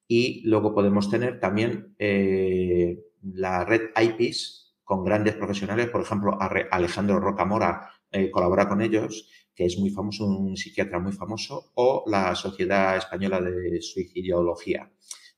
y 0.06 0.42
luego 0.46 0.74
podemos 0.74 1.10
tener 1.10 1.40
también 1.40 1.94
eh, 1.98 2.98
la 3.22 3.64
red 3.64 3.90
IPIS 3.96 4.74
con 4.84 5.02
grandes 5.02 5.34
profesionales, 5.34 5.88
por 5.88 6.02
ejemplo, 6.02 6.36
Alejandro 6.70 7.18
Rocamora 7.18 7.90
eh, 8.10 8.30
colabora 8.30 8.68
con 8.68 8.82
ellos, 8.82 9.30
que 9.54 9.64
es 9.64 9.78
muy 9.78 9.88
famoso, 9.88 10.26
un 10.26 10.56
psiquiatra 10.56 10.98
muy 10.98 11.12
famoso, 11.12 11.72
o 11.74 12.04
la 12.06 12.34
Sociedad 12.34 12.98
Española 12.98 13.40
de 13.40 13.80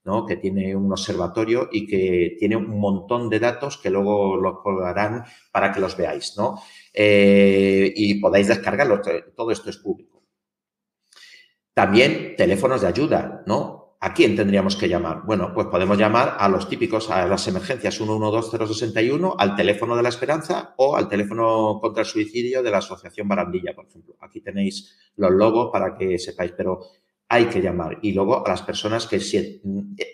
Suicidología 0.07 0.27
que 0.27 0.37
tiene 0.37 0.77
un 0.77 0.93
observatorio 0.93 1.69
y 1.73 1.87
que 1.87 2.37
tiene 2.39 2.57
un 2.57 2.79
montón 2.79 3.29
de 3.29 3.41
datos 3.41 3.79
que 3.79 3.91
luego 3.91 4.37
los 4.37 4.61
colgarán 4.63 5.25
para 5.51 5.73
que 5.73 5.81
los 5.81 5.97
veáis, 5.97 6.35
¿no? 6.37 6.61
Eh, 6.93 7.93
y 7.95 8.21
podáis 8.21 8.49
descargarlos, 8.49 9.01
todo 9.35 9.51
esto 9.51 9.71
es 9.71 9.79
público. 9.79 10.23
También 11.75 12.37
teléfonos 12.37 12.81
de 12.81 12.89
ayuda, 12.89 13.43
¿no? 13.47 13.97
¿A 14.01 14.13
quién 14.13 14.37
tendríamos 14.37 14.77
que 14.77 14.89
llamar? 14.89 15.23
Bueno, 15.27 15.53
pues 15.55 15.67
podemos 15.67 15.99
llamar 15.99 16.37
a 16.39 16.49
los 16.49 16.69
típicos, 16.69 17.11
a 17.11 17.27
las 17.27 17.49
emergencias 17.49 17.99
112061, 17.99 19.35
al 19.39 19.57
teléfono 19.57 19.97
de 19.97 20.03
la 20.03 20.11
esperanza 20.11 20.75
o 20.77 20.97
al 20.97 21.09
teléfono 21.09 21.79
contra 21.81 22.03
el 22.03 22.07
suicidio 22.07 22.63
de 22.63 22.71
la 22.71 22.79
Asociación 22.79 23.27
Barandilla, 23.27 23.75
por 23.75 23.87
ejemplo. 23.87 24.17
Aquí 24.21 24.41
tenéis 24.41 24.95
los 25.17 25.33
logos 25.33 25.71
para 25.73 25.97
que 25.97 26.19
sepáis, 26.19 26.53
pero 26.57 26.81
hay 27.29 27.47
que 27.47 27.61
llamar. 27.61 27.99
Y 28.03 28.13
luego 28.13 28.47
a 28.47 28.51
las 28.51 28.63
personas 28.63 29.07
que 29.07 29.21
si 29.21 29.61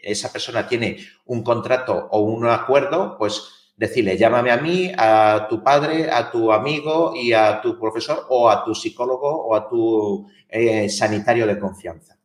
esa 0.03 0.33
persona 0.33 0.67
tiene 0.67 0.99
un 1.27 1.43
contrato 1.43 2.09
o 2.11 2.21
un 2.21 2.47
acuerdo, 2.47 3.17
pues 3.19 3.73
decirle, 3.77 4.17
llámame 4.17 4.51
a 4.51 4.59
mí, 4.59 4.93
a 4.97 5.47
tu 5.49 5.63
padre, 5.63 6.11
a 6.11 6.31
tu 6.31 6.53
amigo 6.53 7.15
y 7.17 7.33
a 7.33 7.61
tu 7.61 7.79
profesor 7.79 8.27
o 8.29 8.49
a 8.49 8.65
tu 8.65 8.75
psicólogo 8.75 9.29
o 9.29 9.55
a 9.55 9.69
tu 9.69 10.27
eh, 10.49 10.89
sanitario 10.89 11.47
de 11.47 11.59
confianza. 11.59 12.19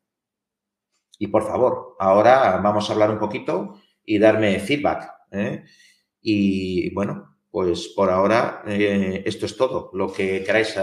Y 1.20 1.28
por 1.28 1.48
favor, 1.48 1.96
ahora 2.00 2.60
vamos 2.64 2.90
a 2.90 2.94
hablar 2.94 3.10
un 3.12 3.20
poquito 3.20 3.80
y 4.06 4.20
darme 4.20 4.60
feedback. 4.60 5.10
¿eh? 5.32 5.64
Y 6.22 6.94
bueno, 6.94 7.38
pues 7.50 7.88
por 7.96 8.12
ahora 8.12 8.62
eh, 8.68 9.24
esto 9.26 9.46
es 9.48 9.58
todo. 9.58 9.90
Lo 9.94 10.14
que 10.14 10.44
queráis 10.44 10.78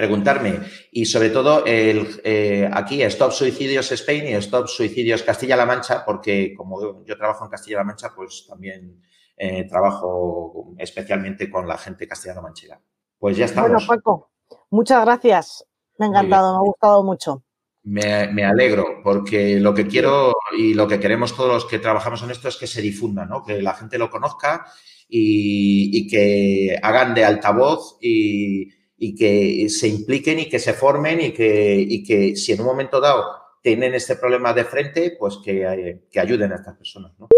preguntarme. 0.00 0.60
Y 0.92 1.04
sobre 1.04 1.28
todo, 1.28 1.66
el, 1.66 2.22
eh, 2.24 2.66
aquí 2.72 3.02
Stop 3.02 3.32
Suicidios 3.32 3.92
Spain 3.92 4.28
y 4.28 4.32
Stop 4.32 4.66
Suicidios 4.66 5.22
Castilla-La 5.22 5.66
Mancha, 5.66 6.06
porque 6.06 6.54
como 6.56 7.04
yo 7.04 7.18
trabajo 7.18 7.44
en 7.44 7.50
Castilla-La 7.50 7.84
Mancha, 7.84 8.10
pues 8.16 8.46
también 8.48 9.02
eh, 9.36 9.64
trabajo 9.68 10.72
especialmente 10.78 11.50
con 11.50 11.68
la 11.68 11.76
gente 11.76 12.08
castellano 12.08 12.40
manchega. 12.40 12.80
Pues 13.18 13.36
ya 13.36 13.44
estamos. 13.44 13.70
Bueno, 13.70 13.86
Paco, 13.86 14.30
muchas 14.70 15.04
gracias. 15.04 15.66
Me 15.98 16.06
ha 16.06 16.08
encantado, 16.08 16.52
me 16.54 16.56
ha 16.56 16.66
gustado 16.66 17.04
mucho. 17.04 17.44
Me, 17.82 18.42
alegro, 18.42 19.02
porque 19.04 19.60
lo 19.60 19.74
que 19.74 19.86
quiero 19.86 20.32
y 20.56 20.72
lo 20.72 20.88
que 20.88 20.98
queremos 20.98 21.36
todos 21.36 21.52
los 21.52 21.64
que 21.66 21.78
trabajamos 21.78 22.22
en 22.22 22.30
esto 22.30 22.48
es 22.48 22.56
que 22.56 22.66
se 22.66 22.80
difunda, 22.80 23.26
¿no? 23.26 23.42
que 23.42 23.60
la 23.60 23.74
gente 23.74 23.98
lo 23.98 24.08
conozca 24.08 24.66
y, 25.08 25.90
y 25.92 26.06
que 26.06 26.78
hagan 26.82 27.12
de 27.14 27.24
altavoz 27.24 27.98
y, 28.00 28.79
y 29.00 29.14
que 29.14 29.68
se 29.70 29.88
impliquen 29.88 30.38
y 30.38 30.48
que 30.48 30.58
se 30.58 30.74
formen 30.74 31.20
y 31.20 31.32
que, 31.32 32.04
que 32.06 32.36
si 32.36 32.52
en 32.52 32.60
un 32.60 32.66
momento 32.66 33.00
dado 33.00 33.24
tienen 33.62 33.94
este 33.94 34.14
problema 34.14 34.52
de 34.52 34.64
frente, 34.64 35.16
pues 35.18 35.38
que, 35.42 36.00
que 36.10 36.20
ayuden 36.20 36.52
a 36.52 36.56
estas 36.56 36.76
personas. 36.76 37.12
¿no? 37.18 37.28